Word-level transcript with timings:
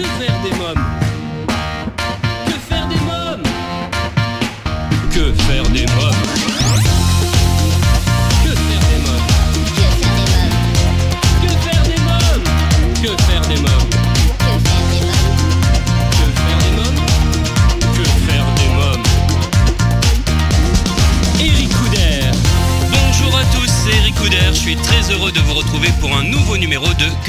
Que 0.00 0.06
faire 0.06 0.42
des 0.42 0.56
mômes? 0.56 0.99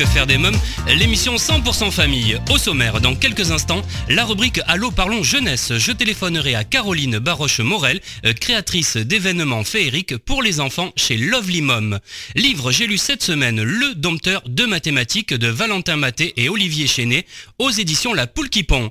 Faire 0.05 0.25
des 0.25 0.39
mômes, 0.39 0.57
l'émission 0.88 1.36
100% 1.36 1.91
famille. 1.91 2.38
Au 2.49 2.57
sommaire, 2.57 3.02
dans 3.02 3.13
quelques 3.13 3.52
instants, 3.52 3.84
la 4.09 4.26
rubrique 4.26 4.59
Allô 4.66 4.89
parlons 4.89 5.21
jeunesse. 5.21 5.73
Je 5.77 5.91
téléphonerai 5.91 6.55
à 6.55 6.63
Caroline 6.63 7.20
Baroche-Morel, 7.20 8.02
euh, 8.26 8.34
créatrice 8.34 8.98
d'événements 8.98 9.63
féeriques 9.63 10.17
pour 10.17 10.41
les 10.41 10.59
enfants 10.59 10.91
chez 10.95 11.17
Lovely 11.17 11.62
Mom. 11.62 11.99
Livre, 12.35 12.71
j'ai 12.71 12.88
lu 12.88 12.98
cette 12.98 13.21
semaine 13.21 13.62
Le 13.62 13.93
dompteur 13.93 14.41
de 14.48 14.66
mathématiques 14.66 15.35
de 15.35 15.48
Valentin 15.48 15.98
Maté 15.98 16.34
et 16.35 16.49
Olivier 16.49 16.88
Chenet 16.88 17.26
aux 17.59 17.70
éditions 17.70 18.13
La 18.13 18.26
Poule 18.26 18.49
qui 18.49 18.63
pond. 18.63 18.90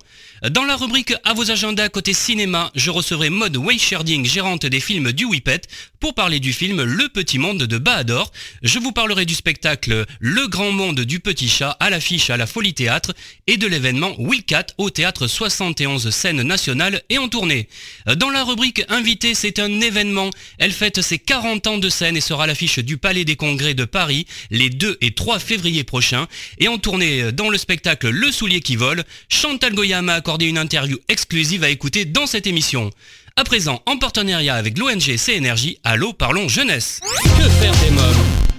Dans 0.48 0.64
la 0.64 0.74
rubrique 0.74 1.12
À 1.24 1.34
vos 1.34 1.50
agendas 1.50 1.90
côté 1.90 2.14
cinéma, 2.14 2.70
je 2.74 2.90
recevrai 2.90 3.28
Maud 3.28 3.58
Weicherding, 3.58 4.24
gérante 4.24 4.64
des 4.64 4.80
films 4.80 5.12
du 5.12 5.26
Whippet, 5.26 5.60
pour 5.98 6.14
parler 6.14 6.40
du 6.40 6.54
film 6.54 6.82
Le 6.82 7.10
Petit 7.10 7.38
Monde 7.38 7.64
de 7.64 7.76
Bahador. 7.76 8.32
Je 8.62 8.78
vous 8.78 8.90
parlerai 8.90 9.26
du 9.26 9.34
spectacle 9.34 10.06
Le 10.18 10.48
Grand 10.48 10.72
Monde 10.72 11.00
du 11.00 11.20
Petit 11.20 11.46
Chat 11.46 11.76
à 11.78 11.90
l'affiche 11.90 12.30
à 12.30 12.38
la 12.38 12.46
Folie 12.46 12.72
Théâtre 12.72 13.12
et 13.46 13.58
de 13.58 13.66
l'événement 13.66 14.14
Willcat 14.18 14.68
au 14.78 14.88
Théâtre 14.88 15.26
71 15.26 16.08
scènes 16.08 16.40
nationales 16.40 17.02
et 17.10 17.18
en 17.18 17.28
tournée. 17.28 17.68
Dans 18.16 18.30
la 18.30 18.42
rubrique 18.42 18.82
Invité, 18.88 19.34
c'est 19.34 19.58
un 19.58 19.82
événement. 19.82 20.30
Elle 20.56 20.72
fête 20.72 21.02
ses 21.02 21.18
40 21.18 21.66
ans 21.66 21.78
de 21.78 21.90
scène 21.90 22.16
et 22.16 22.22
sera 22.22 22.44
à 22.44 22.46
l'affiche 22.46 22.78
du 22.78 22.96
Palais 22.96 23.26
des 23.26 23.36
Congrès 23.36 23.74
de 23.74 23.84
Paris 23.84 24.26
les 24.50 24.70
2 24.70 24.96
et 25.02 25.10
3 25.10 25.38
février 25.38 25.84
prochains. 25.84 26.28
Et 26.58 26.68
en 26.68 26.78
tournée 26.78 27.30
dans 27.30 27.50
le 27.50 27.58
spectacle 27.58 28.08
Le 28.08 28.32
Soulier 28.32 28.62
qui 28.62 28.76
vole, 28.76 29.04
Chantal 29.28 29.74
Goya 29.74 30.00
m'a 30.00 30.22
une 30.38 30.58
interview 30.58 30.98
exclusive 31.08 31.64
à 31.64 31.70
écouter 31.70 32.04
dans 32.04 32.26
cette 32.26 32.46
émission. 32.46 32.90
À 33.36 33.44
présent, 33.44 33.82
en 33.86 33.98
partenariat 33.98 34.54
avec 34.54 34.78
l'ONG 34.78 35.16
CNRJ, 35.16 35.76
Allô 35.84 36.12
Parlons 36.12 36.48
Jeunesse. 36.48 37.00
Que 37.38 37.48
faire 37.48 37.74
des 37.82 37.90
mômes 37.90 38.50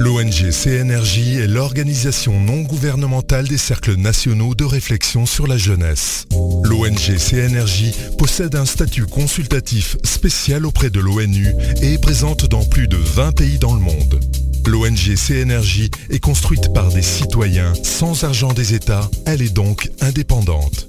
L'ONG 0.00 0.52
CNRJ 0.52 1.38
est 1.38 1.48
l'organisation 1.48 2.38
non 2.38 2.60
gouvernementale 2.60 3.48
des 3.48 3.58
cercles 3.58 3.96
nationaux 3.96 4.54
de 4.54 4.64
réflexion 4.64 5.26
sur 5.26 5.48
la 5.48 5.56
jeunesse. 5.56 6.26
L'ONG 6.62 7.18
CNRJ 7.18 8.14
possède 8.16 8.54
un 8.54 8.64
statut 8.64 9.06
consultatif 9.06 9.96
spécial 10.04 10.66
auprès 10.66 10.90
de 10.90 11.00
l'ONU 11.00 11.52
et 11.82 11.94
est 11.94 12.00
présente 12.00 12.46
dans 12.46 12.64
plus 12.64 12.86
de 12.86 12.96
20 12.96 13.32
pays 13.32 13.58
dans 13.58 13.74
le 13.74 13.80
monde. 13.80 14.20
L'ONG 14.66 15.16
CNRJ 15.16 15.88
est 16.10 16.20
construite 16.20 16.72
par 16.72 16.92
des 16.92 17.02
citoyens 17.02 17.72
sans 17.82 18.22
argent 18.22 18.52
des 18.52 18.74
États, 18.74 19.10
elle 19.26 19.42
est 19.42 19.52
donc 19.52 19.90
indépendante. 20.00 20.88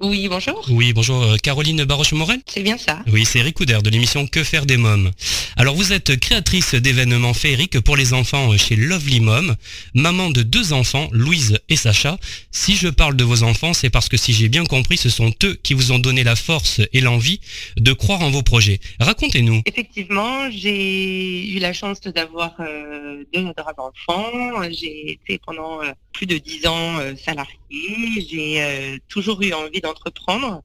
Oui, 0.00 0.28
bonjour. 0.28 0.64
Oui, 0.70 0.92
bonjour 0.92 1.20
euh, 1.24 1.36
Caroline 1.42 1.82
Baroche-Morel 1.82 2.40
C'est 2.46 2.62
bien 2.62 2.78
ça. 2.78 3.00
Oui, 3.12 3.24
c'est 3.24 3.40
Eric 3.40 3.56
Couder 3.56 3.80
de 3.82 3.90
l'émission 3.90 4.28
Que 4.28 4.44
faire 4.44 4.64
des 4.64 4.76
mômes. 4.76 5.10
Alors 5.56 5.74
vous 5.74 5.92
êtes 5.92 6.20
créatrice 6.20 6.76
d'événements 6.76 7.34
féeriques 7.34 7.80
pour 7.80 7.96
les 7.96 8.12
enfants 8.12 8.56
chez 8.56 8.76
Lovely 8.76 9.18
Mom, 9.18 9.56
maman 9.94 10.30
de 10.30 10.42
deux 10.42 10.72
enfants, 10.72 11.08
Louise 11.10 11.58
et 11.68 11.74
Sacha. 11.74 12.16
Si 12.52 12.76
je 12.76 12.86
parle 12.86 13.16
de 13.16 13.24
vos 13.24 13.42
enfants, 13.42 13.74
c'est 13.74 13.90
parce 13.90 14.08
que 14.08 14.16
si 14.16 14.32
j'ai 14.32 14.48
bien 14.48 14.64
compris, 14.64 14.98
ce 14.98 15.10
sont 15.10 15.32
eux 15.42 15.58
qui 15.64 15.74
vous 15.74 15.90
ont 15.90 15.98
donné 15.98 16.22
la 16.22 16.36
force 16.36 16.80
et 16.92 17.00
l'envie 17.00 17.40
de 17.76 17.92
croire 17.92 18.22
en 18.22 18.30
vos 18.30 18.42
projets. 18.42 18.78
Racontez-nous. 19.00 19.62
Effectivement, 19.66 20.48
j'ai 20.50 21.48
eu 21.48 21.58
la 21.58 21.72
chance 21.72 22.00
d'avoir 22.02 22.54
euh, 22.60 23.24
deux 23.34 23.48
adorables 23.48 23.80
enfants. 23.80 24.62
J'ai 24.70 25.12
été 25.12 25.40
pendant 25.44 25.82
euh, 25.82 25.90
plus 26.18 26.26
de 26.26 26.36
dix 26.36 26.66
ans 26.66 26.98
euh, 26.98 27.14
salariée. 27.14 28.26
J'ai 28.28 28.60
euh, 28.60 28.98
toujours 29.08 29.40
eu 29.40 29.52
envie 29.52 29.80
d'entreprendre. 29.80 30.62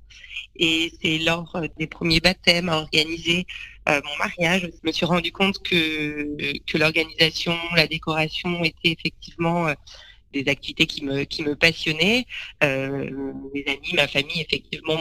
Et 0.56 0.92
c'est 1.00 1.20
lors 1.20 1.56
euh, 1.56 1.68
des 1.78 1.86
premiers 1.86 2.20
baptêmes 2.20 2.70
à 2.70 2.78
organiser 2.80 3.46
euh, 3.88 4.02
mon 4.04 4.18
mariage, 4.18 4.62
je 4.62 4.88
me 4.88 4.92
suis 4.92 5.06
rendu 5.06 5.32
compte 5.32 5.62
que, 5.62 6.58
que 6.66 6.78
l'organisation, 6.78 7.56
la 7.76 7.86
décoration 7.86 8.64
étaient 8.64 8.96
effectivement 8.98 9.68
des 10.34 10.50
activités 10.50 10.86
qui 10.88 11.06
me, 11.06 11.24
qui 11.24 11.44
me 11.44 11.56
passionnaient. 11.56 12.26
Euh, 12.64 13.34
mes 13.54 13.64
amis, 13.68 13.94
ma 13.94 14.08
famille, 14.08 14.42
effectivement, 14.42 15.00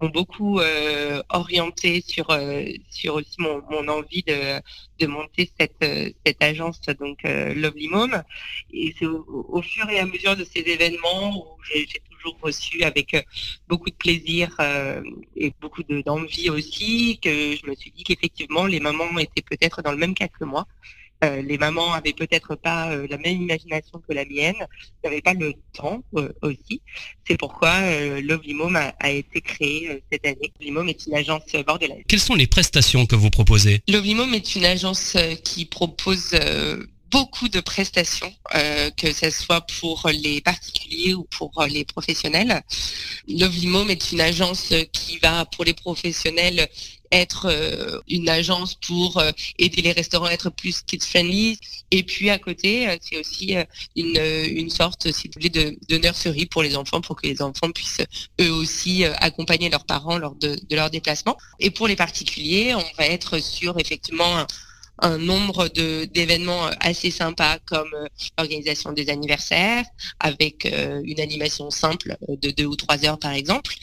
m'ont 0.00 0.08
beaucoup 0.10 0.60
euh, 0.60 1.22
orienté 1.30 2.02
sur, 2.06 2.30
euh, 2.30 2.64
sur 2.90 3.14
aussi 3.16 3.36
mon, 3.38 3.62
mon 3.70 3.88
envie 3.88 4.22
de, 4.22 4.60
de 5.00 5.06
monter 5.06 5.50
cette, 5.58 5.84
cette 6.24 6.42
agence, 6.42 6.80
donc 7.00 7.18
Lovely 7.24 7.88
Mom. 7.88 8.22
Et 8.72 8.94
c'est 8.98 9.06
au, 9.06 9.62
fur 9.62 9.88
et 9.90 9.98
à 9.98 10.06
mesure 10.06 10.36
de 10.36 10.44
ces 10.44 10.60
événements 10.60 11.36
où 11.36 11.62
j'ai 11.72 11.86
toujours 12.10 12.38
reçu 12.42 12.82
avec 12.82 13.16
beaucoup 13.68 13.90
de 13.90 13.94
plaisir 13.96 14.56
et 15.36 15.52
beaucoup 15.60 15.82
de- 15.82 16.02
d'envie 16.02 16.50
aussi 16.50 17.18
que 17.22 17.30
je 17.56 17.66
me 17.66 17.74
suis 17.74 17.90
dit 17.92 18.04
qu'effectivement 18.04 18.66
les 18.66 18.80
mamans 18.80 19.18
étaient 19.18 19.42
peut-être 19.42 19.82
dans 19.82 19.92
le 19.92 19.98
même 19.98 20.14
cas 20.14 20.28
que 20.28 20.44
moi. 20.44 20.66
Euh, 21.24 21.40
les 21.40 21.56
mamans 21.56 21.92
avaient 21.94 22.12
peut-être 22.12 22.56
pas 22.56 22.90
euh, 22.90 23.06
la 23.08 23.16
même 23.16 23.40
imagination 23.40 24.02
que 24.06 24.12
la 24.12 24.24
mienne, 24.26 24.54
n'avaient 25.02 25.22
pas 25.22 25.34
le 25.34 25.54
temps 25.72 26.02
euh, 26.16 26.30
aussi. 26.42 26.82
C'est 27.26 27.38
pourquoi 27.38 27.70
euh, 27.70 28.20
Lovely 28.20 28.54
Mom 28.54 28.76
a, 28.76 28.94
a 29.00 29.10
été 29.10 29.40
créée 29.40 29.88
euh, 29.88 30.00
cette 30.12 30.26
année. 30.26 30.52
Lovely 30.60 30.72
Mom 30.72 30.88
est 30.88 31.06
une 31.06 31.14
agence 31.14 31.42
bordelaise. 31.66 32.02
Quelles 32.06 32.20
sont 32.20 32.34
les 32.34 32.46
prestations 32.46 33.06
que 33.06 33.16
vous 33.16 33.30
proposez? 33.30 33.80
Lovely 33.88 34.14
Mom 34.14 34.34
est 34.34 34.56
une 34.56 34.66
agence 34.66 35.14
euh, 35.16 35.34
qui 35.36 35.64
propose 35.64 36.30
euh, 36.34 36.84
beaucoup 37.10 37.48
de 37.48 37.60
prestations, 37.60 38.32
euh, 38.54 38.90
que 38.90 39.12
ce 39.12 39.30
soit 39.30 39.64
pour 39.80 40.10
les 40.12 40.40
particuliers 40.40 41.14
ou 41.14 41.24
pour 41.24 41.64
les 41.70 41.84
professionnels. 41.84 42.62
Lovely 43.28 43.68
Mom 43.68 43.88
est 43.90 44.12
une 44.12 44.20
agence 44.20 44.74
qui 44.92 45.18
va, 45.18 45.46
pour 45.46 45.64
les 45.64 45.72
professionnels, 45.72 46.68
être 47.12 47.46
euh, 47.46 48.00
une 48.08 48.28
agence 48.28 48.74
pour 48.74 49.18
euh, 49.18 49.30
aider 49.58 49.82
les 49.82 49.92
restaurants 49.92 50.26
à 50.26 50.32
être 50.32 50.50
plus 50.50 50.82
kids-friendly. 50.82 51.58
Et 51.90 52.02
puis 52.02 52.30
à 52.30 52.38
côté, 52.38 52.88
euh, 52.88 52.96
c'est 53.00 53.18
aussi 53.18 53.56
une, 53.96 54.18
une 54.18 54.70
sorte, 54.70 55.12
si 55.12 55.28
vous 55.28 55.34
voulez, 55.34 55.50
de, 55.50 55.96
nursery 55.96 56.46
pour 56.46 56.62
les 56.62 56.76
enfants, 56.76 57.00
pour 57.00 57.16
que 57.16 57.26
les 57.26 57.42
enfants 57.42 57.70
puissent 57.70 58.02
eux 58.40 58.52
aussi 58.52 59.04
accompagner 59.04 59.70
leurs 59.70 59.84
parents 59.84 60.18
lors 60.18 60.34
de, 60.34 60.58
de 60.68 60.76
leur 60.76 60.90
déplacement. 60.90 61.36
Et 61.60 61.70
pour 61.70 61.88
les 61.88 61.96
particuliers, 61.96 62.74
on 62.74 62.84
va 62.98 63.06
être 63.06 63.38
sur 63.38 63.78
effectivement 63.78 64.46
un, 64.98 65.18
nombre 65.18 65.68
d'événements 65.68 66.66
euh, 66.66 66.70
assez 66.80 67.10
sympas 67.10 67.58
comme 67.64 67.92
euh, 67.94 68.06
l'organisation 68.38 68.92
des 68.92 69.10
anniversaires 69.10 69.84
avec 70.20 70.66
euh, 70.66 71.00
une 71.04 71.20
animation 71.20 71.70
simple 71.70 72.16
de 72.28 72.50
deux 72.50 72.66
ou 72.66 72.76
trois 72.76 73.04
heures 73.04 73.18
par 73.18 73.32
exemple, 73.32 73.74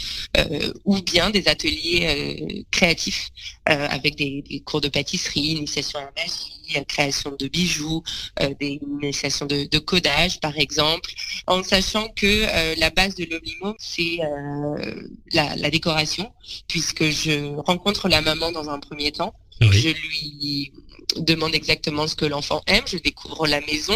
ou 0.86 1.02
bien 1.02 1.30
des 1.30 1.48
ateliers 1.48 2.66
créatifs 2.72 3.30
avec 3.66 4.16
des, 4.16 4.62
cours 4.66 4.82
de 4.82 4.90
pâtisserie, 4.90 5.42
initiation 5.42 6.00
à 6.00 6.04
la 6.04 6.12
magie, 6.18 6.86
création 6.88 7.36
de 7.38 7.48
bijoux, 7.48 8.04
des 8.60 8.80
initiations 9.02 9.46
de, 9.46 9.78
codage 9.80 10.40
par 10.40 10.58
exemple, 10.58 11.12
en 11.48 11.64
sachant 11.64 12.08
que 12.10 12.80
la 12.80 12.90
base 12.90 13.16
de 13.16 13.26
Lovely 13.26 13.56
Mom 13.62 13.76
c'est 13.80 14.20
la 15.34 15.70
décoration, 15.70 16.32
puisque 16.68 17.10
je 17.10 17.56
rencontre 17.62 18.10
la 18.10 18.22
maman 18.22 18.52
dans 18.52 18.70
un 18.70 18.80
premier 18.80 19.12
temps 19.12 19.34
Je 19.62 19.90
lui 19.90 20.72
demande 21.18 21.54
exactement 21.54 22.08
ce 22.08 22.16
que 22.16 22.26
l'enfant 22.26 22.62
aime, 22.68 22.84
je 22.88 22.98
découvre 22.98 23.48
la 23.48 23.62
maison, 23.62 23.96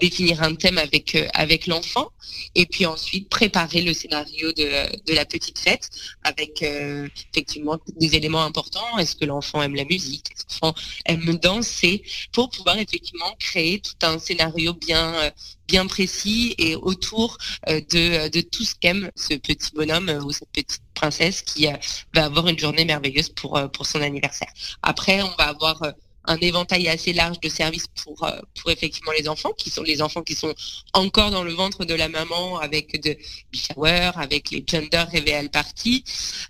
définir 0.00 0.42
un 0.42 0.54
thème 0.54 0.78
avec 0.78 1.14
euh, 1.14 1.28
avec 1.34 1.66
l'enfant 1.66 2.08
et 2.54 2.66
puis 2.66 2.86
ensuite 2.86 3.28
préparer 3.28 3.82
le 3.82 3.92
scénario 3.92 4.52
de, 4.52 4.68
de 5.06 5.14
la 5.14 5.24
petite 5.24 5.58
fête 5.58 5.90
avec 6.24 6.62
euh, 6.62 7.08
effectivement 7.32 7.78
des 7.96 8.16
éléments 8.16 8.44
importants. 8.44 8.98
Est-ce 8.98 9.16
que 9.16 9.24
l'enfant 9.24 9.62
aime 9.62 9.74
la 9.74 9.84
musique? 9.84 10.26
Est-ce 10.32 10.44
que 10.44 10.52
l'enfant 10.62 10.74
aime 11.06 11.36
danser? 11.36 12.02
Pour 12.32 12.50
pouvoir 12.50 12.78
effectivement 12.78 13.34
créer 13.38 13.80
tout 13.80 14.00
un 14.02 14.18
scénario 14.18 14.72
bien 14.74 15.14
euh, 15.14 15.30
bien 15.68 15.86
précis 15.86 16.56
et 16.58 16.74
autour 16.74 17.38
de, 17.68 18.28
de 18.28 18.40
tout 18.40 18.64
ce 18.64 18.74
qu'aime 18.74 19.08
ce 19.14 19.34
petit 19.34 19.70
bonhomme 19.72 20.10
ou 20.24 20.32
cette 20.32 20.50
petite 20.50 20.82
princesse 20.94 21.42
qui 21.42 21.68
va 22.12 22.24
avoir 22.24 22.48
une 22.48 22.58
journée 22.58 22.84
merveilleuse 22.84 23.28
pour, 23.28 23.52
pour 23.72 23.86
son 23.86 24.00
anniversaire. 24.00 24.52
Après, 24.82 25.22
on 25.22 25.32
va 25.38 25.44
avoir 25.44 25.80
un 26.24 26.36
éventail 26.38 26.88
assez 26.88 27.12
large 27.12 27.40
de 27.40 27.48
services 27.48 27.86
pour, 28.04 28.24
euh, 28.24 28.38
pour 28.60 28.70
effectivement 28.70 29.12
les 29.18 29.28
enfants, 29.28 29.52
qui 29.56 29.70
sont 29.70 29.82
les 29.82 30.02
enfants 30.02 30.22
qui 30.22 30.34
sont 30.34 30.54
encore 30.92 31.30
dans 31.30 31.44
le 31.44 31.52
ventre 31.52 31.84
de 31.84 31.94
la 31.94 32.08
maman 32.08 32.58
avec 32.58 33.00
de 33.02 33.16
shower, 33.52 34.10
avec 34.14 34.50
les 34.50 34.64
gender 34.66 35.04
reveal 35.12 35.50
parties, 35.50 36.04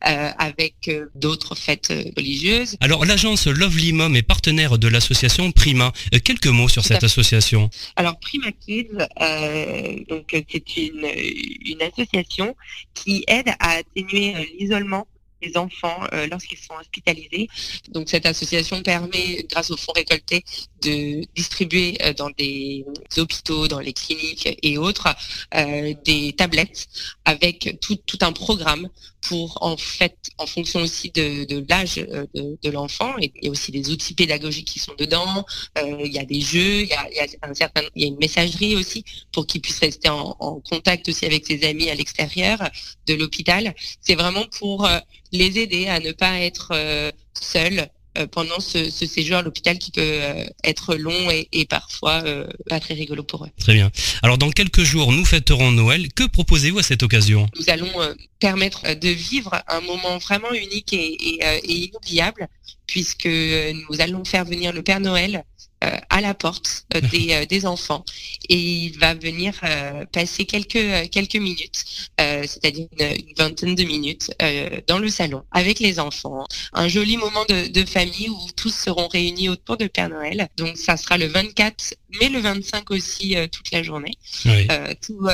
euh, 0.07 0.31
avec 0.39 0.89
euh, 0.89 1.07
d'autres 1.15 1.55
fêtes 1.55 1.93
religieuses. 2.17 2.77
Alors 2.81 3.05
l'agence 3.05 3.47
Lovely 3.47 3.93
Mom 3.93 4.17
est 4.17 4.23
partenaire 4.23 4.79
de 4.79 4.89
l'association 4.89 5.53
Prima. 5.53 5.93
quelques 6.25 6.47
mots 6.47 6.69
sur 6.69 6.85
cette 6.85 7.05
association. 7.05 7.71
Alors 7.97 8.19
Prima 8.19 8.53
Kids, 8.53 8.97
donc 10.09 10.35
c'est 10.51 10.77
une, 10.77 11.07
une 11.65 11.83
association 11.83 12.57
qui 12.95 13.25
aide 13.29 13.49
à 13.61 13.79
atténuer 13.79 14.55
l'isolement 14.59 15.07
les 15.43 15.57
enfants 15.57 16.01
euh, 16.13 16.27
lorsqu'ils 16.31 16.59
sont 16.59 16.75
hospitalisés. 16.75 17.49
Donc 17.91 18.09
cette 18.09 18.27
association 18.27 18.83
permet, 18.83 19.47
grâce 19.49 19.71
aux 19.71 19.77
fonds 19.77 19.93
récoltés, 19.95 20.45
de 20.83 21.25
distribuer 21.35 21.99
euh, 22.03 22.13
dans 22.13 22.31
des 22.31 22.85
hôpitaux, 23.17 23.69
dans 23.69 23.81
les 23.81 23.93
cliniques 23.93 24.49
et 24.63 24.79
autres, 24.79 25.09
euh, 25.55 25.95
des 26.05 26.33
tablettes 26.33 26.89
avec 27.25 27.79
tout, 27.81 27.97
tout, 28.07 28.19
un 28.23 28.33
programme 28.33 28.89
pour 29.23 29.59
en 29.63 29.77
fait, 29.77 30.31
en 30.39 30.47
fonction 30.47 30.81
aussi 30.81 31.11
de, 31.11 31.45
de 31.45 31.65
l'âge 31.69 31.97
de, 31.97 32.71
l'enfant, 32.71 33.15
et 33.21 33.51
aussi 33.51 33.71
des 33.71 33.91
outils 33.91 34.15
pédagogiques 34.15 34.67
qui 34.67 34.79
sont 34.79 34.95
dedans, 34.99 35.45
il 35.77 36.13
y 36.13 36.19
a 36.19 36.25
des 36.25 36.41
jeux, 36.41 36.83
il 36.83 36.89
y 36.89 36.95
a, 36.95 37.07
un 37.43 37.53
y 37.97 38.05
a 38.05 38.07
une 38.07 38.19
messagerie 38.19 38.77
aussi 38.77 39.05
pour 39.33 39.47
qu'ils 39.47 39.61
puissent 39.61 39.81
rester 39.81 40.09
en, 40.09 40.35
contact 40.71 41.09
aussi 41.09 41.27
avec 41.27 41.47
ses 41.47 41.65
amis 41.65 41.91
à 41.91 41.95
l'extérieur 41.95 42.59
de 43.07 43.15
l'hôpital. 43.15 43.75
C'est 44.01 44.15
vraiment 44.15 44.45
pour 44.59 44.89
les 45.33 45.59
aider 45.59 45.87
à 45.87 46.01
ne 46.01 46.13
pas 46.13 46.41
être 46.41 46.71
euh, 46.73 47.11
seuls 47.35 47.89
euh, 48.19 48.27
pendant 48.27 48.59
ce, 48.59 48.91
séjour 48.91 49.37
à 49.37 49.43
l'hôpital 49.43 49.79
qui 49.79 49.93
peut 49.93 50.01
euh, 50.03 50.45
être 50.65 50.97
long 50.97 51.31
et, 51.31 51.65
parfois 51.67 52.25
pas 52.69 52.81
très 52.81 52.95
rigolo 52.95 53.23
pour 53.23 53.45
eux. 53.45 53.51
Très 53.59 53.75
bien. 53.75 53.91
Alors 54.23 54.39
dans 54.39 54.51
quelques 54.51 54.83
jours, 54.83 55.13
nous 55.13 55.25
fêterons 55.25 55.71
Noël. 55.71 56.13
Que 56.13 56.27
proposez-vous 56.27 56.81
à 56.81 56.83
cette 56.83 57.03
occasion? 57.03 57.47
Nous 57.59 57.71
allons 57.71 57.93
permettre 58.41 58.95
de 58.95 59.09
vivre 59.09 59.63
un 59.69 59.81
moment 59.83 60.19
vraiment 60.19 60.53
unique 60.53 60.93
et, 60.93 61.17
et 61.41 61.73
inoubliable 61.73 62.49
puisque 62.87 63.27
nous 63.27 64.01
allons 64.01 64.25
faire 64.25 64.45
venir 64.45 64.73
le 64.73 64.83
Père 64.83 65.01
Noël 65.01 65.45
euh, 65.83 65.97
à 66.11 66.21
la 66.21 66.35
porte 66.35 66.85
euh, 66.95 67.01
des, 67.11 67.33
euh, 67.33 67.47
des, 67.47 67.65
enfants 67.65 68.05
et 68.51 68.59
il 68.59 68.99
va 68.99 69.15
venir 69.15 69.55
passer 70.13 70.45
quelques 70.45 71.11
quelques 71.11 71.37
minutes, 71.37 72.11
c'est-à-dire 72.19 72.87
une, 72.99 73.35
vingtaine 73.39 73.75
de 73.75 73.85
minutes 73.85 74.31
dans 74.89 74.99
le 74.99 75.09
salon 75.09 75.43
avec 75.53 75.79
les 75.79 75.99
enfants. 75.99 76.45
Un 76.75 76.89
joli 76.89 77.17
moment 77.17 77.45
de, 77.49 77.69
de, 77.69 77.87
famille 77.87 78.29
où 78.29 78.39
tous 78.57 78.75
seront 78.75 79.09
réunis 79.09 79.49
autour 79.49 79.79
de 79.79 79.87
Père 79.87 80.11
Noël. 80.11 80.49
Donc 80.59 80.77
ça 80.77 80.99
sera 80.99 81.17
le 81.17 81.27
24, 81.27 81.95
mais 82.21 82.29
le 82.29 82.41
25 82.41 82.91
aussi 82.91 83.37
toute 83.51 83.71
la 83.71 83.83
journée. 83.83 84.13
Oui. 84.45 84.69
tout, 85.01 85.27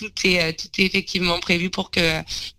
tout 0.00 0.26
est, 0.26 0.40
euh, 0.40 0.52
tout 0.52 0.68
est 0.80 0.86
effectivement 0.86 1.38
prévu 1.40 1.68
pour 1.68 1.90
que 1.90 2.00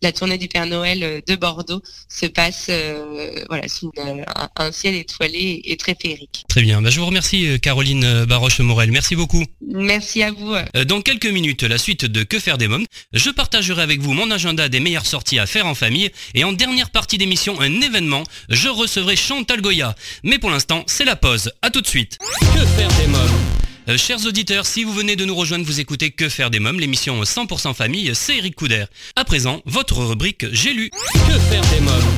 la 0.01 0.11
tournée 0.11 0.38
du 0.38 0.47
Père 0.47 0.67
Noël 0.67 1.03
euh, 1.03 1.21
de 1.27 1.35
Bordeaux 1.35 1.81
se 2.07 2.27
passe 2.27 2.67
euh, 2.69 3.43
voilà, 3.49 3.67
sous 3.67 3.91
un, 3.97 4.71
ciel 4.71 4.95
étoilé 4.95 5.61
et 5.65 5.75
très 5.75 5.95
féerique. 5.99 6.43
Très 6.47 6.61
bien. 6.61 6.81
Bah, 6.81 6.89
je 6.89 6.99
vous 6.99 7.05
remercie 7.05 7.59
Caroline 7.59 8.25
Baroche-Morel. 8.25 8.91
Merci 8.91 9.15
beaucoup. 9.15 9.43
Merci 9.67 10.21
à 10.23 10.31
vous. 10.31 10.55
Dans 10.85 11.01
quelques 11.01 11.25
minutes, 11.25 11.63
la 11.63 11.77
suite 11.77 12.05
de 12.05 12.23
Que 12.23 12.39
faire 12.39 12.57
des 12.57 12.67
mômes. 12.67 12.85
Je 13.13 13.29
partagerai 13.29 13.81
avec 13.81 13.99
vous 14.01 14.13
mon 14.13 14.29
agenda 14.31 14.69
des 14.69 14.79
meilleures 14.79 15.05
sorties 15.05 15.39
à 15.39 15.47
faire 15.47 15.65
en 15.65 15.75
famille 15.75 16.11
et 16.35 16.44
en 16.44 16.53
dernière 16.53 16.89
partie 16.89 17.17
d'émission, 17.17 17.59
un 17.59 17.81
événement, 17.81 18.23
je 18.49 18.69
recevrai 18.69 19.15
Chantal 19.15 19.61
Goya. 19.61 19.95
Mais 20.23 20.39
pour 20.39 20.49
l'instant, 20.49 20.83
c'est 20.87 21.05
la 21.05 21.15
pause. 21.15 21.51
À 21.61 21.71
tout 21.71 21.81
de 21.81 21.87
suite. 21.87 22.17
Que 22.53 22.65
faire 22.65 22.89
des 22.99 23.07
mômes? 23.07 23.70
Euh, 23.91 23.97
chers 23.97 24.25
auditeurs, 24.25 24.65
si 24.65 24.83
vous 24.83 24.93
venez 24.93 25.15
de 25.15 25.25
nous 25.25 25.35
rejoindre, 25.35 25.65
vous 25.65 25.79
écoutez 25.79 26.11
Que 26.11 26.29
faire 26.29 26.49
des 26.49 26.59
mômes, 26.59 26.79
l'émission 26.79 27.21
100% 27.23 27.73
famille, 27.73 28.11
c'est 28.13 28.38
Eric 28.38 28.55
Couder. 28.55 28.85
À 29.15 29.25
présent, 29.25 29.61
votre 29.65 30.03
rubrique 30.03 30.45
J'ai 30.51 30.73
lu. 30.73 30.89
Que 30.89 31.39
faire 31.39 31.63
des 31.71 31.81
mômes 31.81 32.11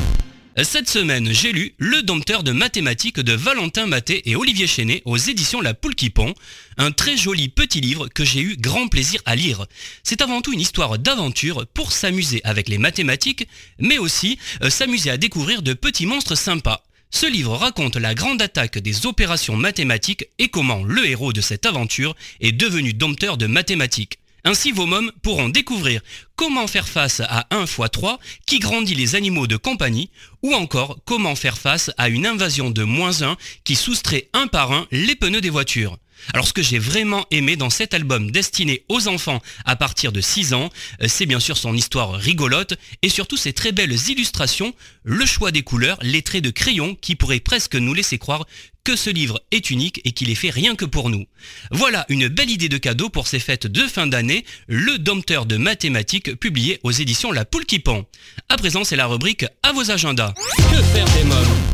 euh, 0.59 0.63
cette 0.63 0.87
semaine, 0.87 1.33
j'ai 1.33 1.51
lu 1.51 1.73
Le 1.79 2.03
dompteur 2.03 2.43
de 2.43 2.51
mathématiques 2.51 3.19
de 3.19 3.33
Valentin 3.33 3.87
Maté 3.87 4.29
et 4.29 4.35
Olivier 4.35 4.67
Chenet 4.67 5.01
aux 5.05 5.17
éditions 5.17 5.61
La 5.61 5.73
Poule 5.73 5.95
qui 5.95 6.11
pond, 6.11 6.35
un 6.77 6.91
très 6.91 7.17
joli 7.17 7.49
petit 7.49 7.81
livre 7.81 8.07
que 8.07 8.23
j'ai 8.23 8.41
eu 8.41 8.55
grand 8.55 8.87
plaisir 8.87 9.19
à 9.25 9.35
lire. 9.35 9.65
C'est 10.03 10.21
avant 10.21 10.41
tout 10.41 10.53
une 10.53 10.61
histoire 10.61 10.99
d'aventure 10.99 11.65
pour 11.73 11.91
s'amuser 11.91 12.39
avec 12.43 12.69
les 12.69 12.77
mathématiques, 12.77 13.47
mais 13.79 13.97
aussi 13.97 14.37
euh, 14.61 14.69
s'amuser 14.69 15.09
à 15.09 15.17
découvrir 15.17 15.63
de 15.63 15.73
petits 15.73 16.05
monstres 16.05 16.35
sympas. 16.35 16.83
Ce 17.15 17.27
livre 17.27 17.55
raconte 17.55 17.95
la 17.95 18.15
grande 18.15 18.41
attaque 18.41 18.79
des 18.79 19.05
opérations 19.05 19.55
mathématiques 19.55 20.25
et 20.39 20.47
comment 20.49 20.83
le 20.83 21.05
héros 21.05 21.31
de 21.31 21.41
cette 21.41 21.67
aventure 21.67 22.15
est 22.41 22.51
devenu 22.51 22.91
dompteur 22.91 23.37
de 23.37 23.45
mathématiques. 23.45 24.17
Ainsi 24.43 24.71
vos 24.71 24.87
mômes 24.87 25.11
pourront 25.21 25.47
découvrir 25.47 26.01
comment 26.35 26.65
faire 26.65 26.87
face 26.87 27.19
à 27.19 27.45
1 27.51 27.65
x 27.65 27.79
3 27.91 28.19
qui 28.47 28.57
grandit 28.57 28.95
les 28.95 29.13
animaux 29.13 29.45
de 29.45 29.57
compagnie 29.57 30.09
ou 30.41 30.55
encore 30.55 30.97
comment 31.05 31.35
faire 31.35 31.59
face 31.59 31.91
à 31.99 32.09
une 32.09 32.25
invasion 32.25 32.71
de 32.71 32.83
moins 32.83 33.21
1 33.21 33.37
qui 33.63 33.75
soustrait 33.75 34.29
un 34.33 34.47
par 34.47 34.71
un 34.71 34.87
les 34.91 35.15
pneus 35.15 35.39
des 35.39 35.51
voitures. 35.51 35.99
Alors 36.33 36.47
ce 36.47 36.53
que 36.53 36.61
j'ai 36.61 36.79
vraiment 36.79 37.25
aimé 37.31 37.55
dans 37.55 37.69
cet 37.69 37.93
album 37.93 38.31
destiné 38.31 38.83
aux 38.89 39.07
enfants 39.07 39.41
à 39.65 39.75
partir 39.75 40.11
de 40.11 40.21
6 40.21 40.53
ans, 40.53 40.69
euh, 41.01 41.07
c'est 41.07 41.25
bien 41.25 41.39
sûr 41.39 41.57
son 41.57 41.73
histoire 41.73 42.13
rigolote 42.13 42.75
et 43.01 43.09
surtout 43.09 43.37
ses 43.37 43.53
très 43.53 43.71
belles 43.71 43.97
illustrations, 44.09 44.73
le 45.03 45.25
choix 45.25 45.51
des 45.51 45.63
couleurs, 45.63 45.97
les 46.01 46.21
traits 46.21 46.43
de 46.43 46.49
crayon 46.49 46.95
qui 47.01 47.15
pourraient 47.15 47.39
presque 47.39 47.75
nous 47.75 47.93
laisser 47.93 48.17
croire 48.17 48.45
que 48.83 48.95
ce 48.95 49.09
livre 49.09 49.41
est 49.51 49.69
unique 49.69 50.01
et 50.03 50.11
qu'il 50.11 50.29
est 50.29 50.35
fait 50.35 50.49
rien 50.49 50.75
que 50.75 50.85
pour 50.85 51.09
nous. 51.09 51.25
Voilà 51.71 52.05
une 52.09 52.27
belle 52.27 52.49
idée 52.49 52.69
de 52.69 52.77
cadeau 52.77 53.09
pour 53.09 53.27
ces 53.27 53.39
fêtes 53.39 53.67
de 53.67 53.81
fin 53.87 54.07
d'année, 54.07 54.45
le 54.67 54.97
dompteur 54.97 55.45
de 55.45 55.57
mathématiques 55.57 56.35
publié 56.35 56.79
aux 56.83 56.91
éditions 56.91 57.31
La 57.31 57.45
Poule 57.45 57.65
qui 57.65 57.79
pend. 57.79 58.03
À 58.49 58.57
présent, 58.57 58.83
c'est 58.83 58.97
la 58.97 59.07
rubrique 59.07 59.45
à 59.63 59.71
vos 59.71 59.89
agendas. 59.89 60.33
Que 60.57 60.81
faire 60.81 61.05
des 61.05 61.23
mômes? 61.23 61.72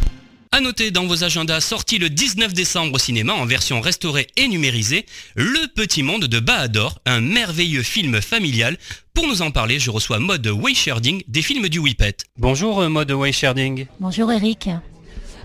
À 0.52 0.62
noter 0.62 0.90
dans 0.90 1.06
vos 1.06 1.24
agendas 1.24 1.62
sorti 1.62 2.00
le 2.00 2.10
19 2.10 2.54
décembre 2.54 2.96
au 2.96 2.98
cinéma 2.98 3.34
en 3.34 3.46
version 3.46 3.82
restaurée 3.82 4.28
et 4.36 4.48
numérisée, 4.48 5.06
Le 5.36 5.68
Petit 5.68 6.02
Monde 6.02 6.26
de 6.26 6.40
Bahador, 6.40 7.00
un 7.06 7.22
merveilleux 7.22 7.84
film 7.84 8.20
familial. 8.20 8.78
Pour 9.14 9.28
nous 9.28 9.42
en 9.42 9.52
parler, 9.52 9.80
je 9.80 9.92
reçois 9.92 10.20
Mode 10.20 10.48
Waysharding 10.48 11.22
des 11.28 11.42
films 11.44 11.70
du 11.70 11.78
Whippet. 11.78 12.18
Bonjour 12.38 12.82
euh, 12.82 12.90
Mode 12.90 13.12
Waysharding. 13.12 13.86
Bonjour 14.00 14.32
Eric. 14.32 14.70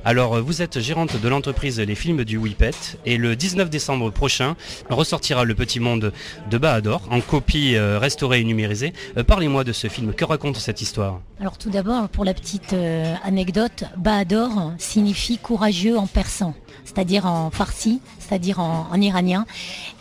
Alors, 0.07 0.35
euh, 0.35 0.41
vous 0.43 0.61
êtes 0.61 0.81
gérante 0.81 1.19
de 1.19 1.29
l'entreprise 1.29 1.81
Les 1.81 1.95
Films 1.95 2.25
du 2.25 2.37
Whippet 2.37 2.99
et 3.07 3.17
le 3.17 3.37
19 3.37 3.71
décembre 3.71 4.11
prochain 4.11 4.55
ressortira 4.91 5.45
Le 5.45 5.55
Petit 5.55 5.81
Monde 5.81 6.13
de 6.51 6.59
Bahador 6.59 7.01
en 7.11 7.23
copie 7.23 7.75
euh, 7.75 7.99
restaurée 7.99 8.41
et 8.41 8.45
numérisée. 8.45 8.93
Euh, 9.17 9.25
parlez-moi 9.25 9.65
de 9.65 9.73
ce 9.73 9.89
film. 9.89 10.13
Que 10.13 10.27
raconte 10.27 10.59
cette 10.59 10.83
histoire? 10.83 11.21
Alors, 11.41 11.57
tout 11.57 11.71
d'abord, 11.71 12.11
pour 12.11 12.27
la 12.27 12.35
petite 12.35 12.77
anecdote, 13.25 13.85
Bahador 13.97 14.73
signifie 14.77 15.39
courageux 15.39 15.97
en 15.97 16.07
persan 16.07 16.55
c'est-à-dire 16.85 17.27
en 17.27 17.51
farsi, 17.51 18.01
c'est-à-dire 18.19 18.61
en, 18.61 19.01
iranien. 19.01 19.47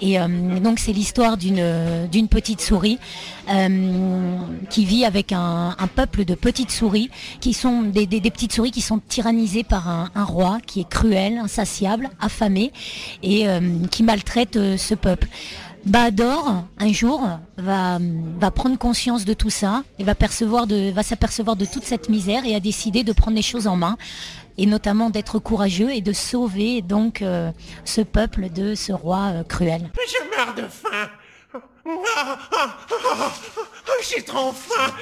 Et 0.06 0.18
donc 0.60 0.80
c'est 0.80 0.92
l'histoire 0.92 1.38
d'une 1.38 2.28
petite 2.30 2.60
souris 2.60 3.00
qui 4.70 4.86
vit 4.86 5.06
avec 5.06 5.32
un, 5.32 5.76
peuple 5.96 6.26
de 6.26 6.36
petites 6.36 6.72
souris 6.72 7.10
qui 7.40 7.54
sont 7.54 7.84
des, 7.84 8.08
petites 8.08 8.52
souris 8.52 8.72
qui 8.72 8.82
sont 8.82 9.00
tyrannisées 9.00 9.64
par 9.64 9.88
un 9.88 10.24
roi 10.26 10.58
qui 10.66 10.82
est 10.82 10.90
cruel, 10.90 11.38
insatiable, 11.38 12.10
affamé 12.20 12.74
et 13.22 13.48
euh, 13.48 13.60
qui 13.92 14.04
maltraite 14.04 14.58
euh, 14.58 14.78
ce 14.78 14.96
peuple. 14.96 15.28
Bador, 15.86 16.64
un 16.80 16.94
jour, 16.94 17.28
va, 17.58 18.00
prendre 18.56 18.78
conscience 18.78 19.26
de 19.26 19.34
tout 19.34 19.50
ça 19.50 19.84
et 20.00 20.06
va, 20.06 20.14
va 20.14 21.04
s'apercevoir 21.04 21.56
de 21.58 21.66
toute 21.66 21.84
cette 21.84 22.08
misère 22.08 22.46
et 22.46 22.56
a 22.56 22.62
décidé 22.62 23.04
de 23.04 23.12
prendre 23.12 23.36
les 23.36 23.44
choses 23.44 23.68
en 23.68 23.76
main 23.76 23.98
et 24.58 24.66
notamment 24.66 25.10
d'être 25.10 25.40
courageux 25.40 25.92
et 25.92 26.02
de 26.02 26.14
sauver 26.14 26.82
donc 26.82 27.22
euh, 27.22 27.52
ce 27.86 28.02
peuple 28.02 28.50
de 28.50 28.76
ce 28.76 28.94
roi 28.94 29.44
cruel. 29.48 29.90
Je 30.08 30.38
meurs 30.38 30.56
de 30.56 30.64
faim. 30.64 31.10
J'ai 34.02 34.22
trop 34.22 34.52
faim. 34.52 34.94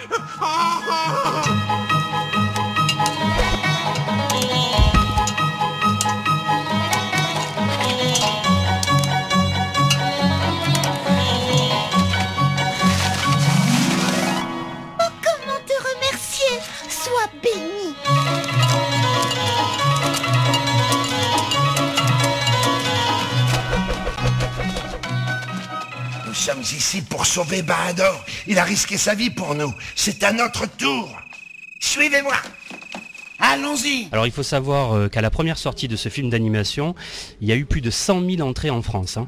Nous 17.44 17.81
sommes 26.42 26.62
ici 26.62 27.02
pour 27.04 27.26
sauver 27.26 27.62
Bahador. 27.62 28.26
Il 28.48 28.58
a 28.58 28.64
risqué 28.64 28.98
sa 28.98 29.14
vie 29.14 29.30
pour 29.30 29.54
nous. 29.54 29.74
C'est 29.96 30.24
à 30.24 30.34
notre 30.34 30.66
tour. 30.66 31.16
Suivez-moi. 31.80 32.34
Allons-y 33.40 34.08
Alors 34.12 34.26
il 34.26 34.32
faut 34.32 34.44
savoir 34.44 34.94
euh, 34.94 35.08
qu'à 35.08 35.22
la 35.22 35.30
première 35.30 35.58
sortie 35.58 35.88
de 35.88 35.96
ce 35.96 36.10
film 36.10 36.30
d'animation, 36.30 36.96
il 37.42 37.48
y 37.48 37.52
a 37.52 37.56
eu 37.56 37.66
plus 37.66 37.82
de 37.82 37.90
100 37.90 38.28
000 38.38 38.48
entrées 38.48 38.70
en 38.70 38.82
France. 38.82 39.18
hein. 39.18 39.28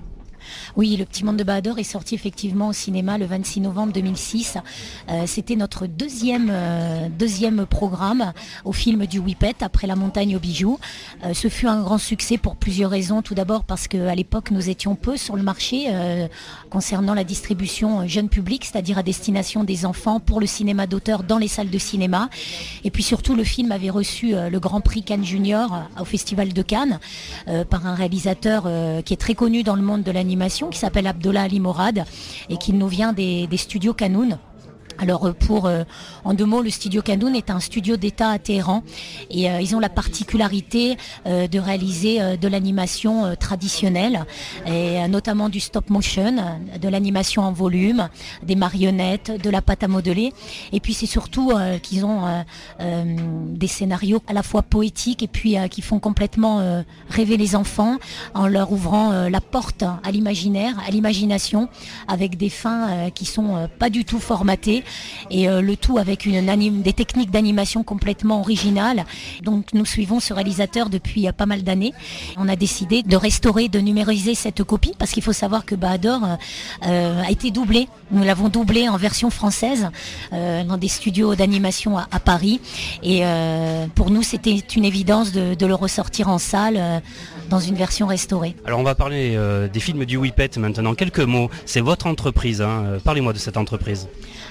Oui, 0.76 0.96
Le 0.98 1.06
Petit 1.06 1.24
Monde 1.24 1.38
de 1.38 1.44
Bahadur 1.44 1.80
est 1.80 1.84
sorti 1.84 2.16
effectivement 2.16 2.70
au 2.70 2.74
cinéma 2.74 3.18
le 3.18 3.26
26 3.26 3.62
novembre 3.62 3.94
2006. 3.94 4.58
Euh, 5.10 5.24
C'était 5.28 5.56
notre 5.56 5.88
deuxième, 5.88 6.50
euh, 6.52 7.08
deuxième 7.10 7.66
programme 7.66 8.34
au 8.66 8.74
film 8.74 9.06
du 9.06 9.20
Whippet, 9.20 9.56
après 9.62 9.88
La 9.88 9.96
montagne 9.96 10.36
aux 10.36 10.40
bijoux. 10.40 10.80
Euh, 11.26 11.34
ce 11.34 11.48
fut 11.48 11.68
un 11.68 11.82
grand 11.82 11.98
succès 11.98 12.38
pour 12.38 12.56
plusieurs 12.56 12.92
raisons. 12.92 13.22
Tout 13.22 13.36
d'abord 13.36 13.64
parce 13.64 13.88
qu'à 13.88 14.16
l'époque, 14.16 14.52
nous 14.52 14.70
étions 14.70 14.96
peu 14.96 15.18
sur 15.18 15.36
le 15.36 15.44
marché 15.44 15.88
concernant 16.70 17.14
la 17.14 17.24
distribution 17.24 18.08
jeune 18.08 18.30
public, 18.30 18.66
c'est-à-dire 18.66 18.98
à 18.98 19.04
destination 19.04 19.64
des 19.64 19.86
enfants 19.86 20.20
pour 20.20 20.40
le 20.40 20.48
cinéma 20.48 20.88
d'auteur 20.88 21.24
dans 21.24 21.38
les 21.38 21.48
salles 21.48 21.70
de 21.70 21.78
cinéma. 21.78 22.30
Et 22.84 22.92
puis 22.92 23.04
surtout, 23.04 23.36
le 23.36 23.44
film 23.44 23.72
avait 23.72 23.90
reçu 23.90 24.34
le 24.34 24.60
Grand 24.60 24.82
Prix 24.82 25.04
Cannes 25.04 25.26
Junior 25.26 25.84
au 26.00 26.06
Festival 26.06 26.54
de 26.54 26.62
Cannes 26.62 27.00
par 27.70 27.88
un 27.88 27.96
réalisateur 27.96 28.68
qui 29.04 29.14
est 29.14 29.18
très 29.18 29.36
connu 29.36 29.64
dans 29.64 29.76
le 29.76 29.82
monde 29.82 30.04
de 30.04 30.12
l'animation, 30.12 30.33
qui 30.70 30.80
s'appelle 30.80 31.08
Abdullah 31.08 31.44
Ali 31.44 31.60
Morad 31.60 32.06
et 32.50 32.58
qui 32.58 32.74
nous 32.74 32.88
vient 32.88 33.14
des, 33.14 33.48
des 33.48 33.58
studios 33.58 33.94
Canoun. 33.94 34.38
Alors 34.98 35.26
euh, 35.26 35.34
pour, 35.34 35.66
euh, 35.66 35.84
en 36.24 36.34
deux 36.34 36.46
mots, 36.46 36.62
le 36.62 36.70
studio 36.70 37.02
Canoun 37.02 37.36
est 37.36 37.50
un 37.50 37.60
studio 37.60 37.98
d'État 37.98 38.30
à 38.30 38.40
Téhéran 38.40 38.84
et 39.30 39.50
euh, 39.50 39.62
ils 39.62 39.76
ont 39.76 39.80
la 39.80 39.90
particularité 39.90 40.98
euh, 41.26 41.48
de 41.48 41.60
réaliser 41.60 42.38
de 42.38 42.48
l'animation 42.48 43.36
traditionnelle 43.36 44.26
et 44.66 45.08
notamment 45.08 45.50
du 45.50 45.60
stop 45.60 45.90
motion, 45.90 46.36
de 46.80 46.90
l'animation 46.90 47.44
en 47.44 47.52
volume, 47.52 48.10
des 48.44 48.56
marionnettes, 48.56 49.32
de 49.42 49.50
la 49.50 49.62
pâte 49.62 49.84
à 49.84 49.88
modeler. 49.88 50.34
Et 50.72 50.80
puis 50.80 50.94
c'est 50.94 51.06
surtout 51.06 51.52
qu'ils 51.82 52.06
ont 52.06 52.44
des 52.80 53.68
scénarios 53.68 54.22
à 54.28 54.34
la 54.34 54.44
fois 54.44 54.62
poétiques 54.62 55.24
et 55.24 55.28
puis 55.28 55.56
qui 55.70 55.82
font 55.82 56.00
complètement 56.00 56.84
rêver 57.10 57.38
les 57.38 57.56
enfants 57.56 57.98
en 58.34 58.48
leur 58.48 58.72
ouvrant 58.72 59.30
la 59.30 59.42
porte 59.42 59.84
à 59.84 60.12
l'imaginaire, 60.12 60.76
à 60.86 60.92
l'imagination, 60.92 61.70
avec 62.08 62.38
des 62.38 62.50
fins 62.50 63.10
qui 63.12 63.26
sont 63.26 63.70
pas 63.80 63.90
du 63.90 64.06
tout 64.06 64.20
formatées 64.20 64.83
et 65.30 65.50
euh, 65.50 65.62
le 65.62 65.76
tout 65.76 65.98
avec 65.98 66.28
des 66.28 66.94
techniques 66.94 67.32
d'animation 67.32 67.84
complètement 67.84 68.40
originales. 68.40 69.06
Donc 69.42 69.74
nous 69.74 69.86
suivons 69.86 70.20
ce 70.20 70.34
réalisateur 70.34 70.90
depuis 70.90 71.28
pas 71.32 71.46
mal 71.46 71.64
d'années. 71.64 71.94
On 72.38 72.48
a 72.50 72.56
décidé 72.56 73.04
de 73.04 73.16
restaurer, 73.16 73.68
de 73.70 73.80
numériser 73.80 74.36
cette 74.36 74.64
copie 74.64 74.94
parce 74.98 75.12
qu'il 75.12 75.24
faut 75.24 75.34
savoir 75.34 75.66
que 75.66 75.76
Bahadur 75.76 76.24
euh, 76.24 76.36
euh, 76.88 77.22
a 77.22 77.32
été 77.32 77.52
doublé. 77.52 77.88
Nous 78.12 78.24
l'avons 78.24 78.50
doublé 78.50 78.88
en 78.90 78.98
version 78.98 79.30
française 79.30 79.90
dans 80.32 80.78
des 80.78 80.88
studios 80.88 81.36
d'animation 81.36 81.98
à, 81.98 82.20
Paris. 82.20 82.60
Et 83.02 83.24
pour 83.96 84.12
nous, 84.12 84.22
c'était 84.22 84.58
une 84.76 84.86
évidence 84.86 85.32
de, 85.32 85.66
le 85.66 85.76
ressortir 85.76 86.30
en 86.30 86.38
salle 86.38 87.02
dans 87.50 87.60
une 87.60 87.76
version 87.76 88.06
restaurée. 88.08 88.56
Alors 88.66 88.80
on 88.80 88.84
va 88.84 88.94
parler 88.96 89.38
des 89.72 89.80
films 89.80 90.06
du 90.06 90.18
Whippet 90.18 90.52
maintenant. 90.58 90.94
Quelques 90.94 91.20
mots. 91.20 91.50
C'est 91.66 91.82
votre 91.82 92.08
entreprise. 92.08 92.62
hein. 92.62 92.98
Parlez-moi 93.04 93.34
de 93.34 93.40
cette 93.40 93.58
entreprise. 93.58 94.08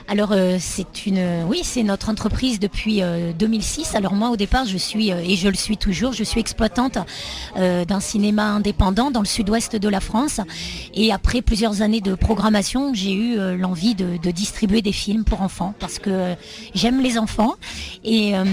Alors 0.08 0.32
euh, 0.32 0.56
c'est 0.60 1.06
une, 1.06 1.44
oui, 1.48 1.60
c'est 1.62 1.82
notre 1.82 2.08
entreprise 2.08 2.58
depuis 2.60 3.02
euh, 3.02 3.32
2006. 3.32 3.94
Alors 3.94 4.14
moi 4.14 4.30
au 4.30 4.36
départ 4.36 4.66
je 4.66 4.76
suis 4.76 5.12
euh, 5.12 5.20
et 5.22 5.36
je 5.36 5.48
le 5.48 5.54
suis 5.54 5.76
toujours, 5.76 6.12
je 6.12 6.24
suis 6.24 6.40
exploitante 6.40 6.98
euh, 7.56 7.84
d'un 7.84 8.00
cinéma 8.00 8.44
indépendant 8.44 9.10
dans 9.10 9.20
le 9.20 9.26
sud-ouest 9.26 9.76
de 9.76 9.88
la 9.88 10.00
France. 10.00 10.40
Et 10.94 11.12
après 11.12 11.42
plusieurs 11.42 11.82
années 11.82 12.00
de 12.00 12.14
programmation, 12.14 12.92
j'ai 12.94 13.12
eu 13.12 13.38
euh, 13.38 13.56
l'envie 13.56 13.94
de, 13.94 14.16
de 14.22 14.30
distribuer 14.30 14.82
des 14.82 14.92
films 14.92 15.24
pour 15.24 15.42
enfants 15.42 15.74
parce 15.78 15.98
que 15.98 16.10
euh, 16.10 16.34
j'aime 16.74 17.00
les 17.00 17.18
enfants. 17.18 17.54
Et, 18.04 18.36
euh, 18.36 18.44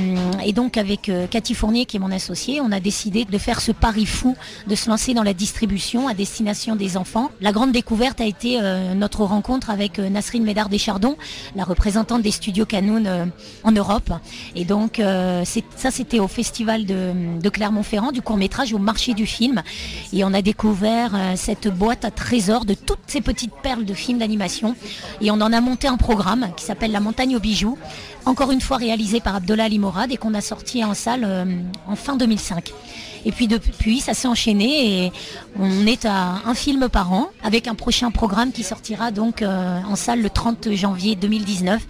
et 0.45 0.53
donc 0.53 0.77
avec 0.77 1.09
euh, 1.09 1.27
Cathy 1.27 1.53
Fournier 1.53 1.85
qui 1.85 1.97
est 1.97 1.99
mon 1.99 2.11
associée, 2.11 2.61
on 2.61 2.71
a 2.71 2.79
décidé 2.79 3.25
de 3.25 3.37
faire 3.37 3.61
ce 3.61 3.71
pari 3.71 4.05
fou, 4.05 4.35
de 4.67 4.75
se 4.75 4.89
lancer 4.89 5.13
dans 5.13 5.23
la 5.23 5.33
distribution 5.33 6.07
à 6.07 6.13
destination 6.13 6.75
des 6.75 6.97
enfants. 6.97 7.31
La 7.41 7.51
grande 7.51 7.71
découverte 7.71 8.21
a 8.21 8.25
été 8.25 8.59
euh, 8.61 8.93
notre 8.93 9.23
rencontre 9.23 9.69
avec 9.69 9.99
euh, 9.99 10.09
Nasrine 10.09 10.43
Médard 10.43 10.69
Deschardons, 10.69 11.17
la 11.55 11.63
représentante 11.63 12.21
des 12.21 12.31
studios 12.31 12.65
Canoun 12.65 13.07
euh, 13.07 13.25
en 13.63 13.71
Europe. 13.71 14.11
Et 14.55 14.65
donc 14.65 14.99
euh, 14.99 15.43
ça 15.75 15.91
c'était 15.91 16.19
au 16.19 16.27
festival 16.27 16.85
de, 16.85 17.39
de 17.41 17.49
Clermont-Ferrand 17.49 18.11
du 18.11 18.21
court 18.21 18.37
métrage 18.37 18.73
au 18.73 18.77
marché 18.79 19.13
du 19.13 19.25
film. 19.25 19.61
Et 20.13 20.23
on 20.23 20.33
a 20.33 20.41
découvert 20.41 21.11
euh, 21.15 21.33
cette 21.35 21.67
boîte 21.67 22.05
à 22.05 22.11
trésors 22.11 22.65
de 22.65 22.73
toutes 22.73 22.99
ces 23.07 23.21
petites 23.21 23.53
perles 23.63 23.85
de 23.85 23.93
films 23.93 24.19
d'animation. 24.19 24.75
Et 25.21 25.31
on 25.31 25.35
en 25.35 25.53
a 25.53 25.61
monté 25.61 25.87
un 25.87 25.97
programme 25.97 26.49
qui 26.55 26.65
s'appelle 26.65 26.91
La 26.91 26.99
montagne 26.99 27.35
aux 27.35 27.39
bijoux, 27.39 27.77
encore 28.25 28.51
une 28.51 28.61
fois 28.61 28.77
réalisé 28.77 29.19
par 29.19 29.35
Abdullah 29.35 29.65
Ali 29.65 29.79
Morad 29.79 30.11
et 30.11 30.17
qu'on 30.17 30.33
a 30.33 30.41
sorti 30.41 30.83
en 30.83 30.93
salle 30.93 31.23
euh, 31.23 31.45
en 31.87 31.95
fin 31.95 32.15
2005. 32.15 32.71
Et 33.25 33.31
puis 33.31 33.47
depuis, 33.47 33.99
ça 33.99 34.13
s'est 34.13 34.27
enchaîné 34.27 35.05
et 35.05 35.11
on 35.59 35.85
est 35.85 36.05
à 36.05 36.41
un 36.45 36.53
film 36.53 36.87
par 36.89 37.11
an 37.11 37.29
avec 37.43 37.67
un 37.67 37.75
prochain 37.75 38.11
programme 38.11 38.51
qui 38.51 38.63
sortira 38.63 39.11
donc 39.11 39.41
euh, 39.41 39.79
en 39.87 39.95
salle 39.95 40.21
le 40.21 40.29
30 40.29 40.73
janvier 40.73 41.15
2019 41.15 41.81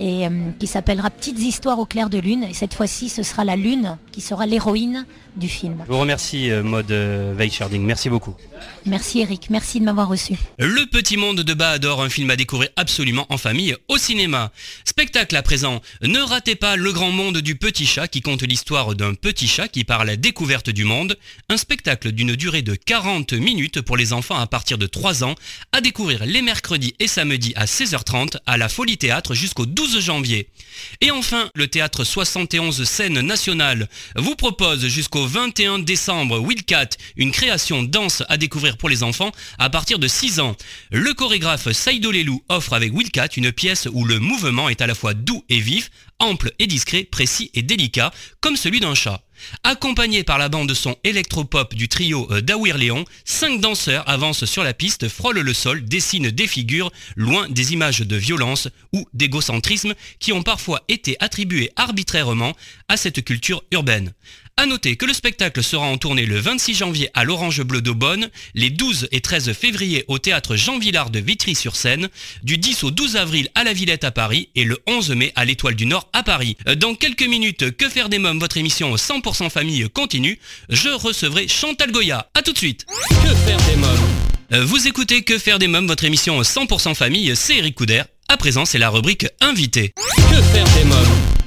et 0.00 0.26
euh, 0.26 0.30
qui 0.58 0.66
s'appellera 0.66 1.10
Petites 1.10 1.38
histoires 1.38 1.78
au 1.78 1.84
clair 1.84 2.08
de 2.08 2.18
lune. 2.18 2.44
Et 2.44 2.54
cette 2.54 2.72
fois-ci, 2.72 3.10
ce 3.10 3.22
sera 3.22 3.44
la 3.44 3.54
lune 3.54 3.98
qui 4.12 4.22
sera 4.22 4.46
l'héroïne 4.46 5.04
du 5.36 5.48
film. 5.48 5.84
Je 5.86 5.92
vous 5.92 5.98
remercie 5.98 6.50
euh, 6.50 6.62
Maud 6.62 6.90
euh, 6.90 7.34
Weicherding. 7.34 7.82
Merci 7.82 8.08
beaucoup. 8.08 8.34
Merci 8.86 9.20
Eric, 9.20 9.48
merci 9.50 9.78
de 9.78 9.84
m'avoir 9.84 10.08
reçu. 10.08 10.34
Le 10.58 10.86
Petit 10.86 11.16
Monde 11.16 11.40
de 11.40 11.54
Bahadur, 11.54 12.00
un 12.00 12.08
film 12.08 12.30
à 12.30 12.36
découvrir 12.36 12.70
absolument 12.76 13.26
en 13.28 13.36
famille 13.36 13.76
au 13.88 13.98
cinéma. 13.98 14.50
Spectacle 14.84 15.36
à 15.36 15.42
présent. 15.42 15.80
Ne 16.02 16.18
ratez 16.18 16.56
pas 16.56 16.76
Le 16.76 16.92
Grand 16.92 17.10
Monde 17.10 17.38
du 17.38 17.54
Petit 17.54 17.86
Chat 17.86 18.08
qui 18.08 18.22
compte 18.22 18.42
l'histoire 18.42 18.94
d'un 18.94 19.14
petit 19.14 19.46
chat 19.46 19.68
qui 19.68 19.84
part 19.84 20.00
à 20.00 20.04
la 20.04 20.16
découverte 20.16 20.70
du 20.70 20.84
monde. 20.84 21.16
Un 21.48 21.58
spectacle 21.58 22.12
d'une 22.12 22.34
durée 22.34 22.62
de 22.62 22.74
40 22.74 23.34
minutes 23.34 23.82
pour 23.82 23.96
les 23.96 24.12
enfants 24.12 24.38
à 24.38 24.46
partir 24.46 24.78
de 24.78 24.86
3 24.86 25.24
ans 25.24 25.34
à 25.72 25.80
découvrir 25.80 26.24
les 26.24 26.42
mercredis 26.42 26.94
et 26.98 27.06
samedis 27.06 27.52
à 27.56 27.66
16h30 27.66 28.38
à 28.46 28.56
la 28.56 28.68
Folie 28.68 28.96
Théâtre 28.96 29.34
jusqu'au 29.34 29.66
12 29.66 29.89
janvier. 29.98 30.48
Et 31.00 31.10
enfin, 31.10 31.50
le 31.54 31.66
théâtre 31.66 32.04
71 32.04 32.84
scène 32.84 33.20
nationale 33.20 33.88
vous 34.16 34.36
propose 34.36 34.86
jusqu'au 34.86 35.26
21 35.26 35.80
décembre 35.80 36.38
Wildcat, 36.38 36.90
une 37.16 37.32
création 37.32 37.82
danse 37.82 38.22
à 38.28 38.36
découvrir 38.36 38.76
pour 38.76 38.88
les 38.88 39.02
enfants 39.02 39.32
à 39.58 39.70
partir 39.70 39.98
de 39.98 40.08
6 40.08 40.40
ans. 40.40 40.56
Le 40.90 41.12
chorégraphe 41.14 41.72
Saïdo 41.72 42.10
Lelou 42.10 42.42
offre 42.48 42.74
avec 42.74 42.92
Wildcat 42.92 43.28
une 43.36 43.52
pièce 43.52 43.88
où 43.92 44.04
le 44.04 44.18
mouvement 44.18 44.68
est 44.68 44.82
à 44.82 44.86
la 44.86 44.94
fois 44.94 45.14
doux 45.14 45.44
et 45.48 45.60
vif, 45.60 45.90
ample 46.18 46.52
et 46.58 46.66
discret, 46.66 47.04
précis 47.04 47.50
et 47.54 47.62
délicat, 47.62 48.12
comme 48.40 48.56
celui 48.56 48.80
d'un 48.80 48.94
chat. 48.94 49.22
Accompagné 49.64 50.24
par 50.24 50.38
la 50.38 50.48
bande 50.48 50.68
de 50.68 50.74
son 50.74 50.96
électropop 51.04 51.74
du 51.74 51.88
trio 51.88 52.26
euh, 52.30 52.40
Dawir 52.40 52.78
Léon, 52.78 53.04
cinq 53.24 53.60
danseurs 53.60 54.08
avancent 54.08 54.44
sur 54.44 54.64
la 54.64 54.74
piste, 54.74 55.08
frôlent 55.08 55.40
le 55.40 55.54
sol, 55.54 55.84
dessinent 55.84 56.30
des 56.30 56.46
figures, 56.46 56.90
loin 57.16 57.48
des 57.48 57.72
images 57.72 58.00
de 58.00 58.16
violence 58.16 58.68
ou 58.92 59.06
d'égocentrisme 59.14 59.94
qui 60.18 60.32
ont 60.32 60.42
parfois 60.42 60.82
été 60.88 61.16
attribuées 61.20 61.70
arbitrairement 61.76 62.56
à 62.88 62.96
cette 62.96 63.24
culture 63.24 63.62
urbaine. 63.70 64.12
A 64.60 64.66
noter 64.66 64.96
que 64.96 65.06
le 65.06 65.14
spectacle 65.14 65.62
sera 65.62 65.86
en 65.86 65.96
tournée 65.96 66.26
le 66.26 66.38
26 66.38 66.74
janvier 66.74 67.08
à 67.14 67.24
l'Orange 67.24 67.62
Bleu 67.62 67.80
d'Aubonne, 67.80 68.28
les 68.54 68.68
12 68.68 69.08
et 69.10 69.22
13 69.22 69.54
février 69.54 70.04
au 70.06 70.18
théâtre 70.18 70.54
Jean 70.54 70.78
Villard 70.78 71.08
de 71.08 71.18
Vitry-sur-Seine, 71.18 72.10
du 72.42 72.58
10 72.58 72.84
au 72.84 72.90
12 72.90 73.16
avril 73.16 73.48
à 73.54 73.64
la 73.64 73.72
Villette 73.72 74.04
à 74.04 74.10
Paris 74.10 74.50
et 74.54 74.64
le 74.64 74.78
11 74.86 75.12
mai 75.12 75.32
à 75.34 75.46
l'Étoile 75.46 75.76
du 75.76 75.86
Nord 75.86 76.10
à 76.12 76.22
Paris. 76.22 76.58
Dans 76.76 76.94
quelques 76.94 77.22
minutes, 77.22 77.74
Que 77.74 77.88
faire 77.88 78.10
des 78.10 78.18
mômes, 78.18 78.38
votre 78.38 78.58
émission 78.58 78.94
100% 78.94 79.48
famille 79.48 79.88
continue, 79.94 80.38
je 80.68 80.90
recevrai 80.90 81.48
Chantal 81.48 81.90
Goya. 81.90 82.28
A 82.34 82.42
tout 82.42 82.52
de 82.52 82.58
suite. 82.58 82.84
Que 83.08 83.34
faire 83.34 83.56
des 83.66 83.76
mômes? 83.76 84.08
Euh, 84.52 84.62
Vous 84.66 84.86
écoutez 84.86 85.22
Que 85.22 85.38
faire 85.38 85.58
des 85.58 85.68
mômes, 85.68 85.86
votre 85.86 86.04
émission 86.04 86.38
100% 86.42 86.94
famille, 86.94 87.34
c'est 87.34 87.56
Eric 87.56 87.76
Couder. 87.76 88.02
À 88.28 88.36
présent, 88.36 88.66
c'est 88.66 88.76
la 88.76 88.90
rubrique 88.90 89.26
Invité. 89.40 89.94
Que 89.96 90.42
faire 90.52 90.66
des 90.74 90.84
mômes? 90.84 91.39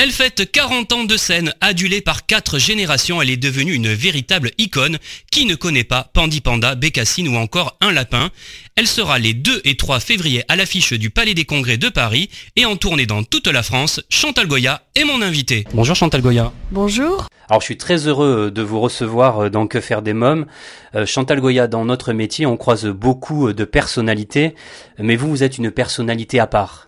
Elle 0.00 0.12
fête 0.12 0.52
40 0.52 0.92
ans 0.92 1.02
de 1.02 1.16
scène, 1.16 1.52
adulée 1.60 2.00
par 2.00 2.24
quatre 2.24 2.60
générations, 2.60 3.20
elle 3.20 3.30
est 3.30 3.36
devenue 3.36 3.72
une 3.72 3.92
véritable 3.92 4.52
icône. 4.56 4.98
Qui 5.32 5.44
ne 5.44 5.56
connaît 5.56 5.82
pas 5.82 6.08
Pandi 6.12 6.40
Panda, 6.40 6.76
Bécassine 6.76 7.26
ou 7.26 7.34
encore 7.34 7.76
Un 7.80 7.90
Lapin? 7.90 8.30
Elle 8.76 8.86
sera 8.86 9.18
les 9.18 9.34
2 9.34 9.62
et 9.64 9.76
3 9.76 9.98
février 9.98 10.44
à 10.46 10.54
l'affiche 10.54 10.92
du 10.92 11.10
Palais 11.10 11.34
des 11.34 11.44
Congrès 11.44 11.78
de 11.78 11.88
Paris 11.88 12.30
et 12.54 12.64
en 12.64 12.76
tournée 12.76 13.06
dans 13.06 13.24
toute 13.24 13.48
la 13.48 13.64
France. 13.64 14.00
Chantal 14.08 14.46
Goya 14.46 14.82
est 14.94 15.02
mon 15.02 15.20
invité. 15.20 15.64
Bonjour 15.74 15.96
Chantal 15.96 16.22
Goya. 16.22 16.52
Bonjour. 16.70 17.26
Alors 17.48 17.60
je 17.60 17.64
suis 17.64 17.76
très 17.76 18.06
heureux 18.06 18.52
de 18.52 18.62
vous 18.62 18.78
recevoir 18.78 19.50
dans 19.50 19.66
Que 19.66 19.80
faire 19.80 20.02
des 20.02 20.14
mômes. 20.14 20.46
Euh, 20.94 21.06
Chantal 21.06 21.40
Goya, 21.40 21.66
dans 21.66 21.84
notre 21.84 22.12
métier, 22.12 22.46
on 22.46 22.56
croise 22.56 22.86
beaucoup 22.86 23.52
de 23.52 23.64
personnalités, 23.64 24.54
mais 25.00 25.16
vous, 25.16 25.28
vous 25.28 25.42
êtes 25.42 25.58
une 25.58 25.72
personnalité 25.72 26.38
à 26.38 26.46
part. 26.46 26.87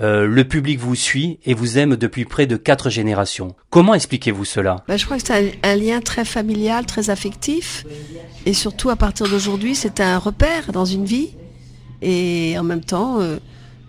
Euh, 0.00 0.26
le 0.26 0.44
public 0.44 0.78
vous 0.78 0.94
suit 0.94 1.38
et 1.44 1.52
vous 1.52 1.76
aime 1.76 1.96
depuis 1.96 2.24
près 2.24 2.46
de 2.46 2.56
quatre 2.56 2.88
générations. 2.88 3.54
Comment 3.68 3.94
expliquez-vous 3.94 4.46
cela? 4.46 4.82
Ben, 4.88 4.96
je 4.96 5.04
crois 5.04 5.18
que 5.18 5.26
c'est 5.26 5.58
un, 5.62 5.76
lien 5.76 6.00
très 6.00 6.24
familial, 6.24 6.86
très 6.86 7.10
affectif. 7.10 7.84
Et 8.46 8.54
surtout, 8.54 8.88
à 8.88 8.96
partir 8.96 9.28
d'aujourd'hui, 9.28 9.74
c'est 9.74 10.00
un 10.00 10.18
repère 10.18 10.72
dans 10.72 10.86
une 10.86 11.04
vie. 11.04 11.30
Et 12.00 12.56
en 12.58 12.62
même 12.62 12.82
temps, 12.82 13.20
euh, 13.20 13.38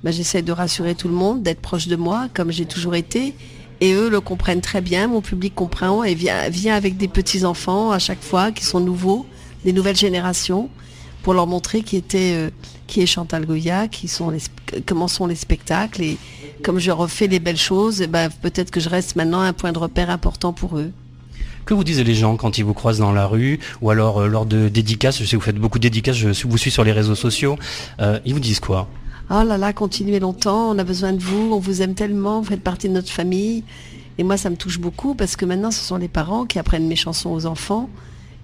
ben, 0.03 0.11
j'essaie 0.11 0.41
de 0.41 0.51
rassurer 0.51 0.95
tout 0.95 1.07
le 1.07 1.13
monde, 1.13 1.43
d'être 1.43 1.61
proche 1.61 1.87
de 1.87 1.95
moi, 1.95 2.27
comme 2.33 2.51
j'ai 2.51 2.65
toujours 2.65 2.95
été. 2.95 3.33
Et 3.79 3.93
eux 3.93 4.09
le 4.09 4.19
comprennent 4.19 4.61
très 4.61 4.81
bien, 4.81 5.07
mon 5.07 5.21
public 5.21 5.55
comprend 5.55 6.03
et 6.03 6.13
vient, 6.13 6.75
avec 6.75 6.97
des 6.97 7.07
petits-enfants 7.07 7.91
à 7.91 7.99
chaque 7.99 8.21
fois 8.21 8.51
qui 8.51 8.63
sont 8.63 8.79
nouveaux, 8.79 9.25
des 9.63 9.73
nouvelles 9.73 9.95
générations, 9.95 10.69
pour 11.23 11.33
leur 11.33 11.47
montrer 11.47 11.81
qui, 11.81 11.95
était, 11.97 12.33
euh, 12.35 12.49
qui 12.91 13.01
est 13.01 13.05
Chantal 13.05 13.45
Goya, 13.45 13.87
qui 13.87 14.09
sont 14.09 14.29
les, 14.29 14.41
comment 14.85 15.07
sont 15.07 15.25
les 15.25 15.35
spectacles. 15.35 16.01
Et 16.01 16.17
comme 16.61 16.77
je 16.77 16.91
refais 16.91 17.27
les 17.27 17.39
belles 17.39 17.57
choses, 17.57 18.01
eh 18.01 18.07
ben, 18.07 18.29
peut-être 18.29 18.69
que 18.69 18.81
je 18.81 18.89
reste 18.89 19.15
maintenant 19.15 19.39
un 19.39 19.53
point 19.53 19.71
de 19.71 19.79
repère 19.79 20.09
important 20.09 20.51
pour 20.51 20.77
eux. 20.77 20.91
Que 21.63 21.73
vous 21.73 21.85
disent 21.85 22.01
les 22.01 22.15
gens 22.15 22.35
quand 22.35 22.57
ils 22.57 22.65
vous 22.65 22.73
croisent 22.73 22.99
dans 22.99 23.13
la 23.13 23.27
rue 23.27 23.59
ou 23.81 23.91
alors 23.91 24.19
euh, 24.19 24.27
lors 24.27 24.45
de 24.45 24.67
dédicaces 24.67 25.19
Je 25.19 25.23
sais 25.23 25.31
que 25.31 25.37
vous 25.37 25.45
faites 25.45 25.55
beaucoup 25.55 25.79
de 25.79 25.83
dédicaces, 25.83 26.17
je 26.17 26.47
vous 26.47 26.57
suis 26.57 26.71
sur 26.71 26.83
les 26.83 26.91
réseaux 26.91 27.15
sociaux. 27.15 27.55
Euh, 28.01 28.19
ils 28.25 28.33
vous 28.33 28.41
disent 28.41 28.59
quoi? 28.59 28.89
Oh 29.29 29.43
là 29.45 29.57
là, 29.57 29.71
continuez 29.71 30.19
longtemps, 30.19 30.71
on 30.71 30.77
a 30.77 30.83
besoin 30.83 31.13
de 31.13 31.19
vous, 31.19 31.53
on 31.53 31.59
vous 31.59 31.81
aime 31.81 31.93
tellement, 31.93 32.41
vous 32.41 32.49
faites 32.49 32.63
partie 32.63 32.89
de 32.89 32.93
notre 32.93 33.09
famille. 33.09 33.63
Et 34.17 34.23
moi, 34.23 34.35
ça 34.35 34.49
me 34.49 34.57
touche 34.57 34.79
beaucoup 34.79 35.15
parce 35.15 35.37
que 35.37 35.45
maintenant, 35.45 35.71
ce 35.71 35.79
sont 35.79 35.95
les 35.95 36.09
parents 36.09 36.45
qui 36.45 36.59
apprennent 36.59 36.87
mes 36.89 36.97
chansons 36.97 37.29
aux 37.29 37.45
enfants. 37.45 37.89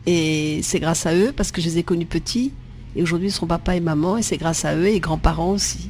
Et 0.05 0.61
c'est 0.63 0.79
grâce 0.79 1.05
à 1.05 1.13
eux, 1.13 1.33
parce 1.35 1.51
que 1.51 1.59
je 1.59 1.67
les 1.67 1.79
ai 1.79 1.83
connus 1.83 2.05
petits. 2.05 2.53
Et 2.95 3.03
aujourd'hui, 3.03 3.27
ils 3.27 3.31
sont 3.31 3.47
papa 3.47 3.75
et 3.75 3.79
maman, 3.79 4.17
et 4.17 4.21
c'est 4.21 4.37
grâce 4.37 4.65
à 4.65 4.75
eux 4.75 4.87
et 4.87 4.99
grands-parents 4.99 5.51
aussi. 5.51 5.89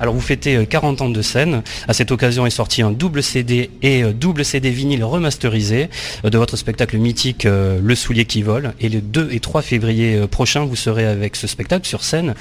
Alors 0.00 0.14
vous 0.14 0.20
fêtez 0.20 0.66
40 0.66 1.00
euh, 1.00 1.04
ans 1.04 1.10
de 1.10 1.20
scène. 1.20 1.62
À 1.86 1.92
cette 1.92 2.10
occasion 2.10 2.46
est 2.46 2.50
sorti 2.50 2.80
un 2.80 2.90
double 2.90 3.22
CD 3.22 3.70
et 3.82 4.02
euh, 4.02 4.14
double 4.14 4.46
CD 4.46 4.70
vinyle 4.70 5.04
remasterisé 5.04 5.90
euh, 6.24 6.30
de 6.30 6.38
votre 6.38 6.56
spectacle 6.56 6.96
mythique 6.96 7.44
Le 7.44 7.94
soulier 7.94 8.24
qui 8.24 8.42
vole. 8.42 8.72
Et 8.80 8.88
le 8.88 9.02
2 9.02 9.28
et 9.30 9.40
3 9.40 9.60
février 9.60 10.26
prochain, 10.26 10.64
vous 10.64 10.76
serez 10.76 11.04
avec 11.04 11.36
ce 11.36 11.46
spectacle 11.46 11.86
sur 11.86 12.02
scène 12.02 12.34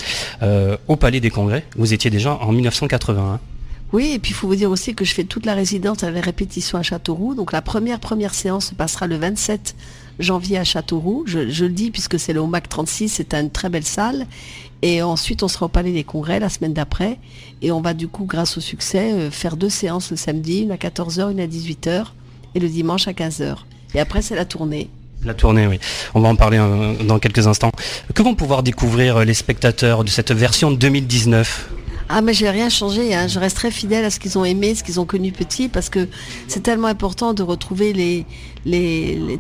au 0.88 0.96
Palais 0.96 1.20
des 1.20 1.30
Congrès. 1.30 1.66
Vous 1.76 1.94
étiez 1.94 2.10
déjà 2.10 2.36
en 2.36 2.52
1981. 2.54 3.40
Oui, 3.92 4.12
et 4.14 4.20
puis 4.20 4.32
il 4.32 4.36
faut 4.36 4.48
vous 4.48 4.56
dire 4.56 4.70
aussi 4.70 4.94
que 4.94 5.04
je 5.04 5.14
fais 5.14 5.24
toute 5.24 5.46
la 5.46 5.54
résidence 5.54 6.04
avec 6.04 6.24
répétition 6.24 6.78
à 6.78 6.84
Châteauroux. 6.84 7.36
Donc 7.36 7.52
la 7.52 7.62
première 7.62 8.00
première 8.00 8.34
séance 8.34 8.68
se 8.68 8.76
passera 8.76 9.08
le 9.08 9.18
27 9.18 9.76
janvier 10.20 10.58
à 10.58 10.64
Châteauroux. 10.64 11.24
Je, 11.26 11.50
je 11.50 11.66
le 11.66 11.72
dis 11.72 11.92
puisque 11.92 12.20
c'est 12.20 12.34
le 12.34 12.40
OMAC 12.40 12.70
36, 12.70 13.10
c'est 13.10 13.34
une 13.34 13.50
très 13.50 13.70
belle 13.70 13.86
salle. 13.86 14.28
Et 14.82 15.02
ensuite, 15.02 15.44
on 15.44 15.48
sera 15.48 15.66
au 15.66 15.70
Palais 15.70 15.92
des 15.92 16.04
Congrès 16.04 16.40
la 16.40 16.50
semaine 16.50 16.74
d'après. 16.74 17.18
Et 17.62 17.72
on 17.72 17.82
va 17.82 17.94
du 17.94 18.08
coup, 18.08 18.26
grâce 18.26 18.58
au 18.58 18.62
succès, 18.62 19.12
euh, 19.12 19.32
faire 19.32 19.58
deux 19.58 19.70
séances 19.70 20.12
le 20.12 20.18
samedi, 20.18 20.62
une 20.62 20.72
à 20.72 20.78
14h, 20.78 21.32
une 21.32 21.40
à 21.40 21.48
18h, 21.48 22.06
et 22.56 22.60
le 22.60 22.70
dimanche 22.70 23.08
à 23.08 23.12
15h. 23.12 23.58
Et 23.94 24.00
après, 24.00 24.22
c'est 24.22 24.36
la 24.36 24.46
tournée. 24.46 24.90
La 25.26 25.34
tournée, 25.34 25.68
oui. 25.68 25.80
On 26.14 26.22
va 26.22 26.30
en 26.30 26.36
parler 26.36 26.58
euh, 26.60 26.94
dans 27.04 27.20
quelques 27.20 27.46
instants. 27.48 27.72
Que 28.14 28.24
vont 28.24 28.36
pouvoir 28.36 28.64
découvrir 28.64 29.18
euh, 29.18 29.26
les 29.26 29.34
spectateurs 29.34 30.06
de 30.06 30.10
cette 30.10 30.32
version 30.32 30.72
2019 30.72 31.70
ah 32.12 32.22
mais 32.22 32.34
j'ai 32.34 32.50
rien 32.50 32.70
changé, 32.70 33.14
hein. 33.14 33.28
je 33.28 33.38
reste 33.38 33.56
très 33.56 33.70
fidèle 33.70 34.04
à 34.04 34.10
ce 34.10 34.20
qu'ils 34.20 34.40
ont 34.40 34.44
aimé, 34.44 34.74
ce 34.74 34.84
qu'ils 34.84 35.00
ont 35.00 35.06
connu 35.06 35.32
petit, 35.32 35.70
parce 35.70 35.90
que 35.90 36.08
c'est 36.48 36.64
tellement 36.64 36.88
important 36.88 37.36
de 37.36 37.44
retrouver 37.44 38.26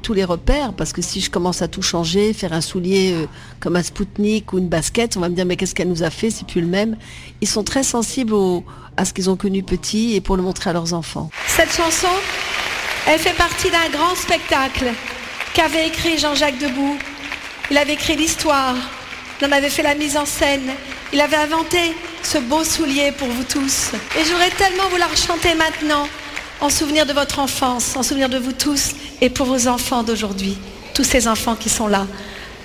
tous 0.03 0.13
les 0.13 0.23
repères, 0.23 0.73
parce 0.73 0.93
que 0.93 1.01
si 1.01 1.19
je 1.19 1.31
commence 1.31 1.63
à 1.63 1.67
tout 1.67 1.81
changer, 1.81 2.31
faire 2.31 2.53
un 2.53 2.61
soulier 2.61 3.13
euh, 3.13 3.25
comme 3.59 3.75
un 3.75 3.81
Spoutnik 3.81 4.53
ou 4.53 4.59
une 4.59 4.67
basket, 4.67 5.17
on 5.17 5.19
va 5.19 5.29
me 5.29 5.35
dire 5.35 5.47
mais 5.47 5.55
qu'est-ce 5.55 5.73
qu'elle 5.73 5.89
nous 5.89 6.03
a 6.03 6.11
fait, 6.11 6.29
c'est 6.29 6.45
plus 6.45 6.61
le 6.61 6.67
même. 6.67 6.95
Ils 7.41 7.47
sont 7.47 7.63
très 7.63 7.81
sensibles 7.81 8.35
à 8.97 9.05
ce 9.05 9.13
qu'ils 9.13 9.31
ont 9.31 9.35
connu 9.35 9.63
petit 9.63 10.13
et 10.13 10.21
pour 10.21 10.37
le 10.37 10.43
montrer 10.43 10.69
à 10.69 10.73
leurs 10.73 10.93
enfants. 10.93 11.31
Cette 11.47 11.71
chanson, 11.71 12.07
elle 13.07 13.19
fait 13.19 13.35
partie 13.35 13.71
d'un 13.71 13.89
grand 13.91 14.15
spectacle 14.15 14.93
qu'avait 15.55 15.87
écrit 15.87 16.19
Jean-Jacques 16.19 16.59
Debout. 16.59 16.99
Il 17.71 17.77
avait 17.79 17.93
écrit 17.93 18.15
l'histoire, 18.15 18.75
il 19.41 19.47
en 19.47 19.51
avait 19.51 19.69
fait 19.71 19.83
la 19.83 19.95
mise 19.95 20.17
en 20.17 20.25
scène, 20.25 20.69
il 21.13 21.21
avait 21.21 21.37
inventé 21.37 21.95
ce 22.23 22.37
beau 22.37 22.63
soulier 22.63 23.11
pour 23.11 23.27
vous 23.27 23.43
tous. 23.43 23.91
Et 24.19 24.25
j'aurais 24.25 24.51
tellement 24.51 24.83
la 24.97 25.15
chanter 25.15 25.55
maintenant, 25.55 26.07
en 26.61 26.69
souvenir 26.69 27.05
de 27.05 27.13
votre 27.13 27.39
enfance, 27.39 27.95
en 27.95 28.03
souvenir 28.03 28.29
de 28.29 28.37
vous 28.37 28.51
tous, 28.51 28.91
et 29.21 29.29
pour 29.29 29.45
vos 29.45 29.67
enfants 29.67 30.03
d'aujourd'hui, 30.03 30.57
tous 30.93 31.03
ces 31.03 31.27
enfants 31.27 31.55
qui 31.55 31.69
sont 31.69 31.87
là. 31.87 32.05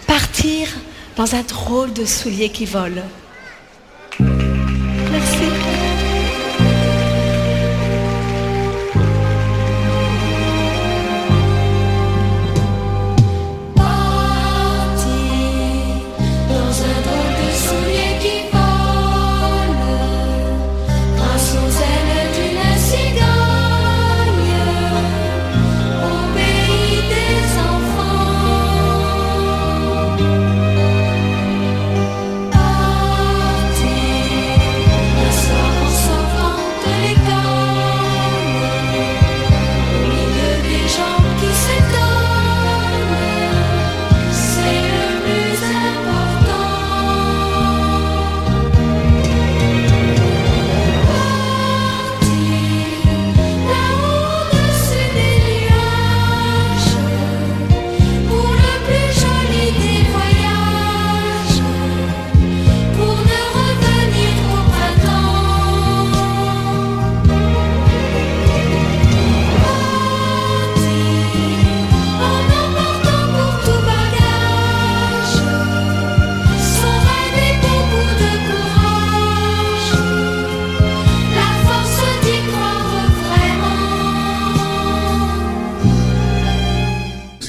Partir 0.06 0.68
dans 1.16 1.34
un 1.34 1.42
drôle 1.42 1.92
de 1.92 2.04
soulier 2.04 2.48
qui 2.48 2.66
vole. 2.66 3.02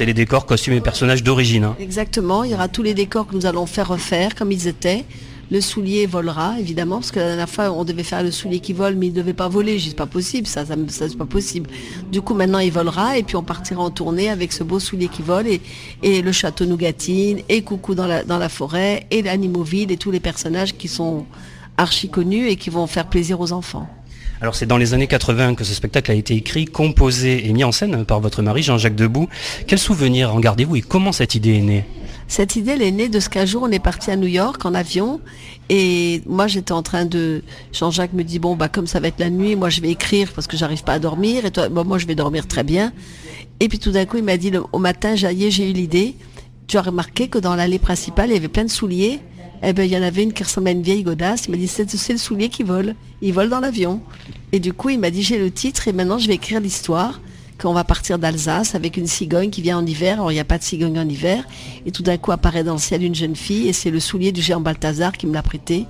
Les 0.05 0.13
décors, 0.13 0.45
costumes 0.45 0.73
et 0.73 0.81
personnages 0.81 1.23
d'origine. 1.23 1.65
Hein. 1.65 1.75
Exactement, 1.79 2.43
il 2.43 2.51
y 2.51 2.53
aura 2.53 2.67
tous 2.67 2.83
les 2.83 2.93
décors 2.93 3.27
que 3.27 3.35
nous 3.35 3.45
allons 3.45 3.65
faire 3.65 3.87
refaire 3.87 4.35
comme 4.35 4.51
ils 4.51 4.67
étaient. 4.67 5.05
Le 5.51 5.61
soulier 5.61 6.07
volera, 6.07 6.59
évidemment, 6.59 6.95
parce 6.95 7.11
que 7.11 7.19
la 7.19 7.27
dernière 7.27 7.49
fois, 7.49 7.71
on 7.71 7.83
devait 7.83 8.01
faire 8.01 8.23
le 8.23 8.31
soulier 8.31 8.59
qui 8.59 8.73
vole, 8.73 8.95
mais 8.95 9.07
il 9.07 9.11
ne 9.11 9.17
devait 9.17 9.33
pas 9.33 9.47
voler. 9.47 9.77
Je 9.77 9.89
dis, 9.89 9.95
pas 9.95 10.07
possible, 10.07 10.47
ça, 10.47 10.65
ça, 10.65 10.75
c'est 10.89 11.17
pas 11.17 11.25
possible. 11.27 11.69
Du 12.11 12.21
coup, 12.21 12.33
maintenant, 12.33 12.57
il 12.57 12.71
volera, 12.71 13.19
et 13.19 13.21
puis 13.21 13.35
on 13.35 13.43
partira 13.43 13.83
en 13.83 13.91
tournée 13.91 14.29
avec 14.29 14.51
ce 14.53 14.63
beau 14.63 14.79
soulier 14.79 15.07
qui 15.07 15.21
vole, 15.21 15.45
et, 16.01 16.21
le 16.23 16.31
château 16.31 16.65
Nougatine, 16.65 17.41
et 17.47 17.61
Coucou 17.61 17.93
dans 17.93 18.07
la, 18.07 18.23
dans 18.23 18.39
la 18.39 18.49
forêt, 18.49 19.05
et 19.11 19.21
l'Animoville, 19.21 19.91
et 19.91 19.97
tous 19.97 20.09
les 20.09 20.19
personnages 20.19 20.75
qui 20.75 20.87
sont 20.87 21.27
archi 21.77 22.09
connus 22.09 22.47
et 22.47 22.55
qui 22.55 22.69
vont 22.69 22.87
faire 22.87 23.07
plaisir 23.07 23.39
aux 23.39 23.51
enfants. 23.51 23.87
Alors 24.41 24.53
c'est 24.53 24.65
dans 24.65 24.77
les 24.77 24.93
années 24.93 25.07
80 25.07 25.55
que 25.55 25.63
ce 25.63 25.73
spectacle 25.73 26.11
a 26.11 26.13
été 26.13 26.35
écrit, 26.35 26.65
composé 26.65 27.47
et 27.47 27.53
mis 27.53 27.63
en 27.63 27.71
scène 27.71 28.03
par 28.05 28.19
votre 28.19 28.41
mari 28.41 28.63
Jean-Jacques 28.63 28.95
Debout. 28.95 29.29
Quel 29.65 29.79
souvenir 29.79 30.35
en 30.35 30.39
gardez-vous 30.39 30.75
et 30.75 30.81
comment 30.81 31.13
cette 31.13 31.35
idée 31.35 31.55
est 31.55 31.61
née? 31.61 31.85
Cette 32.27 32.55
idée, 32.55 32.71
elle 32.71 32.81
est 32.81 32.91
née 32.91 33.07
de 33.07 33.19
ce 33.19 33.29
qu'un 33.29 33.45
jour, 33.45 33.63
on 33.63 33.71
est 33.71 33.79
parti 33.79 34.09
à 34.09 34.15
New 34.15 34.27
York 34.27 34.65
en 34.65 34.73
avion. 34.73 35.21
Et 35.69 36.23
moi, 36.25 36.47
j'étais 36.47 36.71
en 36.71 36.81
train 36.81 37.05
de... 37.05 37.43
Jean-Jacques 37.71 38.13
me 38.13 38.23
dit, 38.23 38.39
bon, 38.39 38.55
bah, 38.55 38.67
comme 38.67 38.87
ça 38.87 38.99
va 38.99 39.09
être 39.09 39.19
la 39.19 39.29
nuit, 39.29 39.55
moi, 39.55 39.69
je 39.69 39.79
vais 39.79 39.91
écrire 39.91 40.31
parce 40.33 40.47
que 40.47 40.57
j'arrive 40.57 40.83
pas 40.83 40.93
à 40.93 40.99
dormir. 40.99 41.45
Et 41.45 41.51
toi, 41.51 41.69
moi, 41.69 41.99
je 41.99 42.07
vais 42.07 42.15
dormir 42.15 42.47
très 42.47 42.63
bien. 42.63 42.93
Et 43.59 43.69
puis 43.69 43.77
tout 43.77 43.91
d'un 43.91 44.05
coup, 44.05 44.17
il 44.17 44.23
m'a 44.23 44.37
dit, 44.37 44.51
au 44.73 44.79
matin, 44.79 45.15
j'ai 45.15 45.69
eu 45.69 45.73
l'idée. 45.73 46.15
Tu 46.65 46.77
as 46.77 46.81
remarqué 46.81 47.27
que 47.27 47.37
dans 47.37 47.55
l'allée 47.55 47.79
principale, 47.79 48.31
il 48.31 48.33
y 48.33 48.37
avait 48.37 48.47
plein 48.47 48.65
de 48.65 48.71
souliers. 48.71 49.19
Eh 49.63 49.73
ben, 49.73 49.83
il 49.83 49.91
y 49.91 49.97
en 49.97 50.01
avait 50.01 50.23
une 50.23 50.33
qui 50.33 50.43
ressemblait 50.43 50.71
à 50.71 50.73
une 50.73 50.81
vieille 50.81 51.03
godasse. 51.03 51.45
Il 51.47 51.51
m'a 51.51 51.57
dit, 51.57 51.67
c'est 51.67 52.11
le 52.11 52.17
soulier 52.17 52.49
qui 52.49 52.63
vole. 52.63 52.95
Il 53.21 53.33
vole 53.33 53.49
dans 53.49 53.59
l'avion. 53.59 54.01
Et 54.51 54.59
du 54.59 54.73
coup, 54.73 54.89
il 54.89 54.99
m'a 54.99 55.09
dit, 55.09 55.23
j'ai 55.23 55.37
le 55.37 55.51
titre 55.51 55.87
et 55.87 55.93
maintenant, 55.93 56.17
je 56.17 56.27
vais 56.27 56.35
écrire 56.35 56.59
l'histoire 56.59 57.19
qu'on 57.61 57.73
va 57.73 57.83
partir 57.83 58.19
d'Alsace 58.19 58.75
avec 58.75 58.97
une 58.97 59.07
cigogne 59.07 59.49
qui 59.49 59.61
vient 59.61 59.77
en 59.77 59.85
hiver. 59.85 60.15
Alors, 60.15 60.31
il 60.31 60.35
n'y 60.35 60.41
a 60.41 60.45
pas 60.45 60.57
de 60.57 60.63
cigogne 60.63 60.99
en 60.99 61.07
hiver. 61.07 61.43
Et 61.85 61.91
tout 61.91 62.03
d'un 62.03 62.17
coup, 62.17 62.31
apparaît 62.31 62.63
dans 62.63 62.73
le 62.73 62.79
ciel 62.79 63.03
une 63.03 63.15
jeune 63.15 63.35
fille 63.35 63.67
et 63.67 63.73
c'est 63.73 63.91
le 63.91 63.99
soulier 63.99 64.31
du 64.31 64.41
géant 64.41 64.59
Balthazar 64.59 65.13
qui 65.13 65.25
me 65.27 65.33
l'a 65.33 65.43
prêté. 65.43 65.85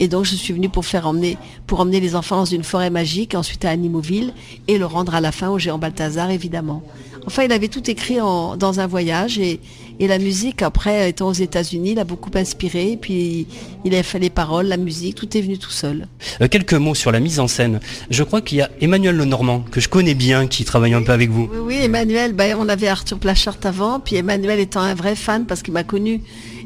Et 0.00 0.06
donc, 0.06 0.24
je 0.26 0.36
suis 0.36 0.52
venue 0.52 0.68
pour 0.68 0.86
faire 0.86 1.06
emmener, 1.06 1.36
pour 1.66 1.80
emmener 1.80 1.98
les 1.98 2.14
enfants 2.14 2.36
dans 2.36 2.44
une 2.44 2.62
forêt 2.62 2.90
magique, 2.90 3.34
ensuite 3.34 3.64
à 3.64 3.70
Animoville 3.70 4.32
et 4.68 4.78
le 4.78 4.86
rendre 4.86 5.14
à 5.14 5.20
la 5.20 5.32
fin 5.32 5.48
au 5.48 5.58
géant 5.58 5.78
Balthazar, 5.78 6.30
évidemment. 6.30 6.82
Enfin, 7.26 7.44
il 7.44 7.52
avait 7.52 7.68
tout 7.68 7.88
écrit 7.90 8.20
en- 8.20 8.56
dans 8.56 8.80
un 8.80 8.86
voyage 8.86 9.38
et, 9.38 9.60
et 10.00 10.06
la 10.06 10.18
musique, 10.18 10.62
après, 10.62 11.10
étant 11.10 11.28
aux 11.28 11.32
États-Unis, 11.32 11.94
l'a 11.94 12.04
beaucoup 12.04 12.30
inspiré. 12.34 12.92
Et 12.92 12.96
puis, 12.96 13.46
il 13.84 13.94
a 13.94 14.02
fait 14.02 14.18
les 14.18 14.30
paroles, 14.30 14.66
la 14.66 14.76
musique, 14.76 15.14
tout 15.16 15.36
est 15.36 15.40
venu 15.40 15.58
tout 15.58 15.70
seul. 15.70 16.08
Euh, 16.40 16.48
quelques 16.48 16.74
mots 16.74 16.94
sur 16.94 17.12
la 17.12 17.20
mise 17.20 17.40
en 17.40 17.48
scène. 17.48 17.80
Je 18.10 18.22
crois 18.22 18.40
qu'il 18.40 18.58
y 18.58 18.62
a 18.62 18.70
Emmanuel 18.80 19.16
Lenormand, 19.16 19.64
que 19.70 19.80
je 19.80 19.88
connais 19.88 20.14
bien, 20.14 20.46
qui 20.46 20.64
travaille 20.64 20.94
un 20.94 21.02
peu 21.02 21.12
avec 21.12 21.30
vous. 21.30 21.48
Oui, 21.52 21.58
oui, 21.62 21.78
Emmanuel, 21.82 22.32
ben, 22.32 22.56
on 22.58 22.68
avait 22.68 22.88
Arthur 22.88 23.18
Plachart 23.18 23.58
avant, 23.64 24.00
puis 24.00 24.16
Emmanuel 24.16 24.58
étant 24.60 24.80
un 24.80 24.94
vrai 24.94 25.14
fan 25.16 25.44
parce 25.46 25.62
qu'il 25.62 25.74
m'a 25.74 25.84
connu 25.84 26.22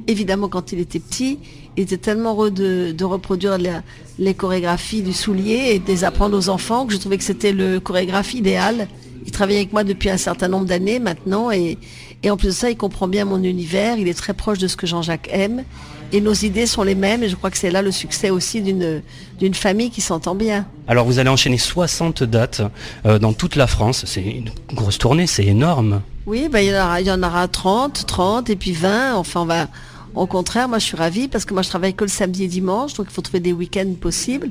évidemment 0.08 0.48
quand 0.48 0.72
il 0.72 0.80
était 0.80 0.98
petit, 0.98 1.38
il 1.76 1.84
était 1.84 1.96
tellement 1.96 2.30
heureux 2.32 2.50
de, 2.50 2.92
de 2.92 3.04
reproduire 3.04 3.56
la- 3.56 3.82
les 4.18 4.34
chorégraphies 4.34 5.00
du 5.02 5.12
soulier 5.12 5.70
et 5.74 5.78
de 5.78 5.86
les 5.86 6.04
apprendre 6.04 6.36
aux 6.36 6.48
enfants 6.48 6.86
que 6.86 6.92
je 6.92 6.98
trouvais 6.98 7.18
que 7.18 7.24
c'était 7.24 7.52
le 7.52 7.80
chorégraphe 7.80 8.34
idéal. 8.34 8.88
Il 9.24 9.32
travaille 9.32 9.56
avec 9.56 9.72
moi 9.72 9.84
depuis 9.84 10.10
un 10.10 10.16
certain 10.16 10.48
nombre 10.48 10.66
d'années 10.66 10.98
maintenant 10.98 11.50
et, 11.50 11.78
et 12.22 12.30
en 12.30 12.36
plus 12.36 12.48
de 12.48 12.52
ça, 12.52 12.70
il 12.70 12.76
comprend 12.76 13.08
bien 13.08 13.24
mon 13.24 13.42
univers, 13.42 13.96
il 13.98 14.08
est 14.08 14.14
très 14.14 14.34
proche 14.34 14.58
de 14.58 14.68
ce 14.68 14.76
que 14.76 14.86
Jean-Jacques 14.86 15.28
aime 15.32 15.64
et 16.12 16.20
nos 16.20 16.34
idées 16.34 16.66
sont 16.66 16.82
les 16.82 16.94
mêmes 16.94 17.22
et 17.22 17.28
je 17.28 17.36
crois 17.36 17.50
que 17.50 17.56
c'est 17.56 17.70
là 17.70 17.82
le 17.82 17.90
succès 17.90 18.30
aussi 18.30 18.60
d'une 18.60 19.02
d'une 19.38 19.54
famille 19.54 19.90
qui 19.90 20.00
s'entend 20.00 20.34
bien. 20.34 20.66
Alors 20.86 21.06
vous 21.06 21.18
allez 21.18 21.30
enchaîner 21.30 21.58
60 21.58 22.22
dates 22.22 22.62
euh, 23.06 23.18
dans 23.18 23.32
toute 23.32 23.56
la 23.56 23.66
France. 23.66 24.04
C'est 24.06 24.22
une 24.22 24.50
grosse 24.72 24.98
tournée, 24.98 25.26
c'est 25.26 25.46
énorme. 25.46 26.02
Oui, 26.26 26.48
ben, 26.48 26.60
il, 26.60 26.68
y 26.68 26.76
en 26.76 26.84
aura, 26.84 27.00
il 27.00 27.06
y 27.06 27.10
en 27.10 27.22
aura 27.22 27.48
30, 27.48 28.06
30 28.06 28.50
et 28.50 28.56
puis 28.56 28.72
20. 28.72 29.16
Enfin, 29.16 29.40
on 29.40 29.46
va, 29.46 29.68
au 30.14 30.26
contraire, 30.26 30.68
moi 30.68 30.78
je 30.78 30.84
suis 30.84 30.96
ravie 30.96 31.28
parce 31.28 31.44
que 31.44 31.54
moi 31.54 31.62
je 31.62 31.68
travaille 31.68 31.94
que 31.94 32.04
le 32.04 32.10
samedi 32.10 32.44
et 32.44 32.48
dimanche, 32.48 32.94
donc 32.94 33.06
il 33.10 33.12
faut 33.12 33.22
trouver 33.22 33.40
des 33.40 33.52
week-ends 33.52 33.94
possibles. 34.00 34.50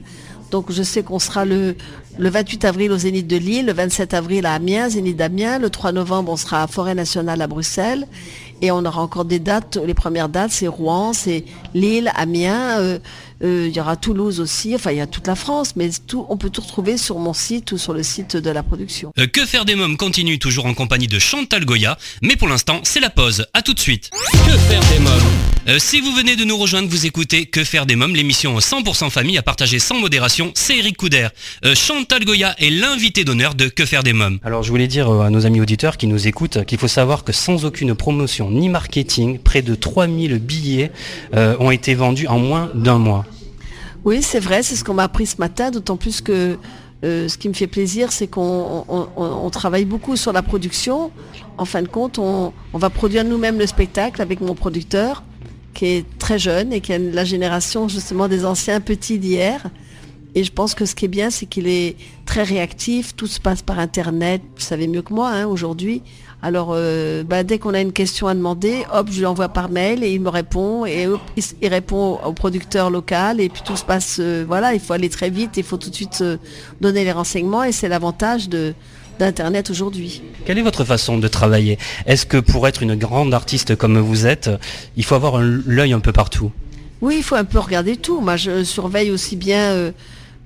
Donc 0.51 0.71
je 0.71 0.83
sais 0.83 1.01
qu'on 1.01 1.17
sera 1.17 1.45
le, 1.45 1.75
le 2.19 2.29
28 2.29 2.65
avril 2.65 2.91
au 2.91 2.97
Zénith 2.97 3.25
de 3.25 3.37
Lille, 3.37 3.65
le 3.65 3.73
27 3.73 4.13
avril 4.13 4.45
à 4.45 4.53
Amiens, 4.53 4.89
Zénith 4.89 5.15
d'Amiens, 5.15 5.59
le 5.59 5.69
3 5.69 5.93
novembre 5.93 6.31
on 6.33 6.35
sera 6.35 6.61
à 6.63 6.67
Forêt 6.67 6.93
Nationale 6.93 7.41
à 7.41 7.47
Bruxelles 7.47 8.05
et 8.61 8.69
on 8.69 8.85
aura 8.85 9.01
encore 9.01 9.25
des 9.25 9.39
dates, 9.39 9.77
les 9.77 9.93
premières 9.93 10.27
dates 10.27 10.51
c'est 10.51 10.67
Rouen, 10.67 11.13
c'est 11.13 11.45
Lille, 11.73 12.11
Amiens, 12.15 12.79
euh, 12.79 12.99
euh, 13.43 13.67
il 13.67 13.75
y 13.75 13.79
aura 13.79 13.95
Toulouse 13.95 14.39
aussi, 14.39 14.75
enfin 14.75 14.91
il 14.91 14.97
y 14.97 15.01
a 15.01 15.07
toute 15.07 15.27
la 15.27 15.35
France, 15.35 15.75
mais 15.75 15.89
tout, 16.07 16.25
on 16.29 16.37
peut 16.37 16.49
tout 16.49 16.61
retrouver 16.61 16.97
sur 16.97 17.19
mon 17.19 17.33
site 17.33 17.71
ou 17.71 17.77
sur 17.77 17.93
le 17.93 18.03
site 18.03 18.37
de 18.37 18.49
la 18.49 18.63
production. 18.63 19.11
Euh, 19.19 19.27
que 19.27 19.45
faire 19.45 19.65
des 19.65 19.75
mômes 19.75 19.97
continue 19.97 20.39
toujours 20.39 20.65
en 20.65 20.73
compagnie 20.73 21.07
de 21.07 21.19
Chantal 21.19 21.65
Goya, 21.65 21.97
mais 22.21 22.35
pour 22.35 22.47
l'instant 22.47 22.79
c'est 22.83 22.99
la 22.99 23.09
pause. 23.09 23.45
À 23.53 23.61
tout 23.61 23.73
de 23.73 23.79
suite. 23.79 24.09
Que 24.31 24.57
faire 24.57 24.81
des 24.91 24.99
mômes 24.99 25.11
Euh, 25.67 25.77
si 25.77 26.01
vous 26.01 26.11
venez 26.11 26.35
de 26.35 26.43
nous 26.43 26.57
rejoindre, 26.57 26.89
vous 26.89 27.05
écoutez 27.05 27.45
Que 27.45 27.63
faire 27.63 27.85
des 27.85 27.95
mômes, 27.95 28.15
l'émission 28.15 28.57
100% 28.57 29.09
famille 29.11 29.37
à 29.37 29.43
partager 29.43 29.77
sans 29.77 29.99
modération. 29.99 30.51
C'est 30.55 30.77
Eric 30.77 30.97
Couder. 30.97 31.27
Euh, 31.65 31.75
Chantal 31.75 32.25
Goya 32.25 32.55
est 32.57 32.71
l'invité 32.71 33.23
d'honneur 33.23 33.53
de 33.53 33.67
Que 33.67 33.85
faire 33.85 34.01
des 34.03 34.13
mômes. 34.13 34.39
Alors 34.43 34.63
je 34.63 34.69
voulais 34.69 34.87
dire 34.87 35.09
à 35.09 35.29
nos 35.29 35.45
amis 35.45 35.61
auditeurs 35.61 35.97
qui 35.97 36.07
nous 36.07 36.27
écoutent 36.27 36.65
qu'il 36.65 36.79
faut 36.79 36.87
savoir 36.87 37.23
que 37.23 37.31
sans 37.31 37.65
aucune 37.65 37.93
promotion 37.95 38.49
ni 38.49 38.69
marketing, 38.69 39.39
près 39.39 39.61
de 39.61 39.75
3000 39.75 40.39
billets 40.39 40.91
euh, 41.35 41.55
ont 41.59 41.71
été 41.71 41.93
vendus 41.93 42.27
en 42.27 42.39
moins 42.39 42.71
d'un 42.73 42.97
mois. 42.97 43.25
Oui, 44.03 44.21
c'est 44.21 44.39
vrai, 44.39 44.63
c'est 44.63 44.75
ce 44.75 44.83
qu'on 44.83 44.93
m'a 44.95 45.03
appris 45.03 45.25
ce 45.27 45.37
matin, 45.37 45.69
d'autant 45.71 45.97
plus 45.97 46.21
que 46.21 46.57
euh, 47.03 47.27
ce 47.27 47.37
qui 47.37 47.49
me 47.49 47.53
fait 47.53 47.67
plaisir, 47.67 48.11
c'est 48.11 48.27
qu'on 48.27 48.83
on- 48.87 49.07
on- 49.15 49.23
on 49.45 49.49
travaille 49.49 49.85
beaucoup 49.85 50.15
sur 50.15 50.33
la 50.33 50.41
production. 50.43 51.11
En 51.57 51.65
fin 51.65 51.81
de 51.81 51.87
compte, 51.87 52.19
on, 52.19 52.53
va 52.73 52.89
produire 52.89 53.23
nous-mêmes 53.23 53.57
le 53.59 53.65
spectacle 53.67 54.21
avec 54.21 54.39
mon 54.41 54.53
producteur, 54.55 55.23
qui 55.73 55.85
est 55.87 56.05
très 56.19 56.37
jeune 56.39 56.73
et 56.73 56.81
qui 56.81 56.93
a 56.93 56.97
la 56.99 57.23
génération 57.25 57.87
justement 57.87 58.27
des 58.27 58.45
anciens 58.45 58.81
petits 58.81 59.17
d'hier. 59.19 59.63
Et 60.35 60.43
je 60.43 60.51
pense 60.51 60.75
que 60.75 60.85
ce 60.85 60.95
qui 60.95 61.05
est 61.05 61.09
bien, 61.09 61.29
c'est 61.29 61.45
qu'il 61.45 61.67
est 61.67 61.95
très 62.25 62.43
réactif, 62.43 63.15
tout 63.15 63.27
se 63.27 63.39
passe 63.39 63.61
par 63.61 63.79
Internet, 63.79 64.41
vous 64.55 64.61
savez 64.61 64.87
mieux 64.87 65.01
que 65.01 65.13
moi 65.13 65.29
hein, 65.29 65.45
aujourd'hui. 65.45 66.03
Alors, 66.43 66.69
euh, 66.73 67.23
bah, 67.23 67.43
dès 67.43 67.59
qu'on 67.59 67.75
a 67.75 67.81
une 67.81 67.93
question 67.93 68.27
à 68.27 68.33
demander, 68.33 68.83
hop, 68.91 69.09
je 69.11 69.19
lui 69.19 69.25
envoie 69.27 69.49
par 69.49 69.69
mail 69.69 70.03
et 70.03 70.11
il 70.11 70.21
me 70.21 70.29
répond 70.29 70.85
et 70.85 71.05
hop, 71.05 71.21
il, 71.37 71.67
répond 71.67 72.19
au 72.25 72.33
producteur 72.33 72.89
local 72.89 73.39
et 73.39 73.47
puis 73.47 73.61
tout 73.63 73.77
se 73.77 73.85
passe, 73.85 74.17
euh, 74.19 74.43
voilà, 74.47 74.73
il 74.73 74.79
faut 74.79 74.93
aller 74.93 75.09
très 75.09 75.29
vite, 75.29 75.57
il 75.57 75.63
faut 75.63 75.77
tout 75.77 75.91
de 75.91 75.95
suite 75.95 76.19
euh, 76.21 76.37
donner 76.79 77.03
les 77.03 77.11
renseignements 77.11 77.63
et 77.63 77.71
c'est 77.71 77.89
l'avantage 77.89 78.49
de 78.49 78.73
d'Internet 79.19 79.69
aujourd'hui. 79.69 80.23
Quelle 80.45 80.57
est 80.57 80.63
votre 80.63 80.83
façon 80.83 81.19
de 81.19 81.27
travailler? 81.27 81.77
Est-ce 82.07 82.25
que 82.25 82.37
pour 82.37 82.67
être 82.67 82.81
une 82.81 82.95
grande 82.95 83.35
artiste 83.35 83.75
comme 83.75 83.99
vous 83.99 84.25
êtes, 84.25 84.49
il 84.97 85.05
faut 85.05 85.13
avoir 85.13 85.39
l'œil 85.39 85.93
un 85.93 85.99
peu 85.99 86.11
partout? 86.11 86.51
Oui, 87.01 87.15
il 87.17 87.23
faut 87.23 87.35
un 87.35 87.45
peu 87.45 87.59
regarder 87.59 87.97
tout. 87.97 88.19
Moi, 88.21 88.35
je 88.35 88.63
surveille 88.63 89.11
aussi 89.11 89.35
bien 89.35 89.71
euh, 89.71 89.91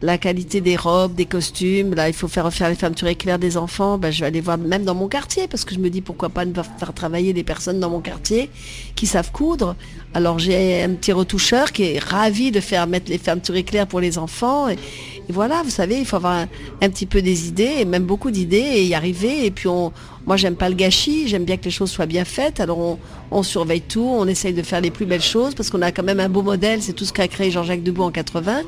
la 0.05 0.19
qualité 0.19 0.61
des 0.61 0.75
robes, 0.75 1.15
des 1.15 1.25
costumes. 1.25 1.95
Là, 1.95 2.07
il 2.07 2.13
faut 2.13 2.27
faire 2.27 2.45
refaire 2.45 2.69
les 2.69 2.75
fermetures 2.75 3.07
éclairs 3.07 3.39
des 3.39 3.57
enfants. 3.57 3.97
Ben, 3.97 4.11
je 4.11 4.19
vais 4.19 4.27
aller 4.27 4.39
voir 4.39 4.57
même 4.57 4.83
dans 4.85 4.93
mon 4.93 5.07
quartier 5.07 5.47
parce 5.47 5.65
que 5.65 5.73
je 5.73 5.79
me 5.79 5.89
dis 5.89 6.01
pourquoi 6.01 6.29
pas 6.29 6.45
ne 6.45 6.53
pas 6.53 6.63
faire 6.63 6.93
travailler 6.93 7.33
des 7.33 7.43
personnes 7.43 7.79
dans 7.79 7.89
mon 7.89 8.01
quartier 8.01 8.51
qui 8.95 9.07
savent 9.07 9.31
coudre. 9.31 9.75
Alors 10.13 10.37
j'ai 10.37 10.83
un 10.83 10.91
petit 10.91 11.11
retoucheur 11.11 11.71
qui 11.71 11.83
est 11.83 11.99
ravi 11.99 12.51
de 12.51 12.59
faire 12.59 12.85
mettre 12.85 13.09
les 13.09 13.17
fermetures 13.17 13.55
éclairs 13.55 13.87
pour 13.87 13.99
les 13.99 14.17
enfants. 14.19 14.69
Et, 14.69 14.77
voilà, 15.27 15.63
vous 15.63 15.71
savez, 15.71 15.97
il 15.97 16.05
faut 16.05 16.17
avoir 16.17 16.33
un, 16.33 16.47
un 16.83 16.89
petit 16.89 17.07
peu 17.07 17.23
des 17.23 17.47
idées 17.47 17.77
et 17.79 17.85
même 17.85 18.03
beaucoup 18.03 18.29
d'idées 18.29 18.57
et 18.57 18.85
y 18.85 18.93
arriver. 18.93 19.47
Et 19.47 19.49
puis 19.49 19.67
on, 19.67 19.91
moi, 20.27 20.37
j'aime 20.37 20.55
pas 20.55 20.69
le 20.69 20.75
gâchis. 20.75 21.27
J'aime 21.27 21.45
bien 21.45 21.57
que 21.57 21.65
les 21.65 21.71
choses 21.71 21.89
soient 21.89 22.05
bien 22.05 22.25
faites. 22.25 22.59
Alors 22.59 22.77
on, 22.77 22.99
on 23.31 23.41
surveille 23.41 23.81
tout, 23.81 24.07
on 24.07 24.27
essaye 24.27 24.53
de 24.53 24.61
faire 24.61 24.81
les 24.81 24.91
plus 24.91 25.07
belles 25.07 25.23
choses 25.23 25.55
parce 25.55 25.71
qu'on 25.71 25.81
a 25.81 25.91
quand 25.91 26.03
même 26.03 26.19
un 26.19 26.29
beau 26.29 26.43
modèle. 26.43 26.83
C'est 26.83 26.93
tout 26.93 27.05
ce 27.05 27.13
qu'a 27.13 27.27
créé 27.27 27.49
Jean-Jacques 27.49 27.83
Debout 27.83 28.03
en 28.03 28.11
80. 28.11 28.61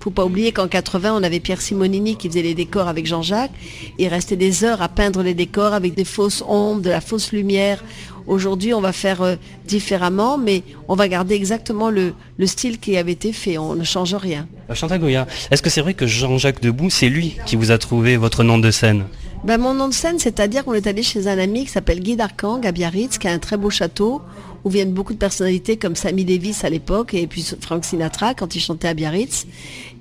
Faut 0.00 0.10
pas 0.10 0.24
oublier 0.24 0.50
qu'en 0.50 0.66
80, 0.66 1.14
on 1.14 1.22
avait 1.22 1.40
Pierre 1.40 1.60
Simonini 1.60 2.16
qui 2.16 2.28
faisait 2.28 2.40
les 2.40 2.54
décors 2.54 2.88
avec 2.88 3.06
Jean-Jacques. 3.06 3.50
Il 3.98 4.08
restait 4.08 4.36
des 4.36 4.64
heures 4.64 4.80
à 4.80 4.88
peindre 4.88 5.22
les 5.22 5.34
décors 5.34 5.74
avec 5.74 5.94
des 5.94 6.06
fausses 6.06 6.42
ombres, 6.48 6.80
de 6.80 6.88
la 6.88 7.02
fausse 7.02 7.32
lumière. 7.32 7.84
Aujourd'hui, 8.26 8.72
on 8.72 8.80
va 8.80 8.92
faire 8.92 9.20
euh, 9.20 9.36
différemment, 9.66 10.38
mais 10.38 10.62
on 10.88 10.94
va 10.94 11.06
garder 11.08 11.34
exactement 11.34 11.90
le, 11.90 12.14
le 12.38 12.46
style 12.46 12.78
qui 12.78 12.96
avait 12.96 13.12
été 13.12 13.32
fait. 13.32 13.58
On 13.58 13.74
ne 13.74 13.84
change 13.84 14.14
rien. 14.14 14.46
Euh, 14.70 14.74
Chantal 14.74 15.00
Goya, 15.00 15.26
est-ce 15.50 15.60
que 15.62 15.68
c'est 15.68 15.82
vrai 15.82 15.92
que 15.92 16.06
Jean-Jacques 16.06 16.62
Debout, 16.62 16.88
c'est 16.88 17.08
lui 17.10 17.36
qui 17.44 17.56
vous 17.56 17.70
a 17.70 17.76
trouvé 17.76 18.16
votre 18.16 18.42
nom 18.42 18.56
de 18.56 18.70
scène? 18.70 19.04
Ben, 19.42 19.56
mon 19.56 19.72
nom 19.72 19.88
de 19.88 19.94
scène, 19.94 20.18
c'est-à-dire 20.18 20.64
qu'on 20.66 20.74
est 20.74 20.86
allé 20.86 21.02
chez 21.02 21.26
un 21.26 21.38
ami 21.38 21.64
qui 21.64 21.70
s'appelle 21.70 22.00
Guy 22.00 22.14
Darkang 22.14 22.60
à 22.66 22.72
Biarritz, 22.72 23.16
qui 23.16 23.26
a 23.26 23.32
un 23.32 23.38
très 23.38 23.56
beau 23.56 23.70
château, 23.70 24.20
où 24.64 24.68
viennent 24.68 24.92
beaucoup 24.92 25.14
de 25.14 25.18
personnalités 25.18 25.78
comme 25.78 25.96
Sammy 25.96 26.26
Davis 26.26 26.62
à 26.62 26.68
l'époque, 26.68 27.14
et 27.14 27.26
puis 27.26 27.42
Frank 27.62 27.82
Sinatra 27.82 28.34
quand 28.34 28.54
il 28.54 28.60
chantait 28.60 28.88
à 28.88 28.92
Biarritz. 28.92 29.46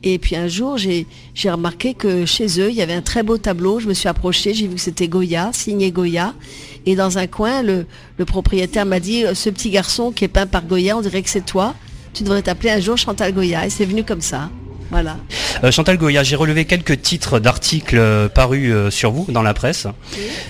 Et 0.03 0.19
puis 0.19 0.35
un 0.35 0.49
jour, 0.49 0.77
j'ai 0.77 1.05
remarqué 1.45 1.93
que 1.93 2.25
chez 2.25 2.59
eux, 2.59 2.69
il 2.69 2.75
y 2.75 2.81
avait 2.81 2.93
un 2.93 3.01
très 3.01 3.23
beau 3.23 3.37
tableau. 3.37 3.79
Je 3.79 3.87
me 3.87 3.93
suis 3.93 4.09
approchée, 4.09 4.53
j'ai 4.53 4.67
vu 4.67 4.75
que 4.75 4.81
c'était 4.81 5.07
Goya, 5.07 5.51
signé 5.53 5.89
Goya. 5.91 6.33
Et 6.85 6.97
dans 6.97 7.17
un 7.17 7.27
coin, 7.27 7.61
le, 7.61 7.85
le 8.17 8.25
propriétaire 8.25 8.85
m'a 8.85 8.99
dit, 8.99 9.23
ce 9.33 9.49
petit 9.49 9.69
garçon 9.69 10.11
qui 10.11 10.25
est 10.25 10.29
peint 10.29 10.47
par 10.47 10.65
Goya, 10.65 10.97
on 10.97 11.01
dirait 11.01 11.21
que 11.21 11.29
c'est 11.29 11.45
toi. 11.45 11.75
Tu 12.13 12.23
devrais 12.23 12.41
t'appeler 12.41 12.71
un 12.71 12.81
jour 12.81 12.97
Chantal 12.97 13.33
Goya. 13.33 13.65
Et 13.65 13.69
c'est 13.69 13.85
venu 13.85 14.03
comme 14.03 14.21
ça. 14.21 14.49
Voilà. 14.91 15.17
Euh, 15.63 15.71
Chantal 15.71 15.97
Goya, 15.97 16.23
j'ai 16.23 16.35
relevé 16.35 16.65
quelques 16.65 17.01
titres 17.01 17.39
d'articles 17.39 17.97
euh, 17.97 18.27
parus 18.27 18.71
euh, 18.71 18.89
sur 18.89 19.11
vous 19.11 19.25
dans 19.29 19.41
la 19.41 19.53
presse. 19.53 19.87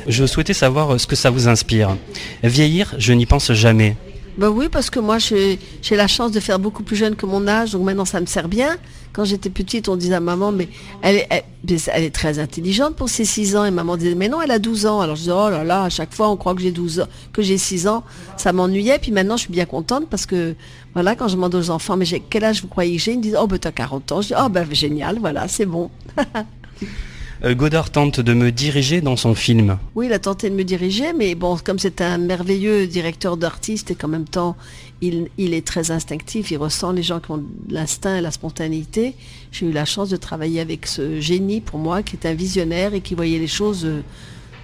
Je 0.08 0.25
souhaitais 0.25 0.54
savoir 0.54 0.99
ce 0.99 1.08
que 1.08 1.15
ça 1.15 1.30
vous 1.30 1.47
inspire. 1.47 1.95
Vieillir, 2.43 2.95
je 2.97 3.13
n'y 3.13 3.25
pense 3.25 3.52
jamais. 3.52 3.95
Ben 4.39 4.47
oui, 4.47 4.69
parce 4.71 4.89
que 4.89 5.02
moi, 5.02 5.17
j'ai 5.17 5.60
la 5.91 6.08
chance 6.08 6.32
de 6.32 6.39
faire 6.39 6.60
beaucoup 6.60 6.82
plus 6.82 6.95
jeune 6.95 7.17
que 7.17 7.25
mon 7.25 7.45
âge, 7.45 7.73
donc 7.73 7.84
maintenant, 7.84 8.06
ça 8.06 8.21
me 8.21 8.25
sert 8.25 8.47
bien. 8.47 8.78
Quand 9.12 9.25
j'étais 9.25 9.49
petite, 9.49 9.89
on 9.89 9.97
disait 9.97 10.13
à 10.13 10.21
maman, 10.21 10.54
mais 10.54 10.69
elle 11.02 11.17
est, 11.17 11.28
elle, 11.30 11.43
elle 11.88 12.04
est 12.06 12.15
très 12.15 12.39
intelligente 12.39 12.95
pour 12.95 13.10
ses 13.10 13.25
6 13.25 13.58
ans. 13.58 13.65
Et 13.65 13.71
maman 13.71 13.97
disait, 13.97 14.15
mais 14.15 14.30
non, 14.30 14.41
elle 14.41 14.52
a 14.52 14.60
12 14.60 14.86
ans. 14.86 15.02
Alors 15.02 15.17
je 15.17 15.23
disais, 15.23 15.34
oh 15.36 15.49
là 15.49 15.65
là, 15.65 15.84
à 15.84 15.89
chaque 15.89 16.13
fois, 16.13 16.30
on 16.30 16.38
croit 16.38 16.56
que 16.56 16.62
j'ai 16.62 16.71
12 16.71 17.02
ans, 17.02 17.08
que 17.34 17.41
j'ai 17.41 17.58
6 17.58 17.89
ans. 17.89 18.06
Ça 18.38 18.54
m'ennuyait. 18.54 18.97
Puis 18.97 19.12
maintenant, 19.12 19.36
je 19.36 19.41
suis 19.41 19.52
bien 19.52 19.65
contente 19.65 20.08
parce 20.10 20.25
que, 20.25 20.56
voilà, 20.93 21.15
quand 21.17 21.28
je 21.28 21.36
demande 21.36 21.54
aux 21.56 21.69
enfants, 21.69 21.97
mais 21.97 22.06
quel 22.06 22.45
âge 22.45 22.62
vous 22.62 22.69
croyez 22.69 22.95
que 22.95 23.02
j'ai? 23.04 23.12
Ils 23.12 23.17
me 23.17 23.23
disent, 23.23 23.38
oh, 23.38 23.45
ben 23.45 23.60
t'as 23.60 23.73
40 23.73 24.12
ans. 24.13 24.21
Je 24.21 24.28
dis, 24.28 24.34
oh, 24.41 24.47
ben 24.47 24.65
génial, 24.71 25.19
voilà, 25.19 25.49
c'est 25.49 25.65
bon. 25.65 25.91
Euh, 27.45 27.56
Godard 27.56 27.89
tente 27.89 28.19
de 28.19 28.34
me 28.34 28.52
diriger 28.52 28.99
dans 28.99 29.15
son 29.15 29.34
film. 29.34 29.78
Oui, 29.95 30.08
il 30.08 30.13
a 30.13 30.19
tenté 30.19 30.49
de 30.49 30.56
me 30.56 30.63
diriger, 30.63 31.13
mais 31.13 31.36
bon, 31.36 31.58
comme 31.63 31.80
c'est 31.80 32.02
un 32.02 32.17
merveilleux 32.17 32.86
directeur 32.86 33.38
d'artiste 33.38 33.91
et 33.91 33.95
qu'en 33.95 34.10
même 34.10 34.28
temps, 34.28 34.58
il, 35.02 35.30
il 35.38 35.54
est 35.54 35.65
très 35.65 35.91
instinctif, 35.91 36.52
il 36.52 36.58
ressent 36.58 36.91
les 36.91 37.04
gens 37.04 37.21
qui 37.21 37.32
ont 37.32 37.43
l'instinct 37.69 38.17
et 38.17 38.21
la 38.21 38.32
spontanéité. 38.32 39.15
J'ai 39.54 39.67
eu 39.67 39.71
la 39.71 39.86
chance 39.86 40.10
de 40.10 40.17
travailler 40.17 40.60
avec 40.60 40.86
ce 40.86 41.21
génie 41.21 41.62
pour 41.62 41.80
moi, 41.80 42.04
qui 42.04 42.17
est 42.17 42.28
un 42.28 42.34
visionnaire 42.34 42.93
et 42.93 42.99
qui 42.99 43.15
voyait 43.15 43.39
les 43.39 43.47
choses 43.47 43.86
euh, 43.86 44.02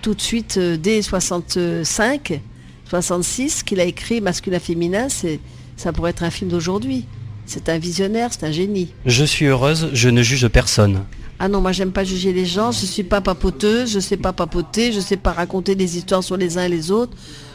tout 0.01 0.13
de 0.13 0.21
suite 0.21 0.57
euh, 0.57 0.75
dès 0.75 1.01
65, 1.01 2.41
66, 2.89 3.63
qu'il 3.63 3.79
a 3.79 3.85
écrit 3.85 4.19
Masculin 4.19 4.59
Féminin, 4.59 5.07
c'est, 5.07 5.39
ça 5.77 5.93
pourrait 5.93 6.09
être 6.11 6.23
un 6.23 6.29
film 6.29 6.51
d'aujourd'hui. 6.51 7.05
C'est 7.45 7.69
un 7.69 7.77
visionnaire, 7.77 8.31
c'est 8.33 8.45
un 8.45 8.51
génie. 8.51 8.89
Je 9.05 9.23
suis 9.23 9.45
heureuse, 9.45 9.89
je 9.93 10.09
ne 10.09 10.21
juge 10.23 10.47
personne. 10.47 11.03
Ah 11.37 11.49
non, 11.49 11.59
moi 11.59 11.73
j'aime 11.73 11.91
pas 11.91 12.03
juger 12.05 12.31
les 12.31 12.45
gens, 12.45 12.71
je 12.71 12.85
suis 12.85 13.03
pas 13.03 13.19
papoteuse, 13.19 13.91
je 13.91 13.99
sais 13.99 14.15
pas 14.17 14.31
papoter, 14.31 14.93
je 14.93 15.01
sais 15.01 15.17
pas 15.17 15.33
raconter 15.33 15.75
des 15.75 15.97
histoires 15.97 16.23
sur 16.23 16.37
les 16.37 16.57
uns 16.57 16.63
et 16.63 16.69
les 16.69 16.91
autres. 16.91 17.11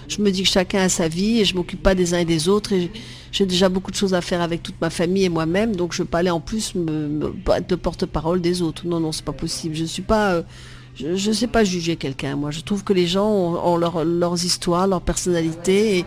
Je 0.06 0.20
me 0.20 0.30
dis 0.30 0.42
que 0.42 0.48
chacun 0.48 0.80
a 0.80 0.88
sa 0.88 1.08
vie 1.08 1.40
et 1.40 1.44
je 1.44 1.54
m'occupe 1.54 1.82
pas 1.82 1.94
des 1.94 2.12
uns 2.12 2.18
et 2.18 2.24
des 2.24 2.48
autres 2.48 2.72
et 2.74 2.90
j'ai 3.32 3.46
déjà 3.46 3.68
beaucoup 3.68 3.90
de 3.90 3.96
choses 3.96 4.12
à 4.12 4.20
faire 4.20 4.42
avec 4.42 4.62
toute 4.62 4.74
ma 4.80 4.90
famille 4.90 5.24
et 5.24 5.28
moi-même, 5.28 5.76
donc 5.76 5.92
je 5.94 6.02
veux 6.02 6.08
pas 6.08 6.18
aller 6.18 6.30
en 6.30 6.40
plus 6.40 6.74
me, 6.74 7.08
me- 7.08 7.32
être 7.56 7.70
le 7.70 7.76
porte-parole 7.76 8.40
des 8.40 8.60
autres. 8.60 8.86
Non, 8.86 9.00
non, 9.00 9.12
c'est 9.12 9.24
pas 9.24 9.32
possible. 9.32 9.74
Je 9.76 9.84
suis 9.84 10.02
pas, 10.02 10.32
euh, 10.32 10.42
je 10.96 11.28
ne 11.28 11.32
sais 11.34 11.46
pas 11.46 11.62
juger 11.64 11.96
quelqu'un. 11.96 12.34
Moi, 12.36 12.50
je 12.50 12.60
trouve 12.60 12.82
que 12.84 12.92
les 12.92 13.06
gens 13.06 13.28
ont, 13.30 13.76
leurs 13.78 14.44
histoires, 14.44 14.88
leur 14.88 15.00
personnalité, 15.00 15.98
et, 16.00 16.04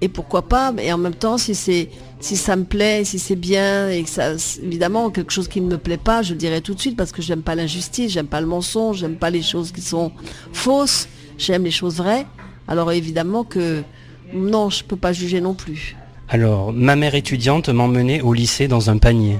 et, 0.00 0.08
pourquoi 0.08 0.42
pas. 0.48 0.70
Mais 0.72 0.90
en 0.92 0.98
même 0.98 1.14
temps, 1.16 1.36
si 1.36 1.54
c'est 1.56 1.90
si 2.20 2.36
ça 2.36 2.54
me 2.56 2.64
plaît, 2.64 3.04
si 3.04 3.18
c'est 3.18 3.36
bien, 3.36 3.88
et 3.88 4.02
que 4.02 4.08
ça, 4.08 4.32
évidemment, 4.62 5.10
quelque 5.10 5.32
chose 5.32 5.48
qui 5.48 5.60
ne 5.60 5.68
me 5.68 5.78
plaît 5.78 5.96
pas, 5.96 6.22
je 6.22 6.32
le 6.32 6.38
dirai 6.38 6.60
tout 6.60 6.74
de 6.74 6.80
suite 6.80 6.96
parce 6.96 7.12
que 7.12 7.22
j'aime 7.22 7.42
pas 7.42 7.54
l'injustice, 7.54 8.12
j'aime 8.12 8.26
pas 8.26 8.40
le 8.40 8.46
mensonge, 8.46 8.98
j'aime 8.98 9.16
pas 9.16 9.30
les 9.30 9.42
choses 9.42 9.72
qui 9.72 9.80
sont 9.80 10.12
fausses, 10.52 11.08
j'aime 11.38 11.64
les 11.64 11.70
choses 11.70 11.96
vraies. 11.96 12.26
Alors 12.68 12.92
évidemment 12.92 13.42
que 13.42 13.82
non, 14.32 14.70
je 14.70 14.84
peux 14.84 14.96
pas 14.96 15.12
juger 15.12 15.40
non 15.40 15.54
plus. 15.54 15.96
Alors, 16.28 16.72
ma 16.72 16.94
mère 16.94 17.16
étudiante 17.16 17.68
m'emmenait 17.70 18.20
au 18.20 18.32
lycée 18.32 18.68
dans 18.68 18.90
un 18.90 18.98
panier. 18.98 19.38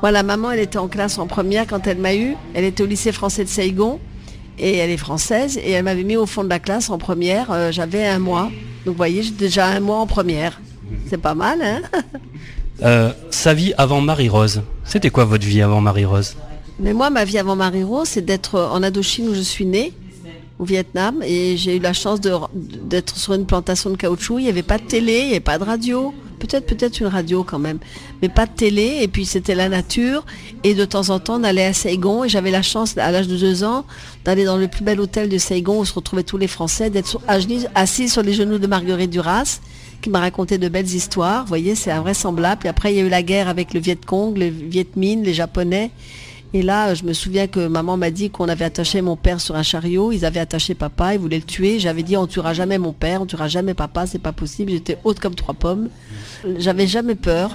Voilà, 0.00 0.22
maman, 0.22 0.50
elle 0.50 0.60
était 0.60 0.78
en 0.78 0.88
classe 0.88 1.18
en 1.18 1.26
première 1.26 1.66
quand 1.66 1.86
elle 1.86 1.98
m'a 1.98 2.14
eu. 2.14 2.36
Elle 2.52 2.64
était 2.64 2.82
au 2.82 2.86
lycée 2.86 3.12
français 3.12 3.44
de 3.44 3.48
Saigon 3.48 3.98
et 4.58 4.76
elle 4.76 4.90
est 4.90 4.98
française 4.98 5.56
et 5.56 5.70
elle 5.70 5.84
m'avait 5.84 6.04
mis 6.04 6.16
au 6.16 6.26
fond 6.26 6.44
de 6.44 6.48
la 6.48 6.58
classe 6.58 6.90
en 6.90 6.98
première. 6.98 7.50
Euh, 7.50 7.72
j'avais 7.72 8.06
un 8.06 8.18
mois. 8.18 8.50
Donc 8.84 8.94
vous 8.94 8.96
voyez, 8.96 9.22
j'ai 9.22 9.30
déjà 9.30 9.66
un 9.66 9.80
mois 9.80 9.98
en 9.98 10.06
première. 10.06 10.60
C'est 11.08 11.18
pas 11.18 11.34
mal, 11.34 11.60
hein? 11.62 11.80
Euh, 12.82 13.12
Sa 13.30 13.54
vie 13.54 13.72
avant 13.76 14.00
Marie-Rose. 14.00 14.62
C'était 14.84 15.10
quoi 15.10 15.24
votre 15.24 15.46
vie 15.46 15.62
avant 15.62 15.80
Marie-Rose? 15.80 16.36
Mais 16.80 16.92
moi, 16.92 17.10
ma 17.10 17.24
vie 17.24 17.38
avant 17.38 17.56
Marie-Rose, 17.56 18.08
c'est 18.08 18.24
d'être 18.24 18.60
en 18.60 18.82
Indochine 18.82 19.28
où 19.28 19.34
je 19.34 19.40
suis 19.40 19.66
née, 19.66 19.92
au 20.58 20.64
Vietnam. 20.64 21.22
Et 21.24 21.56
j'ai 21.56 21.76
eu 21.76 21.80
la 21.80 21.92
chance 21.92 22.20
d'être 22.20 23.16
sur 23.16 23.34
une 23.34 23.46
plantation 23.46 23.90
de 23.90 23.96
caoutchouc. 23.96 24.38
Il 24.38 24.44
n'y 24.44 24.48
avait 24.48 24.62
pas 24.62 24.78
de 24.78 24.84
télé, 24.84 25.18
il 25.18 25.24
n'y 25.26 25.30
avait 25.32 25.40
pas 25.40 25.58
de 25.58 25.64
radio. 25.64 26.14
Peut-être, 26.38 26.66
peut-être 26.66 27.00
une 27.00 27.08
radio 27.08 27.42
quand 27.42 27.58
même. 27.58 27.78
Mais 28.22 28.28
pas 28.28 28.46
de 28.46 28.52
télé. 28.52 28.98
Et 29.02 29.08
puis 29.08 29.26
c'était 29.26 29.56
la 29.56 29.68
nature. 29.68 30.24
Et 30.62 30.74
de 30.74 30.84
temps 30.84 31.10
en 31.10 31.18
temps, 31.18 31.40
on 31.40 31.44
allait 31.44 31.64
à 31.64 31.72
Saigon. 31.72 32.22
Et 32.22 32.28
j'avais 32.28 32.52
la 32.52 32.62
chance, 32.62 32.96
à 32.96 33.10
l'âge 33.10 33.26
de 33.26 33.36
deux 33.36 33.64
ans, 33.64 33.84
d'aller 34.24 34.44
dans 34.44 34.56
le 34.56 34.68
plus 34.68 34.84
bel 34.84 35.00
hôtel 35.00 35.28
de 35.28 35.38
Saigon 35.38 35.80
où 35.80 35.84
se 35.84 35.94
retrouvaient 35.94 36.22
tous 36.22 36.38
les 36.38 36.48
Français, 36.48 36.90
d'être 36.90 37.20
assis 37.74 38.08
sur 38.08 38.22
les 38.22 38.34
genoux 38.34 38.58
de 38.58 38.66
Marguerite 38.68 39.10
Duras 39.10 39.60
qui 40.00 40.10
m'a 40.10 40.20
raconté 40.20 40.58
de 40.58 40.68
belles 40.68 40.86
histoires. 40.86 41.42
Vous 41.42 41.48
voyez, 41.48 41.74
c'est 41.74 41.90
invraisemblable. 41.90 42.60
Puis 42.60 42.68
après, 42.68 42.92
il 42.92 42.96
y 42.96 43.00
a 43.00 43.04
eu 43.04 43.08
la 43.08 43.22
guerre 43.22 43.48
avec 43.48 43.74
le 43.74 43.80
Viet 43.80 43.98
Cong, 44.04 44.36
le 44.36 44.46
Viet 44.46 44.88
Minh, 44.96 45.22
les 45.22 45.34
Japonais. 45.34 45.90
Et 46.54 46.62
là, 46.62 46.94
je 46.94 47.04
me 47.04 47.12
souviens 47.12 47.46
que 47.46 47.66
maman 47.66 47.96
m'a 47.96 48.10
dit 48.10 48.30
qu'on 48.30 48.48
avait 48.48 48.64
attaché 48.64 49.02
mon 49.02 49.16
père 49.16 49.40
sur 49.40 49.54
un 49.54 49.62
chariot. 49.62 50.12
Ils 50.12 50.24
avaient 50.24 50.40
attaché 50.40 50.74
papa, 50.74 51.14
ils 51.14 51.20
voulaient 51.20 51.36
le 51.36 51.42
tuer. 51.42 51.78
J'avais 51.78 52.02
dit, 52.02 52.16
on 52.16 52.26
tuera 52.26 52.54
jamais 52.54 52.78
mon 52.78 52.92
père, 52.92 53.20
on 53.20 53.26
tuera 53.26 53.48
jamais 53.48 53.74
papa, 53.74 54.06
c'est 54.06 54.18
pas 54.18 54.32
possible. 54.32 54.70
J'étais 54.70 54.98
haute 55.04 55.20
comme 55.20 55.34
trois 55.34 55.54
pommes. 55.54 55.88
J'avais 56.56 56.86
jamais 56.86 57.16
peur. 57.16 57.54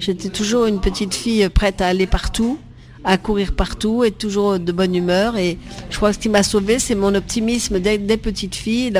J'étais 0.00 0.30
toujours 0.30 0.66
une 0.66 0.80
petite 0.80 1.14
fille 1.14 1.48
prête 1.48 1.80
à 1.80 1.86
aller 1.86 2.08
partout 2.08 2.58
à 3.04 3.18
courir 3.18 3.52
partout, 3.52 4.04
être 4.04 4.18
toujours 4.18 4.58
de 4.58 4.72
bonne 4.72 4.94
humeur. 4.94 5.36
Et 5.36 5.58
je 5.90 5.96
crois 5.96 6.10
que 6.10 6.16
ce 6.16 6.20
qui 6.20 6.28
m'a 6.28 6.42
sauvée, 6.42 6.78
c'est 6.78 6.94
mon 6.94 7.14
optimisme 7.14 7.80
des, 7.80 7.98
petites 8.16 8.54
filles, 8.54 8.92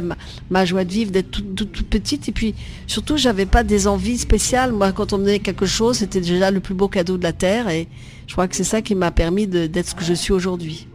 ma, 0.50 0.64
joie 0.64 0.84
de 0.84 0.92
vivre 0.92 1.10
d'être 1.10 1.30
toute, 1.30 1.82
petite. 1.82 2.28
Et 2.28 2.32
puis 2.32 2.54
surtout, 2.86 3.16
j'avais 3.16 3.46
pas 3.46 3.62
des 3.62 3.86
envies 3.86 4.18
spéciales. 4.18 4.72
Moi, 4.72 4.92
quand 4.92 5.12
on 5.12 5.18
me 5.18 5.24
donnait 5.24 5.38
quelque 5.38 5.66
chose, 5.66 5.98
c'était 5.98 6.20
déjà 6.20 6.50
le 6.50 6.60
plus 6.60 6.74
beau 6.74 6.88
cadeau 6.88 7.16
de 7.16 7.22
la 7.22 7.32
terre. 7.32 7.68
Et 7.68 7.88
je 8.26 8.32
crois 8.32 8.48
que 8.48 8.56
c'est 8.56 8.64
ça 8.64 8.82
qui 8.82 8.94
m'a 8.94 9.10
permis 9.10 9.46
d'être 9.46 9.88
ce 9.88 9.94
que 9.94 10.04
je 10.04 10.14
suis 10.14 10.32
aujourd'hui. 10.32 10.86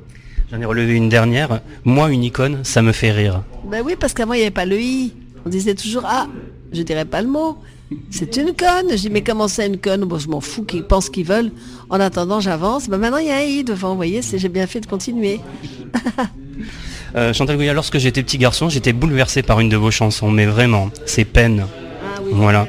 J'en 0.52 0.62
ai 0.62 0.66
relevé 0.66 0.94
une 0.94 1.10
dernière. 1.10 1.62
Moi, 1.84 2.12
une 2.12 2.24
icône, 2.24 2.64
ça 2.64 2.82
me 2.82 2.92
fait 2.92 3.12
rire. 3.12 3.44
Ben 3.70 3.84
oui, 3.86 3.96
parce 4.00 4.14
qu'avant, 4.14 4.34
il 4.34 4.38
n'y 4.38 4.44
avait 4.44 4.52
pas 4.52 4.66
le 4.66 4.80
i. 4.80 5.14
On 5.46 5.50
disait 5.50 5.76
toujours 5.76 6.04
ah, 6.06 6.28
je 6.74 6.82
dirais 6.82 7.06
pas 7.06 7.22
le 7.22 7.28
mot. 7.28 7.58
C'est 8.10 8.36
une 8.38 8.54
conne. 8.54 8.92
Je 8.92 8.96
dis, 8.96 9.10
mais 9.10 9.22
comment 9.22 9.48
c'est 9.48 9.66
une 9.66 9.78
conne? 9.78 10.04
Bon, 10.06 10.18
Je 10.18 10.28
m'en 10.28 10.42
fous 10.42 10.64
qu'ils 10.64 10.84
pensent 10.84 11.10
qu'ils 11.10 11.26
veulent. 11.26 11.52
En 11.90 12.00
attendant, 12.00 12.40
j'avance. 12.40 12.90
Ben, 12.90 12.98
maintenant, 12.98 13.18
il 13.18 13.28
y 13.28 13.32
a 13.32 13.38
un 13.38 13.42
i 13.42 13.64
devant. 13.64 13.92
Vous 13.92 13.96
voyez, 13.96 14.22
j'ai 14.22 14.50
bien 14.50 14.68
fait 14.68 14.82
de 14.82 14.88
continuer. 14.88 15.40
euh, 17.16 17.34
Chantal 17.34 17.56
Goya, 17.56 17.74
lorsque 17.74 17.98
j'étais 17.98 18.24
petit 18.24 18.38
garçon, 18.38 18.70
j'étais 18.70 18.94
bouleversé 18.94 19.42
par 19.42 19.60
une 19.60 19.70
de 19.70 19.78
vos 19.78 19.92
chansons. 19.92 20.30
Mais 20.30 20.46
vraiment, 20.46 20.90
c'est 21.06 21.26
peine. 21.26 21.66
Ah 22.04 22.20
voilà. 22.32 22.68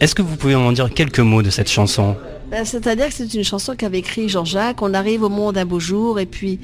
Est-ce 0.00 0.14
que 0.14 0.22
vous 0.22 0.36
pouvez 0.36 0.56
m'en 0.56 0.72
dire 0.72 0.92
quelques 0.92 1.20
mots 1.20 1.42
de 1.42 1.50
cette 1.50 1.70
chanson? 1.70 2.16
Ben, 2.50 2.64
C'est-à-dire 2.64 3.08
que 3.08 3.14
c'est 3.14 3.32
une 3.34 3.44
chanson 3.44 3.74
qu'avait 3.76 3.98
écrit 3.98 4.28
Jean-Jacques. 4.28 4.82
On 4.82 4.94
arrive 4.94 5.22
au 5.22 5.28
monde 5.28 5.56
un 5.56 5.64
beau 5.64 5.78
jour 5.80 6.18
et 6.18 6.26
puis 6.26 6.58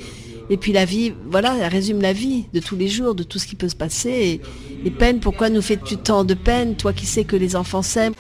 et 0.50 0.56
puis 0.56 0.72
la 0.72 0.84
vie, 0.84 1.12
voilà, 1.30 1.56
elle 1.60 1.70
résume 1.70 2.02
la 2.02 2.12
vie 2.12 2.46
de 2.52 2.58
tous 2.58 2.76
les 2.76 2.88
jours, 2.88 3.14
de 3.14 3.22
tout 3.22 3.38
ce 3.38 3.46
qui 3.46 3.54
peut 3.54 3.68
se 3.68 3.76
passer. 3.76 4.40
Et, 4.84 4.90
peine, 4.90 5.20
pourquoi 5.20 5.48
nous 5.48 5.62
fais-tu 5.62 5.96
tant 5.96 6.24
de 6.24 6.34
peine, 6.34 6.76
toi 6.76 6.92
qui 6.92 7.06
sais 7.06 7.22
que 7.22 7.36
les 7.36 7.54
enfants 7.54 7.82
s'aiment? 7.82 8.14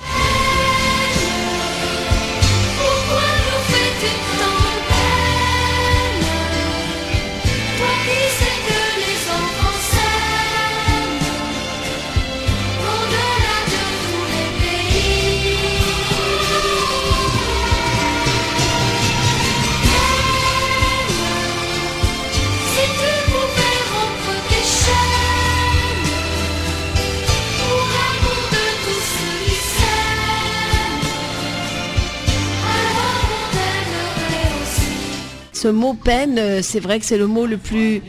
Ce 35.60 35.68
mot 35.68 35.92
peine, 35.92 36.38
euh, 36.38 36.60
c'est 36.62 36.80
vrai 36.80 36.98
que 37.00 37.04
c'est 37.04 37.18
le 37.18 37.26
mot 37.26 37.44
le 37.44 37.58
plus, 37.58 38.00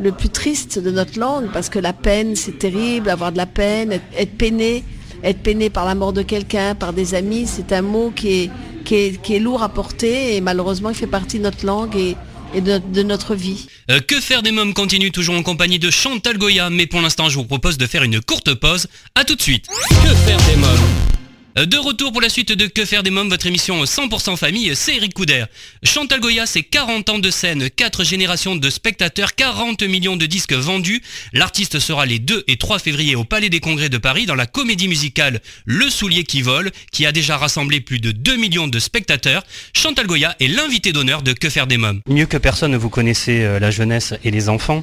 le 0.00 0.12
plus 0.12 0.30
triste 0.30 0.78
de 0.78 0.90
notre 0.90 1.18
langue, 1.18 1.50
parce 1.52 1.68
que 1.68 1.78
la 1.78 1.92
peine, 1.92 2.34
c'est 2.34 2.58
terrible, 2.58 3.10
avoir 3.10 3.30
de 3.30 3.36
la 3.36 3.44
peine, 3.46 4.00
être, 4.16 4.38
peiné, 4.38 4.84
être 5.22 5.40
peiné 5.40 5.68
par 5.68 5.84
la 5.84 5.94
mort 5.94 6.14
de 6.14 6.22
quelqu'un, 6.22 6.74
par 6.74 6.94
des 6.94 7.14
amis, 7.14 7.46
c'est 7.46 7.72
un 7.72 7.82
mot 7.82 8.10
qui 8.14 8.44
est, 8.44 8.50
qui 8.84 9.34
est, 9.34 9.38
lourd 9.38 9.62
à 9.62 9.68
porter 9.68 10.36
et 10.36 10.40
malheureusement 10.40 10.88
il 10.88 10.94
fait 10.94 11.06
partie 11.06 11.38
de 11.38 11.42
notre 11.42 11.66
langue 11.66 11.94
et, 11.96 12.16
de, 12.60 13.02
notre 13.02 13.34
vie. 13.34 13.66
Euh, 13.90 14.00
que 14.00 14.20
faire 14.20 14.42
des 14.42 14.52
mômes 14.52 14.72
continue 14.72 15.10
toujours 15.10 15.34
en 15.34 15.42
compagnie 15.42 15.78
de 15.78 15.90
Chantal 15.90 16.38
Goya, 16.38 16.70
mais 16.70 16.86
pour 16.86 17.02
l'instant 17.02 17.28
je 17.28 17.36
vous 17.36 17.44
propose 17.44 17.76
de 17.76 17.86
faire 17.86 18.02
une 18.02 18.20
courte 18.20 18.54
pause. 18.54 18.86
A 19.14 19.24
tout 19.24 19.34
de 19.34 19.42
suite. 19.42 19.66
Que 19.90 20.14
faire 20.26 20.38
des 20.48 20.56
mômes? 20.56 21.23
De 21.54 21.76
retour 21.76 22.10
pour 22.10 22.20
la 22.20 22.28
suite 22.28 22.50
de 22.50 22.66
Que 22.66 22.84
faire 22.84 23.04
des 23.04 23.10
mômes, 23.10 23.28
votre 23.28 23.46
émission 23.46 23.84
100% 23.84 24.36
famille, 24.36 24.74
c'est 24.74 24.96
Eric 24.96 25.14
Couder. 25.14 25.44
Chantal 25.84 26.18
Goya, 26.18 26.46
c'est 26.46 26.64
40 26.64 27.08
ans 27.10 27.18
de 27.20 27.30
scène, 27.30 27.70
4 27.70 28.02
générations 28.02 28.56
de 28.56 28.70
spectateurs, 28.70 29.36
40 29.36 29.84
millions 29.84 30.16
de 30.16 30.26
disques 30.26 30.52
vendus. 30.52 31.00
L'artiste 31.32 31.78
sera 31.78 32.06
les 32.06 32.18
2 32.18 32.42
et 32.48 32.56
3 32.56 32.80
février 32.80 33.14
au 33.14 33.22
Palais 33.22 33.50
des 33.50 33.60
Congrès 33.60 33.88
de 33.88 33.98
Paris 33.98 34.26
dans 34.26 34.34
la 34.34 34.46
comédie 34.46 34.88
musicale 34.88 35.40
Le 35.64 35.88
Soulier 35.90 36.24
qui 36.24 36.42
vole, 36.42 36.72
qui 36.90 37.06
a 37.06 37.12
déjà 37.12 37.36
rassemblé 37.36 37.80
plus 37.80 38.00
de 38.00 38.10
2 38.10 38.36
millions 38.36 38.66
de 38.66 38.80
spectateurs. 38.80 39.44
Chantal 39.74 40.08
Goya 40.08 40.34
est 40.40 40.48
l'invité 40.48 40.92
d'honneur 40.92 41.22
de 41.22 41.32
Que 41.32 41.50
faire 41.50 41.68
des 41.68 41.78
mômes. 41.78 42.00
Mieux 42.08 42.26
que 42.26 42.36
personne, 42.36 42.74
vous 42.74 42.90
connaissez 42.90 43.42
euh, 43.42 43.60
la 43.60 43.70
jeunesse 43.70 44.12
et 44.24 44.32
les 44.32 44.48
enfants. 44.48 44.82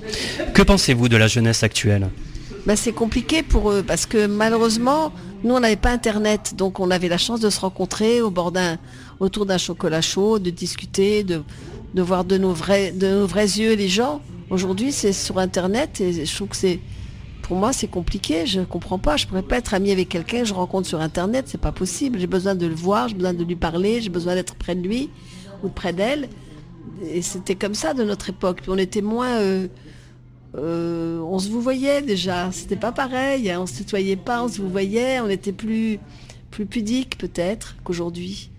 Que 0.54 0.62
pensez-vous 0.62 1.10
de 1.10 1.18
la 1.18 1.28
jeunesse 1.28 1.64
actuelle? 1.64 2.10
Ben, 2.66 2.78
C'est 2.78 2.94
compliqué 2.94 3.44
pour 3.44 3.72
eux 3.72 3.84
parce 3.86 4.06
que 4.06 4.26
malheureusement, 4.26 5.14
nous, 5.44 5.56
on 5.56 5.60
n'avait 5.60 5.76
pas 5.76 5.92
Internet, 5.92 6.54
donc 6.56 6.80
on 6.80 6.92
avait 6.92 7.08
la 7.08 7.18
chance 7.18 7.40
de 7.40 7.50
se 7.50 7.60
rencontrer 7.60 8.22
au 8.22 8.30
bord 8.30 8.52
d'un, 8.52 8.78
autour 9.20 9.46
d'un 9.46 9.58
chocolat 9.58 10.02
chaud, 10.02 10.38
de 10.40 10.50
discuter, 10.50 11.24
de, 11.24 11.42
de 11.94 12.02
voir 12.02 12.26
de 12.26 12.38
nos, 12.38 12.54
vrais, 12.54 12.92
de 12.92 13.08
nos 13.08 13.28
vrais 13.28 13.46
yeux 13.46 13.74
les 13.74 13.88
gens. 13.88 14.22
Aujourd'hui, 14.50 14.92
c'est 14.92 15.14
sur 15.14 15.40
Internet 15.40 16.02
et 16.02 16.26
je 16.26 16.36
trouve 16.36 16.50
que 16.50 16.56
c'est, 16.56 16.80
pour 17.42 17.58
moi, 17.58 17.74
c'est 17.74 17.88
compliqué. 17.88 18.46
Je 18.46 18.60
ne 18.60 18.66
comprends 18.66 19.00
pas. 19.00 19.18
Je 19.18 19.26
ne 19.26 19.30
pourrais 19.30 19.42
pas 19.42 19.58
être 19.58 19.74
ami 19.74 19.92
avec 19.92 20.10
quelqu'un 20.10 20.40
que 20.40 20.46
je 20.46 20.54
rencontre 20.54 20.88
sur 20.88 21.02
Internet. 21.02 21.46
C'est 21.48 21.60
pas 21.60 21.72
possible. 21.72 22.20
J'ai 22.20 22.28
besoin 22.28 22.56
de 22.56 22.68
le 22.68 22.76
voir, 22.76 23.08
j'ai 23.08 23.16
besoin 23.16 23.34
de 23.34 23.44
lui 23.44 23.56
parler, 23.56 24.02
j'ai 24.02 24.10
besoin 24.10 24.36
d'être 24.36 24.56
près 24.56 24.76
de 24.76 24.82
lui 24.82 25.10
ou 25.64 25.70
près 25.70 25.94
d'elle. 25.94 26.30
Et 27.12 27.22
c'était 27.22 27.56
comme 27.56 27.74
ça 27.74 27.94
de 27.94 28.04
notre 28.04 28.30
époque. 28.30 28.62
On 28.68 28.78
était 28.78 29.02
moins 29.02 29.40
euh, 29.40 29.68
euh, 30.58 31.20
on 31.20 31.40
se 31.40 31.50
vous 31.50 31.62
voyait 31.62 32.02
déjà, 32.02 32.50
c'était 32.52 32.76
pas 32.76 32.92
pareil, 32.92 33.50
hein. 33.50 33.60
on 33.62 33.66
se 33.66 33.78
tutoyait 33.78 34.18
pas, 34.18 34.44
on 34.44 34.50
se 34.50 34.62
vous 34.62 34.70
voyait, 34.70 35.20
on 35.22 35.30
était 35.30 35.54
plus, 35.54 36.00
plus 36.50 36.66
pudique 36.66 37.18
peut-être 37.18 37.76
qu'aujourd'hui. 37.84 38.50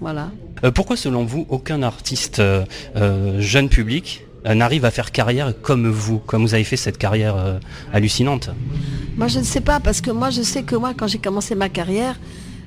Voilà. 0.00 0.30
Euh, 0.64 0.70
pourquoi 0.70 0.96
selon 0.96 1.24
vous 1.24 1.46
aucun 1.48 1.82
artiste 1.82 2.38
euh, 2.40 2.64
jeune 3.40 3.68
public 3.68 4.24
n'arrive 4.44 4.84
à 4.84 4.90
faire 4.90 5.10
carrière 5.10 5.52
comme 5.60 5.88
vous, 5.88 6.18
comme 6.18 6.42
vous 6.42 6.54
avez 6.54 6.64
fait 6.64 6.76
cette 6.76 6.98
carrière 6.98 7.58
hallucinante? 7.92 8.50
Moi 9.16 9.26
je 9.26 9.40
ne 9.40 9.44
sais 9.44 9.60
pas, 9.60 9.80
parce 9.80 10.00
que 10.00 10.10
moi 10.10 10.30
je 10.30 10.42
sais 10.42 10.62
que 10.62 10.76
moi 10.76 10.94
quand 10.96 11.08
j'ai 11.08 11.18
commencé 11.18 11.54
ma 11.54 11.68
carrière, 11.68 12.18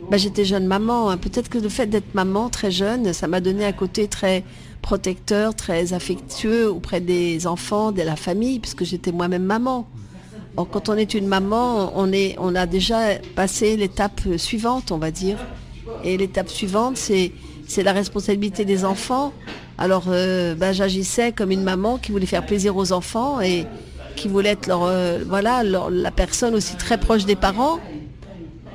bah, 0.10 0.17
j'étais 0.17 0.43
jeune 0.43 0.65
maman. 0.65 1.10
Hein. 1.10 1.17
Peut-être 1.17 1.49
que 1.49 1.58
le 1.58 1.69
fait 1.69 1.88
d'être 1.88 2.15
maman 2.15 2.49
très 2.49 2.71
jeune, 2.71 3.13
ça 3.13 3.27
m'a 3.27 3.39
donné 3.41 3.65
un 3.65 3.71
côté 3.71 4.08
très 4.08 4.43
protecteur, 4.82 5.56
très 5.56 5.94
affectueux 5.94 6.70
auprès 6.72 7.02
des 7.02 7.48
enfants, 7.48 7.92
de 7.92 8.02
la 8.02 8.15
famille, 8.15 8.60
puisque 8.60 8.84
j'étais 8.84 9.12
moi-même 9.12 9.44
maman. 9.44 9.88
quand 10.56 10.89
on 10.89 10.96
est 10.96 11.13
une 11.13 11.28
maman, 11.28 11.92
on, 11.96 12.12
est, 12.12 12.36
on 12.39 12.56
a 12.56 12.65
déjà 12.65 13.15
passé 13.36 13.78
l'étape 13.78 14.22
suivante, 14.38 14.92
on 14.92 14.98
va 14.98 15.12
dire. 15.12 15.38
Et 16.04 16.18
l'étape 16.18 16.50
suivante, 16.50 16.98
c'est, 16.98 17.32
c'est 17.68 17.84
la 17.84 17.94
responsabilité 17.94 18.65
des 18.65 18.84
enfants 18.86 19.34
Alors 19.78 20.06
euh, 20.08 20.56
bah, 20.56 20.74
j'agissais 20.74 21.32
comme 21.32 21.52
une 21.52 21.63
maman 21.63 21.98
qui 21.98 22.12
voulait 22.12 22.26
faire 22.26 22.46
plaisir 22.46 22.76
aux 22.76 22.92
enfants 22.92 23.39
et 23.42 23.65
qui 24.15 24.28
voulait 24.28 24.50
être 24.50 24.68
leur, 24.68 24.84
euh, 24.84 25.20
voilà, 25.26 25.63
leur- 25.63 25.89
la 25.89 26.12
personne 26.12 26.54
aussi 26.56 26.76
très 26.76 26.98
proche 27.00 27.26
des 27.26 27.36
parents. 27.38 27.80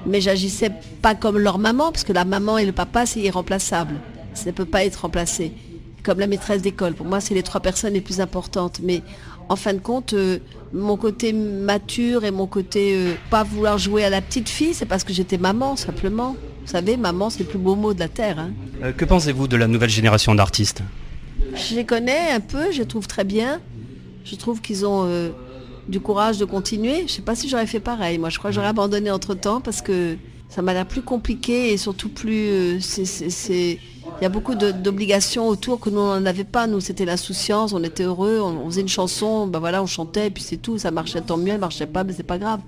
Mais 0.06 0.20
j'agissais 0.20 0.70
pas 1.02 1.14
comme 1.14 1.38
leur 1.38 1.58
maman, 1.58 1.90
parce 1.92 2.04
que 2.04 2.12
la 2.12 2.24
maman 2.24 2.58
et 2.58 2.66
le 2.66 2.72
papa, 2.72 3.06
c'est 3.06 3.20
irremplaçable. 3.20 3.94
Ça 4.34 4.46
ne 4.46 4.50
peut 4.52 4.64
pas 4.66 4.84
être 4.84 4.96
remplacé. 5.02 5.52
Comme 6.04 6.18
la 6.20 6.26
maîtresse 6.26 6.62
d'école. 6.62 6.92
Pour 6.94 7.06
moi, 7.06 7.20
c'est 7.20 7.34
les 7.34 7.42
trois 7.42 7.60
personnes 7.60 7.94
les 7.94 8.00
plus 8.02 8.20
importantes. 8.20 8.80
Mais 8.82 9.02
en 9.48 9.56
fin 9.56 9.72
de 9.72 9.78
compte, 9.78 10.12
euh, 10.12 10.38
mon 10.72 10.96
côté 10.96 11.32
mature 11.32 12.24
et 12.24 12.30
mon 12.30 12.46
côté 12.46 12.94
euh, 12.94 13.14
pas 13.30 13.42
vouloir 13.42 13.78
jouer 13.78 14.04
à 14.04 14.10
la 14.10 14.20
petite 14.20 14.48
fille, 14.48 14.74
c'est 14.74 14.84
parce 14.86 15.02
que 15.02 15.12
j'étais 15.14 15.38
maman, 15.38 15.76
simplement. 15.76 16.36
Vous 16.64 16.70
savez, 16.70 16.96
maman, 16.98 17.30
c'est 17.30 17.40
le 17.40 17.46
plus 17.46 17.58
beau 17.58 17.74
mot 17.74 17.94
de 17.94 18.00
la 18.00 18.08
terre. 18.08 18.38
hein. 18.38 18.50
Euh, 18.82 18.92
que 18.92 19.04
pensez-vous 19.04 19.48
de 19.48 19.56
la 19.56 19.66
nouvelle 19.66 19.90
génération 19.90 20.34
d'artistes? 20.34 20.82
Je 21.54 21.74
les 21.74 21.84
connais 21.84 22.30
un 22.32 22.40
peu, 22.40 22.70
je 22.72 22.78
les 22.80 22.86
trouve 22.86 23.06
très 23.06 23.24
bien. 23.24 23.60
Je 24.24 24.34
trouve 24.36 24.60
qu'ils 24.60 24.84
ont 24.86 25.04
euh, 25.06 25.30
du 25.88 26.00
courage 26.00 26.38
de 26.38 26.44
continuer. 26.44 26.98
Je 26.98 27.02
ne 27.04 27.08
sais 27.08 27.22
pas 27.22 27.34
si 27.34 27.48
j'aurais 27.48 27.66
fait 27.66 27.80
pareil. 27.80 28.18
Moi, 28.18 28.28
je 28.30 28.38
crois 28.38 28.50
que 28.50 28.54
j'aurais 28.54 28.68
abandonné 28.68 29.10
entre-temps 29.10 29.60
parce 29.60 29.80
que 29.82 30.16
ça 30.48 30.62
m'a 30.62 30.72
l'air 30.74 30.86
plus 30.86 31.02
compliqué 31.02 31.72
et 31.72 31.76
surtout 31.76 32.08
plus... 32.08 32.48
euh, 32.48 32.78
c'est- 32.80 33.04
c'est- 33.04 33.30
c'est- 33.30 33.78
Il 34.20 34.22
y 34.22 34.26
a 34.26 34.28
beaucoup 34.28 34.54
d'obligations 34.54 35.48
autour 35.48 35.80
que 35.80 35.90
nous, 35.90 35.98
on 35.98 36.20
n'en 36.20 36.26
avait 36.26 36.44
pas. 36.44 36.66
Nous, 36.66 36.80
c'était 36.80 37.04
l'insouciance, 37.04 37.72
on 37.72 37.82
était 37.82 38.04
heureux, 38.04 38.38
on, 38.40 38.64
on 38.64 38.66
faisait 38.70 38.80
une 38.82 38.88
chanson, 38.88 39.46
ben 39.46 39.58
voilà, 39.58 39.82
on 39.82 39.86
chantait, 39.86 40.28
et 40.28 40.30
puis 40.30 40.42
c'est 40.42 40.56
tout. 40.56 40.78
Ça 40.78 40.90
marchait 40.90 41.20
tant 41.20 41.36
mieux, 41.36 41.52
elle 41.52 41.58
marchait 41.60 41.86
pas, 41.86 42.04
mais 42.04 42.12
c'est 42.16 42.22
pas 42.22 42.38
grave. 42.38 42.60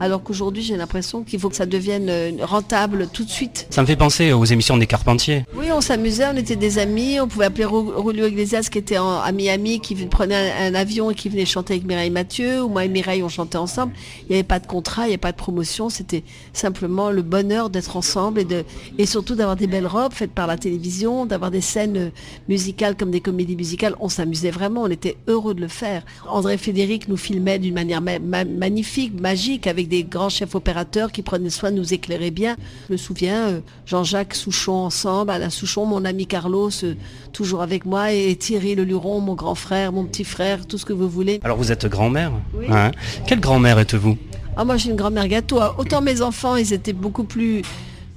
Alors 0.00 0.22
qu'aujourd'hui, 0.22 0.62
j'ai 0.62 0.76
l'impression 0.76 1.22
qu'il 1.22 1.38
faut 1.40 1.48
que 1.48 1.56
ça 1.56 1.66
devienne 1.66 2.06
euh, 2.08 2.30
rentable 2.42 3.08
tout 3.12 3.24
de 3.24 3.30
suite. 3.30 3.66
Ça 3.70 3.82
me 3.82 3.86
fait 3.86 3.96
penser 3.96 4.32
aux 4.32 4.44
émissions 4.44 4.76
des 4.76 4.86
Carpentiers. 4.86 5.44
Oui, 5.56 5.66
on 5.72 5.80
s'amusait, 5.80 6.26
on 6.32 6.36
était 6.36 6.56
des 6.56 6.78
amis, 6.78 7.20
on 7.20 7.28
pouvait 7.28 7.46
appeler 7.46 7.64
Julio 7.64 8.26
Iglesias 8.26 8.68
qui 8.70 8.78
était 8.78 8.98
en- 8.98 9.20
à 9.20 9.32
Miami, 9.32 9.80
qui 9.80 9.94
prenait 10.06 10.52
un, 10.52 10.72
un 10.72 10.74
avion 10.74 11.10
et 11.10 11.14
qui 11.14 11.28
venait 11.28 11.44
chanter 11.46 11.74
avec 11.74 11.86
Mireille 11.86 12.10
Mathieu, 12.10 12.62
ou 12.62 12.68
moi 12.68 12.84
et 12.84 12.88
Mireille 12.88 13.22
on 13.22 13.28
chantait 13.28 13.58
ensemble. 13.58 13.92
Il 14.22 14.28
n'y 14.30 14.34
avait 14.36 14.42
pas 14.44 14.58
de 14.60 14.66
contrat, 14.66 15.02
il 15.02 15.08
n'y 15.08 15.12
avait 15.14 15.18
pas 15.18 15.32
de 15.32 15.36
promotion, 15.36 15.88
c'était 15.88 16.22
simplement 16.52 17.10
le 17.10 17.22
bonheur 17.22 17.70
d'être 17.70 17.96
ensemble 17.96 18.40
et, 18.40 18.44
de, 18.44 18.64
et 18.98 19.06
surtout 19.06 19.34
d'avoir 19.34 19.56
des 19.56 19.66
belles 19.66 19.86
robes 19.86 20.12
faites 20.12 20.32
par 20.32 20.46
la 20.46 20.56
télévision, 20.56 20.81
d'avoir 20.82 21.50
des 21.50 21.60
scènes 21.60 21.96
euh, 21.96 22.10
musicales 22.48 22.96
comme 22.96 23.10
des 23.10 23.20
comédies 23.20 23.56
musicales. 23.56 23.94
On 24.00 24.08
s'amusait 24.08 24.50
vraiment, 24.50 24.82
on 24.82 24.88
était 24.90 25.16
heureux 25.28 25.54
de 25.54 25.60
le 25.60 25.68
faire. 25.68 26.02
André 26.28 26.58
Frédéric 26.58 27.08
nous 27.08 27.16
filmait 27.16 27.58
d'une 27.58 27.74
manière 27.74 28.00
ma- 28.00 28.18
ma- 28.18 28.44
magnifique, 28.44 29.18
magique, 29.20 29.66
avec 29.66 29.88
des 29.88 30.02
grands 30.04 30.28
chefs 30.28 30.54
opérateurs 30.54 31.12
qui 31.12 31.22
prenaient 31.22 31.50
soin 31.50 31.70
de 31.70 31.76
nous 31.76 31.94
éclairer 31.94 32.30
bien. 32.30 32.56
Je 32.88 32.92
me 32.94 32.96
souviens, 32.98 33.48
euh, 33.48 33.60
Jean-Jacques 33.86 34.34
Souchon 34.34 34.72
ensemble, 34.72 35.30
Alain 35.30 35.50
Souchon, 35.50 35.86
mon 35.86 36.04
ami 36.04 36.26
Carlos, 36.26 36.70
euh, 36.82 36.94
toujours 37.32 37.62
avec 37.62 37.84
moi, 37.86 38.12
et 38.12 38.34
Thierry 38.36 38.74
Le 38.74 38.84
Luron, 38.84 39.20
mon 39.20 39.34
grand 39.34 39.54
frère, 39.54 39.92
mon 39.92 40.04
petit 40.04 40.24
frère, 40.24 40.66
tout 40.66 40.78
ce 40.78 40.84
que 40.84 40.92
vous 40.92 41.08
voulez. 41.08 41.40
Alors 41.44 41.56
vous 41.56 41.70
êtes 41.72 41.86
grand-mère 41.86 42.32
Oui. 42.54 42.66
Hein? 42.68 42.90
Quelle 43.26 43.40
grand-mère 43.40 43.78
êtes-vous? 43.78 44.16
Ah, 44.56 44.64
moi, 44.66 44.76
j'ai 44.76 44.90
une 44.90 44.96
grand-mère 44.96 45.28
gâteau. 45.28 45.58
Autant 45.78 46.02
mes 46.02 46.20
enfants, 46.20 46.56
ils 46.56 46.72
étaient 46.74 46.92
beaucoup 46.92 47.24
plus... 47.24 47.62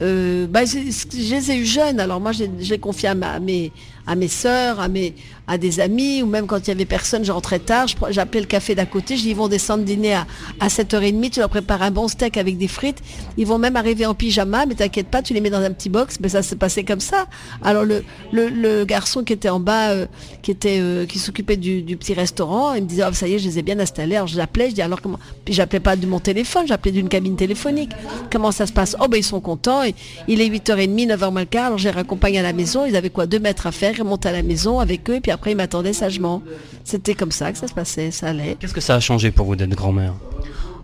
euh, 0.01 0.45
bah, 0.47 0.65
je, 0.65 0.77
les 0.77 1.51
ai 1.51 1.57
eu 1.57 1.65
jeunes, 1.65 1.99
alors 1.99 2.19
moi, 2.19 2.31
j'ai 2.33 2.79
confié 2.79 3.09
à, 3.09 3.39
mes, 3.39 3.71
à 4.05 4.15
mes 4.15 4.27
sœurs, 4.27 4.79
à, 4.79 4.87
mes, 4.87 5.13
à 5.47 5.57
des 5.57 5.79
amis, 5.79 6.23
ou 6.23 6.27
même 6.27 6.47
quand 6.47 6.59
il 6.59 6.67
y 6.69 6.71
avait 6.71 6.85
personne, 6.85 7.23
je 7.23 7.31
rentrais 7.31 7.59
tard, 7.59 7.87
j'appelais 8.09 8.41
le 8.41 8.47
café 8.47 8.75
d'à 8.75 8.85
côté, 8.85 9.15
je 9.17 9.21
dis, 9.23 9.29
ils 9.29 9.35
vont 9.35 9.47
descendre 9.47 9.83
dîner 9.83 10.13
à, 10.13 10.25
à 10.59 10.67
7h30, 10.67 11.29
tu 11.29 11.39
leur 11.39 11.49
prépares 11.49 11.81
un 11.81 11.91
bon 11.91 12.07
steak 12.07 12.37
avec 12.37 12.57
des 12.57 12.67
frites, 12.67 13.01
ils 13.37 13.45
vont 13.45 13.57
même 13.57 13.75
arriver 13.75 14.05
en 14.05 14.13
pyjama, 14.13 14.65
mais 14.65 14.75
t'inquiète 14.75 15.07
pas, 15.07 15.21
tu 15.21 15.33
les 15.33 15.41
mets 15.41 15.49
dans 15.49 15.61
un 15.61 15.71
petit 15.71 15.89
box, 15.89 16.17
mais 16.19 16.29
ça 16.29 16.41
s'est 16.41 16.55
passé 16.55 16.83
comme 16.83 16.99
ça. 16.99 17.25
Alors 17.63 17.83
le, 17.83 18.03
le, 18.31 18.49
le 18.49 18.85
garçon 18.85 19.23
qui 19.23 19.33
était 19.33 19.49
en 19.49 19.59
bas, 19.59 19.91
euh, 19.91 20.05
qui 20.41 20.51
était 20.51 20.79
euh, 20.79 21.05
qui 21.05 21.19
s'occupait 21.19 21.57
du, 21.57 21.81
du 21.81 21.97
petit 21.97 22.13
restaurant, 22.13 22.73
il 22.73 22.83
me 22.83 22.87
disait, 22.87 23.03
Ah, 23.03 23.13
ça 23.13 23.27
y 23.27 23.33
est, 23.35 23.39
je 23.39 23.47
les 23.47 23.59
ai 23.59 23.61
bien 23.61 23.79
installés, 23.79 24.15
alors 24.15 24.27
je 24.27 24.37
l'appelais, 24.37 24.69
je 24.69 24.75
dis, 24.75 24.81
alors 24.81 25.01
comment 25.01 25.19
Puis 25.43 25.53
j'appelais 25.53 25.79
pas 25.79 25.95
de 25.95 26.05
mon 26.05 26.19
téléphone, 26.19 26.67
j'appelais 26.67 26.91
d'une 26.91 27.09
cabine 27.09 27.35
téléphonique. 27.35 27.91
Comment 28.31 28.51
ça 28.51 28.65
se 28.65 28.73
passe? 28.73 28.95
Oh 28.99 29.07
ben 29.07 29.17
ils 29.17 29.23
sont 29.23 29.41
contents, 29.41 29.81
il 30.27 30.41
est 30.41 30.49
8h30, 30.49 31.07
9h 31.15 31.31
moins 31.31 31.41
le 31.41 31.45
quart, 31.45 31.65
alors 31.67 31.77
je 31.77 31.89
les 31.89 32.37
à 32.37 32.41
la 32.41 32.53
maison, 32.53 32.85
ils 32.85 32.95
avaient 32.95 33.09
quoi, 33.09 33.25
deux 33.27 33.39
mètres 33.39 33.67
à 33.67 33.71
faire, 33.71 33.93
ils 33.95 34.01
remontent 34.01 34.27
à 34.27 34.31
la 34.31 34.41
maison 34.41 34.79
avec 34.79 35.09
eux, 35.09 35.19
après 35.35 35.51
ils 35.51 35.55
m'attendaient 35.55 35.93
sagement. 35.93 36.41
C'était 36.83 37.13
comme 37.13 37.31
ça 37.31 37.51
que 37.51 37.57
ça 37.57 37.67
se 37.67 37.73
passait, 37.73 38.11
ça 38.11 38.27
allait. 38.29 38.57
Qu'est-ce 38.59 38.73
que 38.73 38.81
ça 38.81 38.95
a 38.95 38.99
changé 38.99 39.31
pour 39.31 39.45
vous 39.45 39.55
d'être 39.55 39.75
grand-mère 39.75 40.13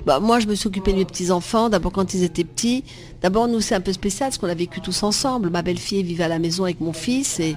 Bah, 0.05 0.19
moi, 0.19 0.39
je 0.39 0.47
me 0.47 0.55
suis 0.55 0.67
occupée 0.67 0.93
de 0.93 0.97
mes 0.97 1.05
petits-enfants, 1.05 1.69
d'abord 1.69 1.91
quand 1.91 2.13
ils 2.13 2.23
étaient 2.23 2.43
petits. 2.43 2.83
D'abord, 3.21 3.47
nous, 3.47 3.61
c'est 3.61 3.75
un 3.75 3.81
peu 3.81 3.93
spécial 3.93 4.29
parce 4.29 4.37
qu'on 4.37 4.49
a 4.49 4.55
vécu 4.55 4.81
tous 4.81 5.03
ensemble. 5.03 5.49
Ma 5.49 5.61
belle-fille 5.61 6.03
vivait 6.03 6.23
à 6.23 6.27
la 6.27 6.39
maison 6.39 6.63
avec 6.63 6.79
mon 6.81 6.93
fils 6.93 7.39
et, 7.39 7.55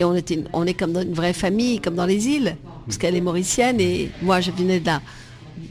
et 0.00 0.04
on, 0.04 0.14
était, 0.14 0.44
on 0.52 0.66
est 0.66 0.74
comme 0.74 0.92
dans 0.92 1.02
une 1.02 1.14
vraie 1.14 1.32
famille, 1.34 1.80
comme 1.80 1.94
dans 1.94 2.06
les 2.06 2.28
îles, 2.28 2.56
parce 2.86 2.98
qu'elle 2.98 3.16
est 3.16 3.20
mauricienne 3.20 3.80
et 3.80 4.10
moi, 4.22 4.40
je 4.40 4.50
venais 4.50 4.80
de 4.80 4.86
là. 4.86 5.00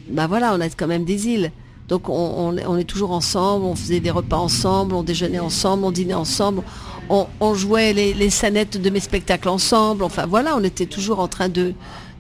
Bah 0.10 0.28
voilà, 0.28 0.54
on 0.54 0.62
a 0.62 0.70
quand 0.70 0.88
même 0.88 1.06
des 1.06 1.28
îles. 1.28 1.52
Donc 1.88 2.08
on, 2.08 2.56
on 2.66 2.78
est 2.78 2.86
toujours 2.86 3.12
ensemble, 3.12 3.66
on 3.66 3.76
faisait 3.76 4.00
des 4.00 4.12
repas 4.12 4.38
ensemble, 4.38 4.96
on 4.96 5.04
déjeunait 5.04 5.40
ensemble, 5.40 5.84
on 5.84 5.92
dînait 5.92 6.14
ensemble, 6.14 6.62
on, 7.40 7.54
jouait 7.54 7.94
les, 7.94 8.14
les 8.14 8.30
scénettes 8.30 8.82
de 8.82 8.90
mes 8.90 9.00
spectacles 9.00 9.50
ensemble. 9.50 10.04
Enfin 10.04 10.26
voilà, 10.26 10.56
on 10.56 10.64
était 10.64 10.86
toujours 10.86 11.20
en 11.20 11.28
train 11.28 11.50
de... 11.50 11.74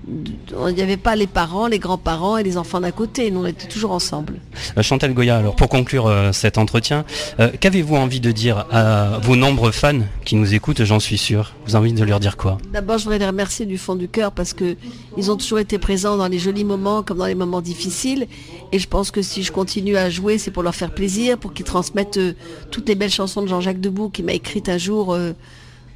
Il 0.08 0.74
n'y 0.76 0.82
avait 0.82 0.98
pas 0.98 1.16
les 1.16 1.28
parents, 1.28 1.68
les 1.68 1.78
grands-parents 1.78 2.38
et 2.38 2.44
les 2.44 2.58
enfants 2.58 2.80
d'à 2.80 2.92
côté, 2.92 3.30
nous 3.30 3.42
on 3.42 3.46
était 3.46 3.68
toujours 3.68 3.92
ensemble. 3.92 4.40
Euh, 4.78 4.82
Chantal 4.82 5.14
Goya, 5.14 5.38
alors 5.38 5.56
pour 5.56 5.70
conclure 5.70 6.08
euh, 6.08 6.32
cet 6.32 6.58
entretien, 6.58 7.06
euh, 7.40 7.52
qu'avez-vous 7.60 7.96
envie 7.96 8.20
de 8.20 8.32
dire 8.32 8.66
à 8.72 9.20
vos 9.22 9.36
nombreux 9.36 9.72
fans 9.72 10.02
qui 10.26 10.36
nous 10.36 10.56
écoutent, 10.56 10.84
j'en 10.84 11.00
suis 11.00 11.18
sûr? 11.18 11.54
Vous 11.66 11.76
avez 11.76 11.90
envie 11.90 11.94
de 11.94 12.04
leur 12.04 12.20
dire 12.20 12.36
quoi? 12.36 12.58
D'abord, 12.74 12.98
je 12.98 13.04
voudrais 13.04 13.20
les 13.20 13.28
remercier 13.28 13.66
du 13.68 13.78
fond 13.78 13.96
du 13.96 14.08
cœur 14.08 14.32
parce 14.32 14.54
que 14.54 14.76
ils 15.18 15.30
ont 15.30 15.38
toujours 15.38 15.60
été 15.60 15.78
présents 15.78 16.18
dans 16.18 16.28
les 16.28 16.40
jolis 16.40 16.64
moments 16.64 17.04
comme 17.04 17.20
dans 17.20 17.28
les 17.28 17.36
moments 17.36 17.62
difficiles. 17.62 18.28
Et 18.72 18.80
je 18.80 18.88
pense 18.88 19.12
que 19.12 19.22
si 19.22 19.44
je 19.44 19.52
continue 19.52 19.98
à 19.98 20.10
jouer, 20.10 20.38
c'est 20.38 20.52
pour 20.52 20.64
leur 20.64 20.76
faire 20.76 20.94
plaisir, 20.94 21.38
pour 21.38 21.54
qu'ils 21.54 21.66
transmettent 21.66 22.18
euh, 22.18 22.34
toutes 22.72 22.90
les 22.90 22.96
belles 22.96 23.12
chansons 23.12 23.44
de 23.44 23.48
Jean-Jacques 23.48 23.82
Debout 23.82 24.10
qui 24.10 24.24
m'a 24.24 24.34
écrites 24.34 24.70
un 24.70 24.78
jour. 24.78 25.16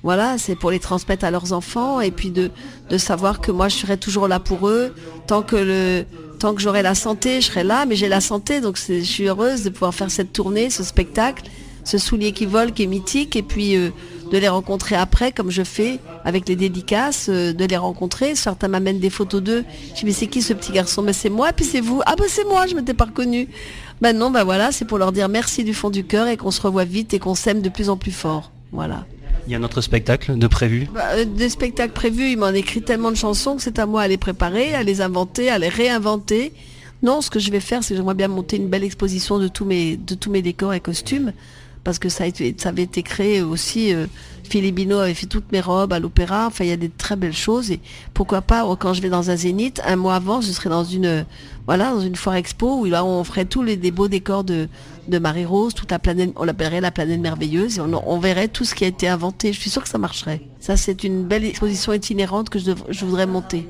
Voilà, 0.05 0.37
c'est 0.37 0.55
pour 0.55 0.69
les 0.69 0.79
transmettre 0.79 1.25
à 1.25 1.31
leurs 1.31 1.51
enfants 1.51 1.99
et 1.99 2.11
puis 2.11 2.29
de, 2.29 2.51
de 2.91 2.97
savoir 2.99 3.41
que 3.41 3.51
moi 3.51 3.69
je 3.69 3.75
serai 3.75 3.97
toujours 3.97 4.27
là 4.27 4.39
pour 4.39 4.67
eux 4.67 4.93
tant 5.25 5.41
que 5.41 5.55
le 5.55 6.05
tant 6.37 6.53
que 6.53 6.61
j'aurai 6.61 6.83
la 6.83 6.93
santé, 6.93 7.41
je 7.41 7.47
serai 7.47 7.63
là, 7.63 7.87
mais 7.87 7.95
j'ai 7.95 8.07
la 8.07 8.21
santé, 8.21 8.61
donc 8.61 8.77
je 8.77 9.01
suis 9.01 9.27
heureuse 9.27 9.63
de 9.63 9.69
pouvoir 9.71 9.95
faire 9.95 10.11
cette 10.11 10.31
tournée, 10.31 10.69
ce 10.69 10.83
spectacle, 10.83 11.49
ce 11.83 11.97
soulier 11.97 12.33
qui 12.33 12.45
vole, 12.45 12.71
qui 12.71 12.83
est 12.83 12.87
mythique, 12.87 13.35
et 13.35 13.41
puis 13.41 13.75
euh, 13.75 13.89
de 14.31 14.37
les 14.37 14.47
rencontrer 14.47 14.95
après, 14.95 15.31
comme 15.31 15.49
je 15.49 15.63
fais 15.63 15.99
avec 16.23 16.47
les 16.47 16.55
dédicaces, 16.55 17.27
euh, 17.29 17.51
de 17.53 17.65
les 17.65 17.77
rencontrer. 17.77 18.35
Certains 18.35 18.67
m'amènent 18.67 18.99
des 18.99 19.09
photos 19.09 19.41
d'eux. 19.41 19.63
Je 19.89 20.01
dis 20.01 20.05
mais 20.05 20.11
c'est 20.11 20.27
qui 20.27 20.43
ce 20.43 20.53
petit 20.53 20.71
garçon? 20.71 21.01
Mais 21.01 21.13
c'est 21.13 21.31
moi, 21.31 21.51
puis 21.51 21.65
c'est 21.65 21.81
vous. 21.81 22.01
Ah 22.05 22.15
bah 22.15 22.25
c'est 22.27 22.45
moi, 22.45 22.67
je 22.67 22.75
m'étais 22.75 22.93
pas 22.93 23.05
reconnue. 23.05 23.47
Ben 24.01 24.15
non, 24.15 24.29
ben 24.29 24.43
voilà, 24.43 24.71
c'est 24.71 24.85
pour 24.85 24.99
leur 24.99 25.11
dire 25.11 25.29
merci 25.29 25.63
du 25.63 25.73
fond 25.73 25.89
du 25.89 26.03
cœur 26.03 26.27
et 26.27 26.37
qu'on 26.37 26.51
se 26.51 26.61
revoit 26.61 26.85
vite 26.85 27.15
et 27.15 27.19
qu'on 27.19 27.33
s'aime 27.33 27.61
de 27.61 27.69
plus 27.69 27.89
en 27.89 27.97
plus 27.97 28.11
fort. 28.11 28.51
Voilà. 28.71 29.05
Il 29.47 29.51
y 29.51 29.55
a 29.55 29.59
un 29.59 29.63
autre 29.63 29.81
spectacle 29.81 30.37
de 30.37 30.47
prévu? 30.47 30.87
Bah, 30.93 31.01
euh, 31.13 31.25
des 31.25 31.49
spectacles 31.49 31.93
prévus, 31.93 32.31
il 32.31 32.37
m'en 32.37 32.49
écrit 32.49 32.81
tellement 32.81 33.11
de 33.11 33.15
chansons 33.17 33.55
que 33.57 33.61
c'est 33.61 33.77
à 33.79 33.85
moi 33.85 34.01
à 34.01 34.07
les 34.07 34.17
préparer, 34.17 34.73
à 34.73 34.81
les 34.83 35.01
inventer, 35.01 35.49
à 35.49 35.59
les 35.59 35.69
réinventer. 35.69 36.51
Non, 37.03 37.21
ce 37.21 37.29
que 37.29 37.39
je 37.39 37.51
vais 37.51 37.59
faire, 37.59 37.83
c'est 37.83 37.93
que 37.93 37.97
j'aimerais 37.97 38.15
bien 38.15 38.27
monter 38.27 38.57
une 38.57 38.67
belle 38.69 38.83
exposition 38.83 39.37
de 39.37 39.47
tous 39.47 39.65
mes, 39.65 39.97
de 39.97 40.15
tous 40.15 40.31
mes 40.31 40.41
décors 40.41 40.73
et 40.73 40.79
costumes, 40.79 41.31
parce 41.83 41.99
que 41.99 42.09
ça, 42.09 42.23
a 42.23 42.27
été- 42.27 42.55
ça 42.57 42.69
avait 42.69 42.83
été 42.83 43.03
créé 43.03 43.43
aussi. 43.43 43.93
euh, 43.93 44.07
Philippe 44.49 44.75
Bino 44.75 44.97
avait 44.99 45.13
fait 45.15 45.25
toutes 45.27 45.51
mes 45.51 45.61
robes 45.61 45.93
à 45.93 45.99
l'opéra. 45.99 46.47
Enfin, 46.47 46.63
il 46.65 46.69
y 46.69 46.73
a 46.73 46.77
des 46.77 46.89
très 46.89 47.15
belles 47.15 47.33
choses. 47.35 47.69
Et 47.71 47.79
pourquoi 48.13 48.41
pas, 48.41 48.63
euh, 48.67 48.75
quand 48.75 48.93
je 48.93 49.01
vais 49.01 49.09
dans 49.09 49.29
un 49.29 49.35
zénith, 49.35 49.81
un 49.85 49.95
mois 49.95 50.15
avant, 50.15 50.41
je 50.41 50.51
serai 50.51 50.69
dans 50.69 50.83
une, 50.83 51.25
voilà, 51.67 51.91
dans 51.91 52.01
une 52.01 52.15
foire 52.15 52.35
expo 52.35 52.79
où 52.79 52.85
là, 52.85 53.03
on 53.05 53.23
ferait 53.23 53.45
tous 53.45 53.61
les 53.61 53.75
beaux 53.91 54.07
décors 54.07 54.43
de, 54.43 54.67
de 55.07 55.19
Marie-Rose, 55.19 55.73
toute 55.73 55.91
la 55.91 55.99
planète, 55.99 56.31
on 56.35 56.43
l'appellerait 56.43 56.81
la 56.81 56.91
planète 56.91 57.19
merveilleuse, 57.19 57.77
et 57.77 57.81
on, 57.81 58.19
verrait 58.19 58.47
tout 58.47 58.65
ce 58.65 58.75
qui 58.75 58.83
a 58.83 58.87
été 58.87 59.07
inventé. 59.07 59.53
Je 59.53 59.59
suis 59.59 59.69
sûre 59.69 59.83
que 59.83 59.89
ça 59.89 59.97
marcherait. 59.97 60.41
Ça, 60.59 60.77
c'est 60.77 61.03
une 61.03 61.23
belle 61.23 61.45
exposition 61.45 61.93
itinérante 61.93 62.49
que 62.49 62.59
je 62.59 63.05
voudrais 63.05 63.27
monter. 63.27 63.67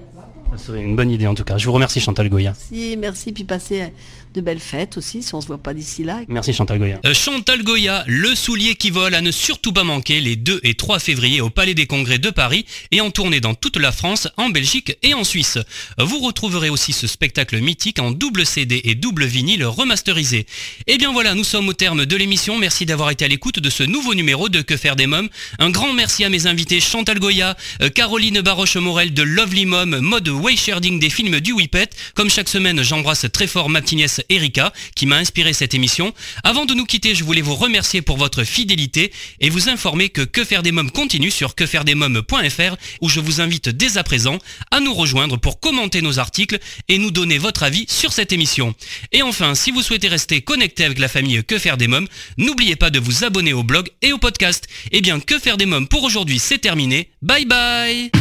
Ça 0.57 0.67
serait 0.67 0.81
une 0.81 0.95
bonne 0.95 1.11
idée 1.11 1.27
en 1.27 1.35
tout 1.35 1.43
cas. 1.43 1.57
Je 1.57 1.65
vous 1.65 1.73
remercie 1.73 1.99
Chantal 1.99 2.29
Goya. 2.29 2.53
Si, 2.55 2.95
merci, 2.97 3.33
puis 3.33 3.43
passer 3.43 3.81
euh, 3.81 3.87
de 4.35 4.41
belles 4.41 4.59
fêtes 4.59 4.97
aussi, 4.97 5.23
si 5.23 5.33
on 5.33 5.41
se 5.41 5.47
voit 5.47 5.57
pas 5.57 5.73
d'ici 5.73 6.03
là. 6.03 6.19
Merci 6.27 6.53
Chantal 6.53 6.77
Goya. 6.77 6.99
Euh, 7.05 7.13
Chantal 7.13 7.63
Goya, 7.63 8.03
le 8.07 8.35
soulier 8.35 8.75
qui 8.75 8.89
vole 8.89 9.15
à 9.15 9.21
ne 9.21 9.31
surtout 9.31 9.73
pas 9.73 9.83
manquer 9.83 10.19
les 10.21 10.35
2 10.35 10.59
et 10.63 10.75
3 10.75 10.99
février 10.99 11.41
au 11.41 11.49
Palais 11.49 11.73
des 11.73 11.87
Congrès 11.87 12.19
de 12.19 12.29
Paris 12.29 12.65
et 12.91 13.01
en 13.01 13.11
tournée 13.11 13.39
dans 13.39 13.53
toute 13.53 13.77
la 13.77 13.91
France, 13.91 14.27
en 14.37 14.49
Belgique 14.49 14.97
et 15.03 15.13
en 15.13 15.23
Suisse. 15.23 15.57
Vous 15.97 16.19
retrouverez 16.19 16.69
aussi 16.69 16.93
ce 16.93 17.07
spectacle 17.07 17.59
mythique 17.59 17.99
en 17.99 18.11
double 18.11 18.45
CD 18.45 18.81
et 18.83 18.95
double 18.95 19.25
vinyle 19.25 19.65
remasterisé. 19.65 20.45
Et 20.87 20.97
bien 20.97 21.11
voilà, 21.11 21.33
nous 21.33 21.43
sommes 21.43 21.69
au 21.69 21.73
terme 21.73 22.05
de 22.05 22.15
l'émission. 22.15 22.57
Merci 22.57 22.85
d'avoir 22.85 23.11
été 23.11 23.25
à 23.25 23.27
l'écoute 23.27 23.59
de 23.59 23.69
ce 23.69 23.83
nouveau 23.83 24.13
numéro 24.13 24.49
de 24.49 24.61
Que 24.61 24.77
faire 24.77 24.95
des 24.95 25.07
mômes. 25.07 25.29
Un 25.59 25.69
grand 25.69 25.93
merci 25.93 26.23
à 26.23 26.29
mes 26.29 26.47
invités 26.47 26.79
Chantal 26.79 27.19
Goya, 27.19 27.55
euh, 27.81 27.89
Caroline 27.89 28.41
Baroche-Morel 28.41 29.13
de 29.13 29.23
Lovely 29.23 29.65
Mom, 29.65 29.99
mode 29.99 30.27
way-sharding 30.45 30.99
des 30.99 31.09
films 31.09 31.39
du 31.39 31.53
Whippet. 31.53 31.89
Comme 32.13 32.29
chaque 32.29 32.49
semaine, 32.49 32.83
j'embrasse 32.83 33.25
très 33.33 33.47
fort 33.47 33.67
ma 33.67 33.81
petite 33.81 33.97
nièce 33.97 34.21
Erika 34.29 34.71
qui 34.95 35.07
m'a 35.07 35.17
inspiré 35.17 35.53
cette 35.53 35.73
émission. 35.73 36.13
Avant 36.43 36.65
de 36.65 36.75
nous 36.75 36.85
quitter, 36.85 37.15
je 37.15 37.23
voulais 37.23 37.41
vous 37.41 37.55
remercier 37.55 38.03
pour 38.03 38.17
votre 38.17 38.43
fidélité 38.43 39.11
et 39.39 39.49
vous 39.49 39.69
informer 39.69 40.09
que 40.09 40.21
Que 40.21 40.45
faire 40.45 40.61
des 40.61 40.71
mômes 40.71 40.91
continue 40.91 41.31
sur 41.31 41.55
quefairedesmômes.fr 41.55 42.75
où 43.01 43.09
je 43.09 43.19
vous 43.19 43.41
invite 43.41 43.69
dès 43.69 43.97
à 43.97 44.03
présent 44.03 44.37
à 44.69 44.79
nous 44.79 44.93
rejoindre 44.93 45.37
pour 45.37 45.59
commenter 45.59 46.03
nos 46.03 46.19
articles 46.19 46.59
et 46.89 46.99
nous 46.99 47.09
donner 47.09 47.39
votre 47.39 47.63
avis 47.63 47.87
sur 47.89 48.13
cette 48.13 48.31
émission. 48.31 48.75
Et 49.11 49.23
enfin, 49.23 49.55
si 49.55 49.71
vous 49.71 49.81
souhaitez 49.81 50.09
rester 50.09 50.41
connecté 50.41 50.85
avec 50.85 50.99
la 50.99 51.07
famille 51.07 51.43
Que 51.43 51.57
faire 51.57 51.77
des 51.77 51.87
mômes, 51.87 52.07
n'oubliez 52.37 52.75
pas 52.75 52.91
de 52.91 52.99
vous 52.99 53.23
abonner 53.23 53.53
au 53.53 53.63
blog 53.63 53.89
et 54.03 54.13
au 54.13 54.19
podcast. 54.19 54.67
Eh 54.91 55.01
bien, 55.01 55.19
Que 55.19 55.39
faire 55.39 55.57
des 55.57 55.65
mômes 55.65 55.87
pour 55.87 56.03
aujourd'hui, 56.03 56.37
c'est 56.37 56.59
terminé. 56.59 57.09
Bye 57.23 57.45
bye 57.45 58.11